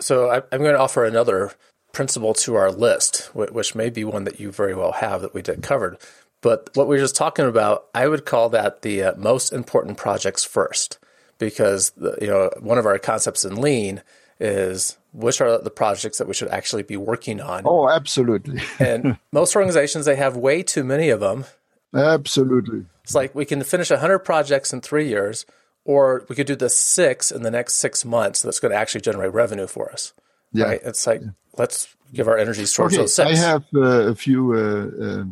So 0.00 0.30
I'm 0.30 0.60
going 0.60 0.74
to 0.74 0.78
offer 0.78 1.04
another 1.04 1.52
principle 1.92 2.34
to 2.34 2.54
our 2.54 2.70
list, 2.70 3.30
which 3.34 3.74
may 3.74 3.90
be 3.90 4.04
one 4.04 4.24
that 4.24 4.40
you 4.40 4.50
very 4.50 4.74
well 4.74 4.92
have 4.92 5.22
that 5.22 5.34
we 5.34 5.42
did 5.42 5.62
covered. 5.62 5.98
But 6.40 6.70
what 6.74 6.88
we 6.88 6.96
were 6.96 7.02
just 7.02 7.16
talking 7.16 7.44
about, 7.44 7.86
I 7.94 8.08
would 8.08 8.24
call 8.24 8.48
that 8.50 8.82
the 8.82 9.02
uh, 9.02 9.14
most 9.16 9.52
important 9.52 9.98
projects 9.98 10.44
first, 10.44 10.98
because 11.38 11.90
the, 11.90 12.16
you 12.20 12.28
know 12.28 12.50
one 12.60 12.78
of 12.78 12.86
our 12.86 12.98
concepts 12.98 13.44
in 13.44 13.60
Lean 13.60 14.02
is 14.38 14.96
which 15.12 15.40
are 15.40 15.58
the 15.58 15.70
projects 15.70 16.18
that 16.18 16.28
we 16.28 16.34
should 16.34 16.48
actually 16.48 16.82
be 16.82 16.96
working 16.96 17.40
on. 17.40 17.62
Oh, 17.66 17.88
absolutely. 17.88 18.62
and 18.78 19.18
most 19.32 19.54
organizations 19.54 20.06
they 20.06 20.16
have 20.16 20.36
way 20.36 20.62
too 20.62 20.84
many 20.84 21.10
of 21.10 21.20
them. 21.20 21.44
Absolutely. 21.92 22.86
It's 23.02 23.14
like 23.14 23.34
we 23.34 23.44
can 23.44 23.62
finish 23.64 23.90
100 23.90 24.20
projects 24.20 24.72
in 24.72 24.80
3 24.80 25.08
years 25.08 25.44
or 25.84 26.24
we 26.28 26.36
could 26.36 26.46
do 26.46 26.54
the 26.54 26.70
6 26.70 27.32
in 27.32 27.42
the 27.42 27.50
next 27.50 27.74
6 27.74 28.04
months 28.04 28.42
that's 28.42 28.60
going 28.60 28.70
to 28.70 28.78
actually 28.78 29.00
generate 29.00 29.34
revenue 29.34 29.66
for 29.66 29.90
us. 29.92 30.12
Yeah. 30.52 30.64
Right? 30.64 30.80
It's 30.84 31.06
like 31.06 31.22
let's 31.56 31.94
give 32.12 32.28
our 32.28 32.38
energies 32.38 32.72
towards 32.72 32.94
okay, 32.94 33.02
those 33.02 33.14
six. 33.14 33.30
I 33.30 33.34
have 33.36 33.64
uh, 33.74 34.10
a 34.10 34.14
few 34.14 34.52
uh, 34.54 35.24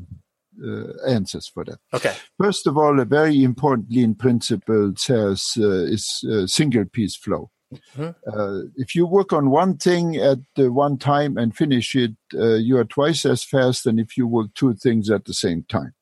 uh, 0.64 0.92
answers 1.06 1.48
for 1.48 1.64
that. 1.64 1.78
Okay. 1.94 2.14
First 2.38 2.66
of 2.66 2.76
all, 2.76 2.98
a 3.00 3.04
very 3.04 3.42
important 3.42 3.90
lean 3.90 4.14
principle 4.14 4.92
says 4.96 5.52
uh, 5.58 5.84
is 5.84 6.24
uh, 6.30 6.46
single 6.46 6.84
piece 6.84 7.16
flow. 7.16 7.50
Mm-hmm. 7.96 8.10
Uh, 8.26 8.62
if 8.76 8.94
you 8.94 9.06
work 9.06 9.32
on 9.32 9.50
one 9.50 9.76
thing 9.76 10.16
at 10.16 10.38
one 10.56 10.96
time 10.96 11.36
and 11.36 11.54
finish 11.54 11.94
it, 11.94 12.12
you 12.32 12.78
are 12.78 12.84
twice 12.84 13.26
as 13.26 13.44
fast 13.44 13.84
than 13.84 13.98
if 13.98 14.16
you 14.16 14.26
work 14.26 14.54
two 14.54 14.74
things 14.74 15.10
at 15.10 15.26
the 15.26 15.34
same 15.34 15.64
time. 15.68 15.92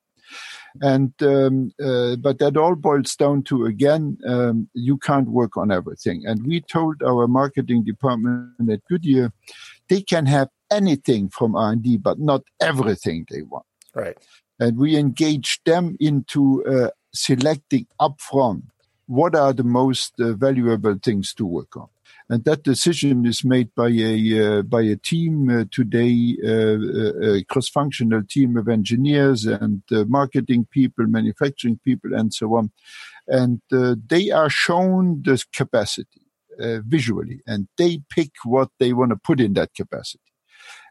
And 0.80 1.12
um, 1.22 1.72
uh, 1.82 2.16
but 2.16 2.38
that 2.38 2.56
all 2.56 2.74
boils 2.74 3.14
down 3.16 3.42
to 3.44 3.64
again, 3.64 4.18
um, 4.26 4.68
you 4.74 4.98
can't 4.98 5.28
work 5.28 5.56
on 5.56 5.70
everything. 5.70 6.22
And 6.26 6.46
we 6.46 6.60
told 6.60 7.02
our 7.02 7.26
marketing 7.26 7.84
department 7.84 8.70
at 8.70 8.84
Goodyear 8.88 9.32
they 9.88 10.02
can 10.02 10.26
have 10.26 10.48
anything 10.70 11.28
from 11.28 11.54
R&D, 11.54 11.98
but 11.98 12.18
not 12.18 12.42
everything 12.60 13.26
they 13.30 13.42
want. 13.42 13.66
Right. 13.94 14.18
And 14.58 14.78
we 14.78 14.96
engage 14.96 15.60
them 15.64 15.96
into 16.00 16.64
uh, 16.66 16.90
selecting 17.14 17.86
upfront 18.00 18.62
what 19.06 19.34
are 19.36 19.52
the 19.52 19.64
most 19.64 20.14
uh, 20.20 20.32
valuable 20.32 20.98
things 21.02 21.32
to 21.34 21.46
work 21.46 21.76
on. 21.76 21.88
And 22.28 22.44
that 22.44 22.64
decision 22.64 23.24
is 23.24 23.44
made 23.44 23.72
by 23.76 23.88
a 23.88 24.58
uh, 24.58 24.62
by 24.62 24.82
a 24.82 24.96
team 24.96 25.48
uh, 25.48 25.64
today, 25.70 26.36
uh, 26.44 27.38
a 27.38 27.44
cross-functional 27.44 28.22
team 28.28 28.56
of 28.56 28.68
engineers 28.68 29.46
and 29.46 29.82
uh, 29.92 30.04
marketing 30.08 30.66
people, 30.70 31.06
manufacturing 31.06 31.78
people, 31.84 32.14
and 32.14 32.34
so 32.34 32.56
on. 32.56 32.72
And 33.28 33.60
they 33.70 34.30
are 34.30 34.50
shown 34.50 35.22
the 35.24 35.42
capacity 35.52 36.26
uh, 36.58 36.80
visually 36.86 37.42
and 37.46 37.68
they 37.76 38.00
pick 38.08 38.30
what 38.44 38.70
they 38.78 38.92
want 38.92 39.10
to 39.10 39.16
put 39.16 39.40
in 39.40 39.52
that 39.54 39.74
capacity. 39.74 40.22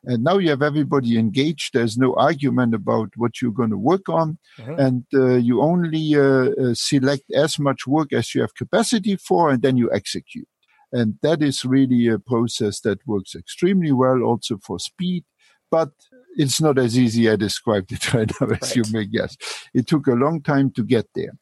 And 0.04 0.24
now 0.24 0.38
you 0.38 0.52
have 0.52 0.62
everybody 0.62 1.18
engaged. 1.18 1.74
There's 1.74 1.98
no 1.98 2.14
argument 2.16 2.76
about 2.76 3.10
what 3.16 3.42
you're 3.42 3.52
going 3.52 3.72
to 3.72 3.78
work 3.78 4.08
on. 4.08 4.38
Mm-hmm. 4.60 4.80
And 4.80 5.06
uh, 5.14 5.36
you 5.36 5.62
only 5.62 6.16
uh, 6.16 6.22
uh, 6.22 6.74
select 6.76 7.24
as 7.34 7.58
much 7.58 7.88
work 7.88 8.14
as 8.14 8.36
you 8.36 8.42
have 8.42 8.54
capacity 8.54 9.16
for, 9.16 9.50
and 9.50 9.62
then 9.64 9.76
you 9.76 9.92
execute. 9.92 10.48
And 10.96 11.16
that 11.22 11.44
is 11.44 11.66
really 11.66 12.08
a 12.08 12.20
process 12.20 12.80
that 12.82 13.06
works 13.06 13.36
extremely 13.36 13.92
well 13.92 14.24
also 14.24 14.58
for 14.66 14.80
speed. 14.80 15.26
But 15.70 15.90
it's 16.38 16.62
not 16.62 16.78
as 16.78 16.98
easy 16.98 17.30
I 17.30 17.36
described 17.36 17.92
it 17.92 18.14
right 18.14 18.32
now 18.40 18.48
as 18.48 18.62
right. 18.62 18.76
you 18.78 18.84
may 18.94 19.06
guess. 19.06 19.36
It 19.74 19.88
took 19.88 20.08
a 20.08 20.14
long 20.14 20.42
time 20.42 20.72
to 20.72 20.84
get 20.84 21.08
there. 21.14 21.34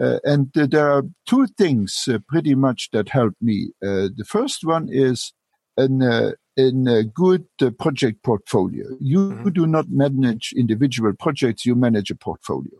Uh, 0.00 0.18
and 0.22 0.56
uh, 0.56 0.66
there 0.70 0.88
are 0.88 1.02
two 1.26 1.48
things 1.58 2.08
uh, 2.08 2.18
pretty 2.28 2.54
much 2.54 2.90
that 2.92 3.08
helped 3.08 3.42
me. 3.42 3.70
Uh, 3.82 4.08
the 4.16 4.26
first 4.26 4.64
one 4.64 4.88
is 4.88 5.32
an, 5.76 6.00
uh, 6.02 6.32
in 6.56 6.86
a 6.86 7.02
good 7.02 7.46
uh, 7.60 7.70
project 7.70 8.22
portfolio. 8.22 8.86
You 9.00 9.18
mm-hmm. 9.18 9.48
do 9.50 9.66
not 9.66 9.88
manage 9.88 10.52
individual 10.56 11.12
projects, 11.18 11.66
you 11.66 11.74
manage 11.74 12.10
a 12.10 12.14
portfolio. 12.14 12.78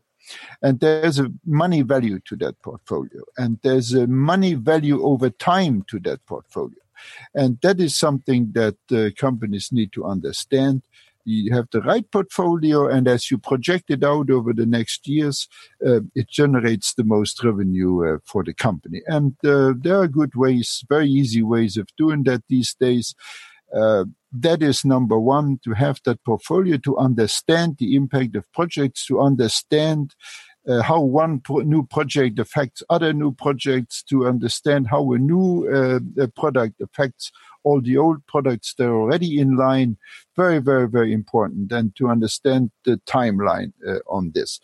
And 0.62 0.80
there's 0.80 1.18
a 1.18 1.32
money 1.44 1.82
value 1.82 2.20
to 2.26 2.36
that 2.36 2.60
portfolio. 2.62 3.22
And 3.36 3.58
there's 3.62 3.92
a 3.92 4.06
money 4.06 4.54
value 4.54 5.02
over 5.04 5.30
time 5.30 5.84
to 5.88 5.98
that 6.00 6.24
portfolio. 6.26 6.76
And 7.34 7.58
that 7.62 7.80
is 7.80 7.96
something 7.96 8.52
that 8.52 8.76
companies 9.16 9.70
need 9.72 9.92
to 9.94 10.04
understand 10.04 10.82
you 11.24 11.54
have 11.54 11.68
the 11.70 11.80
right 11.80 12.08
portfolio, 12.10 12.88
and 12.88 13.06
as 13.06 13.30
you 13.30 13.38
project 13.38 13.90
it 13.90 14.02
out 14.02 14.30
over 14.30 14.52
the 14.52 14.66
next 14.66 15.06
years, 15.06 15.48
uh, 15.86 16.00
it 16.14 16.28
generates 16.28 16.94
the 16.94 17.04
most 17.04 17.42
revenue 17.44 18.14
uh, 18.14 18.18
for 18.24 18.42
the 18.42 18.54
company. 18.54 19.02
And 19.06 19.36
uh, 19.44 19.74
there 19.76 20.00
are 20.00 20.08
good 20.08 20.34
ways, 20.34 20.84
very 20.88 21.08
easy 21.08 21.42
ways 21.42 21.76
of 21.76 21.88
doing 21.96 22.24
that 22.24 22.42
these 22.48 22.74
days. 22.74 23.14
Uh, 24.32 24.38
that 24.40 24.62
is 24.62 24.84
number 24.84 25.18
one 25.18 25.58
to 25.64 25.72
have 25.72 26.00
that 26.04 26.22
portfolio 26.24 26.76
to 26.78 26.96
understand 26.96 27.76
the 27.78 27.94
impact 27.96 28.36
of 28.36 28.50
projects, 28.52 29.06
to 29.06 29.20
understand 29.20 30.14
uh, 30.68 30.82
how 30.82 31.00
one 31.00 31.40
pro- 31.40 31.58
new 31.58 31.84
project 31.86 32.38
affects 32.38 32.82
other 32.88 33.12
new 33.12 33.32
projects, 33.32 34.02
to 34.02 34.26
understand 34.26 34.86
how 34.86 35.12
a 35.12 35.18
new 35.18 35.68
uh, 35.68 36.26
product 36.36 36.80
affects 36.80 37.32
all 37.64 37.80
the 37.80 37.96
old 37.96 38.24
products 38.26 38.74
that 38.74 38.86
are 38.86 39.00
already 39.00 39.38
in 39.38 39.56
line. 39.56 39.96
Very, 40.36 40.58
very, 40.60 40.88
very 40.88 41.12
important. 41.12 41.72
And 41.72 41.94
to 41.96 42.08
understand 42.08 42.70
the 42.84 43.00
timeline 43.06 43.72
uh, 43.86 43.98
on 44.08 44.32
this. 44.34 44.60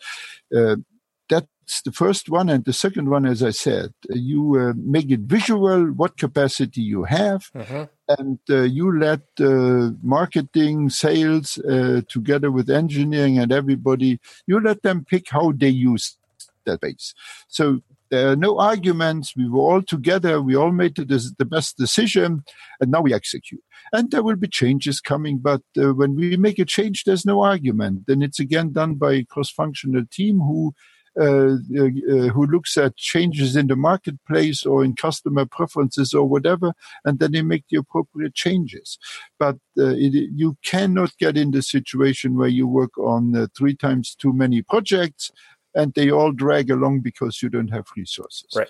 The 1.85 1.91
first 1.91 2.29
one. 2.29 2.49
And 2.49 2.65
the 2.65 2.73
second 2.73 3.09
one, 3.09 3.25
as 3.25 3.41
I 3.43 3.51
said, 3.51 3.93
you 4.09 4.57
uh, 4.59 4.73
make 4.75 5.11
it 5.11 5.21
visual, 5.21 5.87
what 5.87 6.17
capacity 6.17 6.81
you 6.81 7.03
have. 7.03 7.51
Mm-hmm. 7.53 7.83
And 8.17 8.39
uh, 8.49 8.61
you 8.63 8.97
let 8.97 9.21
uh, 9.39 9.91
marketing, 10.01 10.89
sales, 10.89 11.57
uh, 11.59 12.01
together 12.09 12.49
with 12.51 12.69
engineering 12.69 13.37
and 13.37 13.51
everybody, 13.51 14.19
you 14.47 14.59
let 14.59 14.81
them 14.81 15.05
pick 15.05 15.29
how 15.29 15.51
they 15.51 15.69
use 15.69 16.17
that 16.65 16.81
base. 16.81 17.13
So 17.47 17.81
there 18.09 18.31
are 18.31 18.35
no 18.35 18.57
arguments. 18.57 19.35
We 19.35 19.47
were 19.47 19.61
all 19.61 19.83
together. 19.83 20.41
We 20.41 20.55
all 20.55 20.71
made 20.71 20.95
the, 20.95 21.33
the 21.37 21.45
best 21.45 21.77
decision, 21.77 22.43
and 22.79 22.89
now 22.89 23.01
we 23.01 23.13
execute. 23.13 23.61
And 23.93 24.09
there 24.09 24.23
will 24.23 24.35
be 24.35 24.47
changes 24.47 24.99
coming, 24.99 25.37
but 25.37 25.61
uh, 25.77 25.93
when 25.93 26.15
we 26.15 26.35
make 26.35 26.57
a 26.59 26.65
change, 26.65 27.03
there's 27.03 27.25
no 27.25 27.41
argument. 27.41 28.05
Then 28.07 28.23
it's 28.23 28.39
again 28.39 28.71
done 28.71 28.95
by 28.95 29.13
a 29.13 29.25
cross-functional 29.25 30.05
team 30.11 30.39
who 30.39 30.73
who 31.25 32.45
looks 32.45 32.77
at 32.77 32.95
changes 32.95 33.55
in 33.55 33.67
the 33.67 33.75
marketplace 33.75 34.65
or 34.65 34.83
in 34.83 34.95
customer 34.95 35.45
preferences 35.45 36.13
or 36.13 36.27
whatever, 36.27 36.73
and 37.05 37.19
then 37.19 37.31
they 37.31 37.41
make 37.41 37.65
the 37.69 37.77
appropriate 37.77 38.35
changes. 38.35 38.97
But 39.37 39.55
uh, 39.77 39.95
it, 39.95 40.29
you 40.33 40.57
cannot 40.63 41.17
get 41.17 41.37
in 41.37 41.51
the 41.51 41.61
situation 41.61 42.37
where 42.37 42.47
you 42.47 42.67
work 42.67 42.97
on 42.97 43.35
uh, 43.35 43.47
three 43.57 43.75
times 43.75 44.15
too 44.15 44.33
many 44.33 44.61
projects 44.61 45.31
and 45.75 45.93
they 45.93 46.09
all 46.09 46.31
drag 46.31 46.71
along 46.71 47.01
because 47.01 47.41
you 47.41 47.49
don't 47.49 47.69
have 47.69 47.85
resources. 47.95 48.49
Right. 48.55 48.67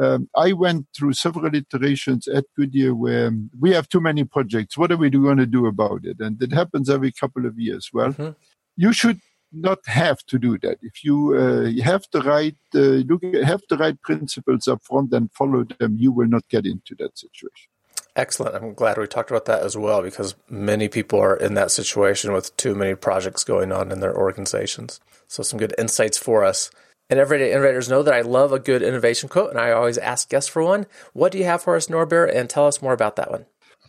Um, 0.00 0.28
I 0.36 0.52
went 0.52 0.86
through 0.96 1.14
several 1.14 1.54
iterations 1.54 2.28
at 2.28 2.44
Goodyear 2.56 2.94
where 2.94 3.32
we 3.58 3.72
have 3.72 3.88
too 3.88 4.00
many 4.00 4.24
projects. 4.24 4.78
What 4.78 4.92
are 4.92 4.96
we 4.96 5.10
going 5.10 5.38
to 5.38 5.46
do 5.46 5.66
about 5.66 6.04
it? 6.04 6.20
And 6.20 6.40
it 6.42 6.52
happens 6.52 6.88
every 6.88 7.10
couple 7.10 7.46
of 7.46 7.58
years. 7.58 7.90
Well, 7.92 8.12
mm-hmm. 8.12 8.30
you 8.76 8.92
should 8.92 9.20
not 9.52 9.78
have 9.86 10.24
to 10.26 10.38
do 10.38 10.58
that. 10.58 10.78
If 10.82 11.04
you, 11.04 11.34
uh, 11.34 11.82
have 11.84 12.04
the 12.12 12.22
right, 12.22 12.56
uh, 12.74 13.02
look, 13.08 13.22
have 13.44 13.62
the 13.68 13.76
right 13.76 14.00
principles 14.02 14.68
up 14.68 14.82
front 14.84 15.12
and 15.12 15.30
follow 15.32 15.64
them, 15.64 15.96
you 15.98 16.12
will 16.12 16.28
not 16.28 16.48
get 16.48 16.66
into 16.66 16.94
that 16.98 17.18
situation. 17.18 17.70
Excellent. 18.16 18.56
I'm 18.56 18.74
glad 18.74 18.98
we 18.98 19.06
talked 19.06 19.30
about 19.30 19.44
that 19.44 19.62
as 19.62 19.76
well 19.76 20.02
because 20.02 20.34
many 20.50 20.88
people 20.88 21.20
are 21.20 21.36
in 21.36 21.54
that 21.54 21.70
situation 21.70 22.32
with 22.32 22.56
too 22.56 22.74
many 22.74 22.96
projects 22.96 23.44
going 23.44 23.70
on 23.70 23.92
in 23.92 24.00
their 24.00 24.16
organizations. 24.16 24.98
So, 25.28 25.44
some 25.44 25.58
good 25.58 25.74
insights 25.78 26.18
for 26.18 26.44
us. 26.44 26.70
And 27.10 27.20
everyday 27.20 27.52
innovators 27.52 27.88
know 27.88 28.02
that 28.02 28.12
I 28.12 28.20
love 28.20 28.52
a 28.52 28.58
good 28.58 28.82
innovation 28.82 29.28
quote, 29.28 29.50
and 29.50 29.58
I 29.58 29.70
always 29.70 29.96
ask 29.98 30.28
guests 30.28 30.50
for 30.50 30.62
one. 30.62 30.86
What 31.12 31.32
do 31.32 31.38
you 31.38 31.44
have 31.44 31.62
for 31.62 31.76
us, 31.76 31.88
Norbert? 31.88 32.30
And 32.30 32.50
tell 32.50 32.66
us 32.66 32.82
more 32.82 32.92
about 32.92 33.16
that 33.16 33.30
one. 33.30 33.46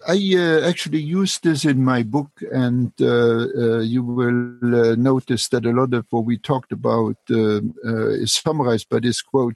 I 0.08 0.36
uh, 0.36 0.68
actually 0.68 1.02
used 1.02 1.44
this 1.44 1.66
in 1.66 1.84
my 1.84 2.04
book, 2.04 2.30
and 2.52 2.92
uh, 3.02 3.06
uh, 3.06 3.80
you 3.80 4.04
will 4.04 4.76
uh, 4.76 4.96
notice 4.96 5.50
that 5.50 5.66
a 5.66 5.72
lot 5.72 5.94
of 5.94 6.06
what 6.10 6.26
we 6.26 6.38
talked 6.38 6.72
about 6.72 7.18
uh, 7.30 7.60
uh, 7.86 8.10
is 8.10 8.34
summarized 8.34 8.90
by 8.90 9.00
this 9.00 9.22
quote 9.22 9.56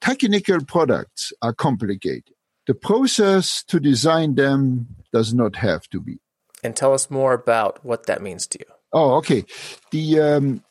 Technical 0.00 0.64
products 0.64 1.32
are 1.42 1.52
complicated. 1.52 2.34
The 2.66 2.74
process 2.74 3.62
to 3.64 3.78
design 3.78 4.34
them 4.34 4.88
does 5.12 5.32
not 5.32 5.56
have 5.56 5.88
to 5.90 6.00
be. 6.00 6.18
And 6.64 6.74
tell 6.76 6.92
us 6.92 7.10
more 7.10 7.32
about 7.32 7.84
what 7.84 8.06
that 8.06 8.20
means 8.20 8.46
to 8.48 8.58
you. 8.58 8.66
Oh, 8.92 9.14
okay. 9.14 9.44
The 9.90 10.20
um, 10.20 10.64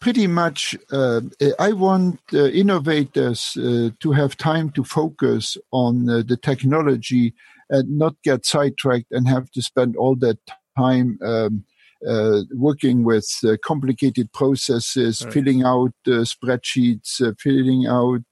pretty 0.00 0.26
much 0.26 0.76
uh, 0.92 1.20
i 1.58 1.72
want 1.72 2.18
uh, 2.32 2.46
innovators 2.46 3.56
uh, 3.58 3.90
to 4.00 4.12
have 4.12 4.36
time 4.36 4.70
to 4.70 4.82
focus 4.82 5.58
on 5.72 6.06
the 6.06 6.38
technology 6.40 7.34
and 7.70 7.98
not 7.98 8.14
get 8.22 8.46
sidetracked 8.46 9.10
and 9.10 9.28
have 9.28 9.50
to 9.52 9.62
spend 9.62 9.96
all 9.96 10.16
that 10.16 10.38
time 10.76 11.18
um, 11.22 11.64
uh, 12.06 12.42
working 12.52 13.04
with 13.04 13.28
uh, 13.44 13.56
complicated 13.64 14.32
processes, 14.32 15.24
right. 15.24 15.32
filling 15.32 15.62
out 15.62 15.94
uh, 16.06 16.24
spreadsheets, 16.24 17.20
filling 17.40 17.86
out 17.86 18.22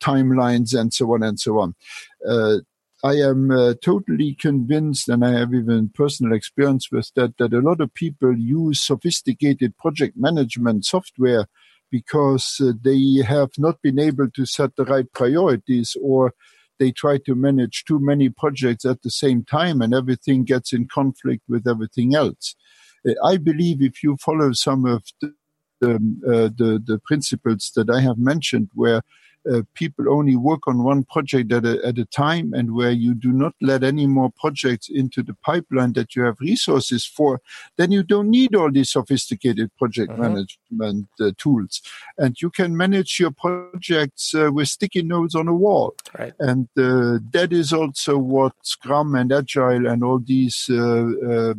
timelines, 0.00 0.78
and 0.78 0.92
so 0.92 1.14
on 1.14 1.22
and 1.22 1.38
so 1.38 1.60
on. 1.60 1.74
I 3.04 3.16
am 3.16 3.50
uh, 3.50 3.74
totally 3.82 4.34
convinced, 4.34 5.10
and 5.10 5.22
I 5.22 5.32
have 5.32 5.52
even 5.52 5.90
personal 5.90 6.32
experience 6.32 6.90
with 6.90 7.12
that, 7.16 7.36
that 7.36 7.52
a 7.52 7.60
lot 7.60 7.82
of 7.82 7.92
people 7.92 8.34
use 8.34 8.80
sophisticated 8.80 9.76
project 9.76 10.16
management 10.16 10.86
software 10.86 11.46
because 11.90 12.58
uh, 12.62 12.72
they 12.82 13.22
have 13.22 13.50
not 13.58 13.82
been 13.82 13.98
able 13.98 14.30
to 14.30 14.46
set 14.46 14.76
the 14.76 14.86
right 14.86 15.12
priorities 15.12 15.98
or 16.02 16.32
they 16.78 16.90
try 16.90 17.18
to 17.18 17.34
manage 17.34 17.84
too 17.84 17.98
many 18.00 18.28
projects 18.28 18.84
at 18.84 19.02
the 19.02 19.10
same 19.10 19.44
time 19.44 19.80
and 19.80 19.94
everything 19.94 20.44
gets 20.44 20.72
in 20.72 20.88
conflict 20.88 21.42
with 21.48 21.66
everything 21.66 22.14
else. 22.14 22.54
Uh, 23.08 23.12
I 23.24 23.36
believe 23.36 23.82
if 23.82 24.02
you 24.02 24.16
follow 24.16 24.52
some 24.52 24.84
of 24.84 25.04
the, 25.20 25.34
um, 25.82 26.20
uh, 26.26 26.50
the, 26.56 26.82
the 26.84 27.00
principles 27.04 27.72
that 27.76 27.90
I 27.90 28.00
have 28.00 28.18
mentioned, 28.18 28.70
where 28.74 29.02
uh, 29.50 29.62
people 29.74 30.08
only 30.10 30.36
work 30.36 30.66
on 30.66 30.82
one 30.82 31.04
project 31.04 31.52
at 31.52 31.64
a, 31.64 31.84
at 31.84 31.98
a 31.98 32.04
time 32.06 32.52
and 32.54 32.74
where 32.74 32.90
you 32.90 33.14
do 33.14 33.32
not 33.32 33.54
let 33.60 33.82
any 33.82 34.06
more 34.06 34.30
projects 34.38 34.88
into 34.88 35.22
the 35.22 35.34
pipeline 35.44 35.92
that 35.92 36.16
you 36.16 36.22
have 36.22 36.36
resources 36.40 37.04
for, 37.04 37.40
then 37.76 37.90
you 37.90 38.02
don't 38.02 38.30
need 38.30 38.54
all 38.54 38.70
these 38.70 38.90
sophisticated 38.90 39.70
project 39.76 40.12
uh-huh. 40.12 40.22
management 40.22 41.08
uh, 41.20 41.30
tools. 41.38 41.82
And 42.18 42.40
you 42.40 42.50
can 42.50 42.76
manage 42.76 43.18
your 43.20 43.32
projects 43.32 44.34
uh, 44.34 44.50
with 44.52 44.68
sticky 44.68 45.02
notes 45.02 45.34
on 45.34 45.48
a 45.48 45.54
wall. 45.54 45.94
Right. 46.18 46.34
And 46.38 46.68
uh, 46.76 47.18
that 47.32 47.52
is 47.52 47.72
also 47.72 48.18
what 48.18 48.54
Scrum 48.62 49.14
and 49.14 49.32
Agile 49.32 49.86
and 49.86 50.02
all 50.02 50.18
these 50.18 50.66
uh, 50.70 51.10
uh, 51.30 51.54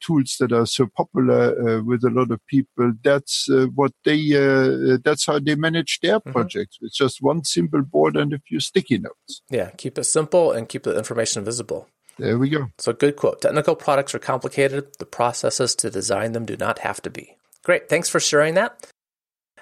tools 0.00 0.36
that 0.40 0.52
are 0.52 0.66
so 0.66 0.86
popular 0.96 1.78
uh, 1.78 1.82
with 1.82 2.04
a 2.04 2.10
lot 2.10 2.30
of 2.30 2.44
people. 2.46 2.92
That's 3.02 3.48
uh, 3.50 3.66
what 3.74 3.92
they. 4.04 4.20
Uh, 4.34 4.98
that's 5.04 5.26
how 5.26 5.38
they 5.38 5.54
manage 5.54 6.00
their 6.00 6.20
mm-hmm. 6.20 6.32
projects. 6.32 6.78
It's 6.80 6.96
just 6.96 7.22
one 7.22 7.44
simple 7.44 7.82
board 7.82 8.16
and 8.16 8.32
a 8.32 8.38
few 8.38 8.60
sticky 8.60 8.98
notes. 8.98 9.42
Yeah, 9.50 9.70
keep 9.70 9.98
it 9.98 10.04
simple 10.04 10.52
and 10.52 10.68
keep 10.68 10.84
the 10.84 10.96
information 10.96 11.44
visible. 11.44 11.88
There 12.18 12.38
we 12.38 12.48
go. 12.48 12.68
So, 12.78 12.92
good 12.92 13.16
quote. 13.16 13.40
Technical 13.40 13.74
products 13.74 14.14
are 14.14 14.20
complicated. 14.20 14.96
The 14.98 15.06
processes 15.06 15.74
to 15.76 15.90
design 15.90 16.32
them 16.32 16.46
do 16.46 16.56
not 16.56 16.80
have 16.80 17.02
to 17.02 17.10
be. 17.10 17.36
Great. 17.64 17.88
Thanks 17.88 18.08
for 18.08 18.20
sharing 18.20 18.54
that. 18.54 18.86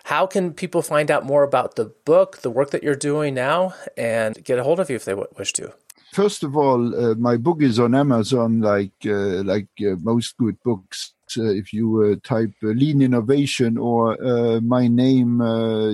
How 0.04 0.26
can 0.26 0.52
people 0.52 0.82
find 0.82 1.10
out 1.10 1.24
more 1.24 1.44
about 1.44 1.76
the 1.76 1.94
book, 2.04 2.38
the 2.38 2.50
work 2.50 2.70
that 2.70 2.82
you're 2.82 2.96
doing 2.96 3.34
now, 3.34 3.74
and 3.96 4.42
get 4.44 4.58
a 4.58 4.64
hold 4.64 4.80
of 4.80 4.90
you 4.90 4.96
if 4.96 5.04
they 5.04 5.14
wish 5.14 5.52
to? 5.54 5.72
First 6.12 6.42
of 6.42 6.58
all, 6.58 6.94
uh, 6.94 7.14
my 7.14 7.38
book 7.38 7.62
is 7.62 7.80
on 7.80 7.94
Amazon, 7.94 8.60
like 8.60 8.92
uh, 9.06 9.42
like 9.44 9.68
uh, 9.80 9.96
most 10.02 10.36
good 10.36 10.62
books. 10.62 11.14
Uh, 11.38 11.44
if 11.44 11.72
you 11.72 12.02
uh, 12.02 12.16
type 12.22 12.52
uh, 12.62 12.66
"lean 12.66 13.00
innovation" 13.00 13.78
or 13.78 14.18
my 14.60 14.88
name, 14.88 15.40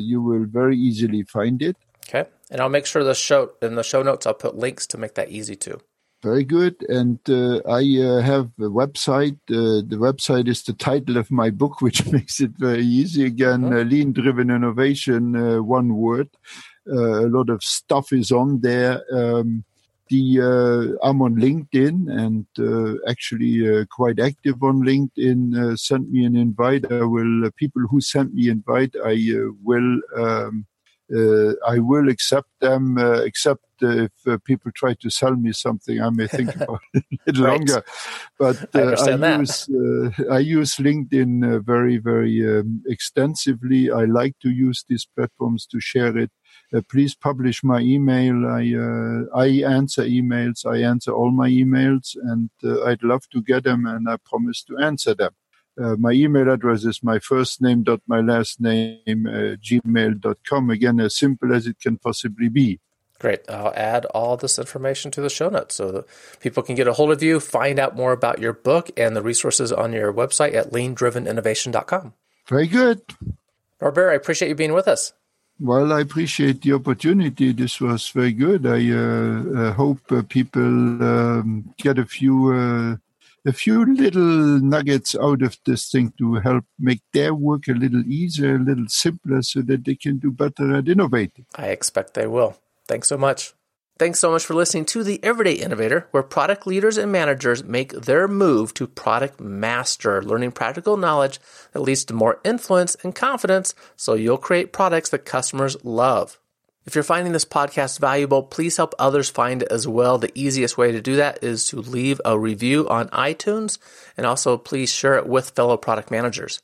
you 0.01 0.21
will 0.21 0.45
very 0.45 0.77
easily 0.77 1.23
find 1.23 1.63
it. 1.63 1.77
Okay, 2.09 2.29
and 2.51 2.61
I'll 2.61 2.69
make 2.69 2.87
sure 2.87 3.05
the 3.05 3.15
show 3.15 3.53
in 3.63 3.77
the 3.77 3.85
show 3.85 4.03
notes 4.03 4.27
I'll 4.27 4.35
put 4.35 4.57
links 4.57 4.89
to 4.89 4.99
make 4.99 5.15
that 5.15 5.31
easy 5.31 5.55
too. 5.55 5.81
Very 6.21 6.43
good. 6.43 6.75
And 6.89 7.21
uh, 7.31 7.61
I 7.69 7.83
uh, 8.03 8.21
have 8.23 8.51
a 8.59 8.63
website. 8.63 9.39
Uh, 9.49 9.87
the 9.87 9.99
website 10.01 10.49
is 10.49 10.65
the 10.65 10.73
title 10.73 11.17
of 11.17 11.31
my 11.31 11.51
book, 11.51 11.81
which 11.81 12.05
makes 12.11 12.41
it 12.41 12.51
very 12.59 12.83
easy. 12.83 13.25
Again, 13.25 13.63
mm-hmm. 13.63 13.89
lean 13.89 14.13
driven 14.13 14.51
innovation, 14.51 15.65
one 15.65 15.95
word. 15.95 16.29
a 16.89 17.29
lot 17.31 17.51
of 17.51 17.63
stuff 17.63 18.13
is 18.13 18.33
on 18.33 18.63
there. 18.63 19.01
Um, 19.15 19.63
the 20.09 20.41
uh, 20.41 21.07
I'm 21.07 21.23
on 21.23 21.37
LinkedIn 21.37 22.11
and 22.11 22.47
uh, 22.59 22.99
actually 23.09 23.69
uh, 23.69 23.85
quite 23.91 24.19
active 24.21 24.63
on 24.63 24.83
LinkedIn. 24.83 25.57
Uh, 25.57 25.77
send 25.77 26.11
me 26.11 26.25
an 26.25 26.37
invite. 26.37 26.91
I 26.91 27.05
will 27.05 27.47
uh, 27.47 27.51
people 27.57 27.83
who 27.91 28.01
send 28.01 28.35
me 28.35 28.49
invite. 28.49 28.95
I 29.05 29.13
uh, 29.13 29.53
will 29.63 30.01
um, 30.17 30.67
I 31.67 31.79
will 31.79 32.09
accept 32.09 32.51
them. 32.61 32.99
except 32.99 33.65
if 33.81 34.11
people 34.45 34.73
try 34.75 34.95
to 34.95 35.09
sell 35.09 35.37
me 35.37 35.53
something, 35.53 36.01
I 36.03 36.11
may 36.11 36.27
think 36.27 36.55
about 36.61 36.81
it 36.93 37.05
a 37.11 37.17
little 37.27 37.45
right. 37.45 37.53
longer. 37.53 37.83
But 38.39 38.57
I, 38.75 38.81
I 38.81 39.39
use 39.39 39.69
I 40.31 40.39
use 40.39 40.77
LinkedIn 40.77 41.65
very 41.65 41.99
very 41.99 42.59
um, 42.59 42.83
extensively. 42.87 43.91
I 43.91 44.05
like 44.05 44.39
to 44.41 44.51
use 44.51 44.85
these 44.89 45.07
platforms 45.17 45.67
to 45.67 45.81
share 45.81 46.17
it 46.19 46.31
please 46.89 47.15
publish 47.15 47.65
my 47.65 47.81
email. 47.81 48.47
I 48.47 48.75
uh, 48.75 49.37
I 49.37 49.47
answer 49.65 50.05
emails. 50.05 50.67
I 50.67 50.83
answer 50.83 51.13
all 51.13 51.31
my 51.31 51.49
emails, 51.49 52.17
and 52.23 52.51
uh, 52.63 52.85
I'd 52.85 53.03
love 53.03 53.29
to 53.31 53.43
get 53.43 53.65
them, 53.65 53.87
and 53.87 54.09
I 54.09 54.17
promise 54.17 54.63
to 54.65 54.79
answer 54.79 55.15
them. 55.15 55.33
Uh, 55.81 55.95
my 55.97 56.11
email 56.11 56.51
address 56.51 56.85
is 56.85 57.03
my 57.03 57.19
first 57.19 57.63
name 57.63 57.85
dot 57.85 58.01
my 58.07 58.21
last 58.21 58.61
name 58.61 59.27
uh, 59.27 59.57
gmail.com. 59.63 60.71
Again, 60.71 61.01
as 61.01 61.17
simple 61.17 61.55
as 61.55 61.67
it 61.67 61.81
can 61.81 61.97
possibly 61.99 62.49
be. 62.49 62.81
Great. 63.19 63.41
I'll 63.49 63.73
add 63.75 64.05
all 64.07 64.37
this 64.37 64.59
information 64.59 65.11
to 65.13 65.21
the 65.21 65.31
show 65.31 65.49
notes 65.49 65.75
so 65.75 65.91
that 65.91 66.05
people 66.41 66.63
can 66.63 66.77
get 66.77 66.87
a 66.87 66.93
hold 66.93 67.11
of 67.11 67.23
you, 67.23 67.41
find 67.41 67.79
out 67.81 67.97
more 67.97 68.13
about 68.13 68.39
your 68.39 68.53
book 68.53 68.91
and 68.97 69.17
the 69.17 69.23
resources 69.23 69.73
on 69.73 69.93
your 69.93 70.13
website 70.13 70.55
at 70.55 70.71
leandriveninnovation.com. 70.71 72.15
Very 72.47 72.69
good. 72.69 73.03
Norbert, 73.81 74.13
I 74.13 74.15
appreciate 74.15 74.49
you 74.49 74.55
being 74.55 74.73
with 74.73 74.87
us. 74.87 75.13
Well, 75.61 75.93
I 75.93 76.01
appreciate 76.01 76.63
the 76.63 76.75
opportunity. 76.75 77.53
This 77.53 77.81
was 77.81 78.09
very 78.09 78.33
good. 78.33 78.65
I 78.65 78.91
uh, 78.93 79.43
uh, 79.61 79.73
hope 79.73 80.01
uh, 80.13 80.23
people 80.23 80.63
um, 81.03 81.75
get 81.77 81.99
a 81.99 82.07
few 82.07 82.53
uh, 82.53 82.97
a 83.45 83.53
few 83.53 83.85
little 83.85 84.61
nuggets 84.61 85.17
out 85.17 85.43
of 85.43 85.57
this 85.65 85.91
thing 85.91 86.13
to 86.19 86.35
help 86.35 86.65
make 86.79 87.01
their 87.13 87.35
work 87.35 87.67
a 87.69 87.73
little 87.73 88.05
easier, 88.07 88.57
a 88.57 88.59
little 88.59 88.89
simpler, 88.89 89.43
so 89.43 89.63
that 89.63 89.85
they 89.85 89.95
can 89.95 90.19
do 90.19 90.31
better 90.31 90.77
at 90.77 90.89
innovating. 90.89 91.47
I 91.55 91.69
expect 91.69 92.15
they 92.15 92.27
will. 92.27 92.57
Thanks 92.87 93.09
so 93.09 93.17
much. 93.17 93.55
Thanks 93.99 94.21
so 94.21 94.31
much 94.31 94.47
for 94.47 94.55
listening 94.55 94.85
to 94.87 95.03
The 95.03 95.19
Everyday 95.25 95.55
Innovator, 95.55 96.07
where 96.13 96.23
product 96.23 96.69
leaders 96.69 96.97
and 96.99 97.11
managers 97.11 97.65
make 97.65 97.91
their 97.93 98.29
move 98.29 98.73
to 98.75 98.87
product 98.87 99.41
master, 99.41 100.23
learning 100.23 100.53
practical 100.53 100.97
knowledge 100.97 101.41
that 101.73 101.81
leads 101.81 102.05
to 102.05 102.15
more 102.15 102.39
influence 102.45 102.97
and 103.03 103.13
confidence 103.13 103.75
so 103.97 104.15
you'll 104.15 104.39
create 104.39 104.73
products 104.73 105.11
that 105.11 105.25
customers 105.25 105.77
love. 105.85 106.39
If 106.87 106.95
you're 106.95 107.03
finding 107.03 107.33
this 107.33 107.45
podcast 107.45 107.99
valuable, 107.99 108.45
please 108.45 108.77
help 108.77 108.95
others 109.01 109.31
find 109.31 109.63
it 109.63 109.73
as 109.73 109.89
well. 109.89 110.17
The 110.17 110.31
easiest 110.39 110.79
way 110.79 110.93
to 110.93 111.03
do 111.03 111.17
that 111.17 111.43
is 111.43 111.67
to 111.71 111.81
leave 111.81 112.21
a 112.25 112.39
review 112.39 112.89
on 112.89 113.09
iTunes 113.09 113.79
and 114.17 114.25
also 114.25 114.57
please 114.57 114.93
share 114.93 115.17
it 115.17 115.27
with 115.27 115.51
fellow 115.51 115.77
product 115.77 116.13
managers. 116.13 116.63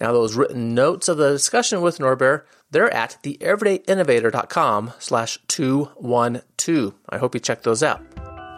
Now, 0.00 0.12
those 0.12 0.36
written 0.36 0.74
notes 0.74 1.08
of 1.08 1.16
the 1.16 1.32
discussion 1.32 1.80
with 1.80 1.98
Norbert 1.98 2.46
they're 2.76 2.92
at 2.92 3.16
theeverydayinnovator.com 3.22 4.92
slash 4.98 5.38
212. 5.48 6.92
I 7.08 7.16
hope 7.16 7.34
you 7.34 7.40
check 7.40 7.62
those 7.62 7.82
out. 7.82 8.02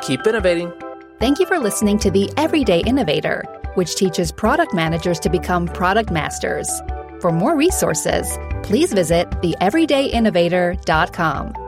Keep 0.03 0.27
innovating. 0.27 0.73
Thank 1.21 1.39
you 1.39 1.47
for 1.47 1.61
listening 1.61 2.01
to 2.01 2.11
The 2.11 2.29
Everyday 2.37 2.81
Innovator, 2.81 3.45
which 3.75 3.95
teaches 3.95 4.33
product 4.33 4.75
managers 4.75 5.21
to 5.21 5.31
become 5.31 5.69
product 5.69 6.11
masters. 6.11 6.69
For 7.21 7.31
more 7.31 7.57
resources, 7.57 8.27
please 8.65 8.93
visit 8.93 9.31
theeverydayinnovator.com. 9.31 11.68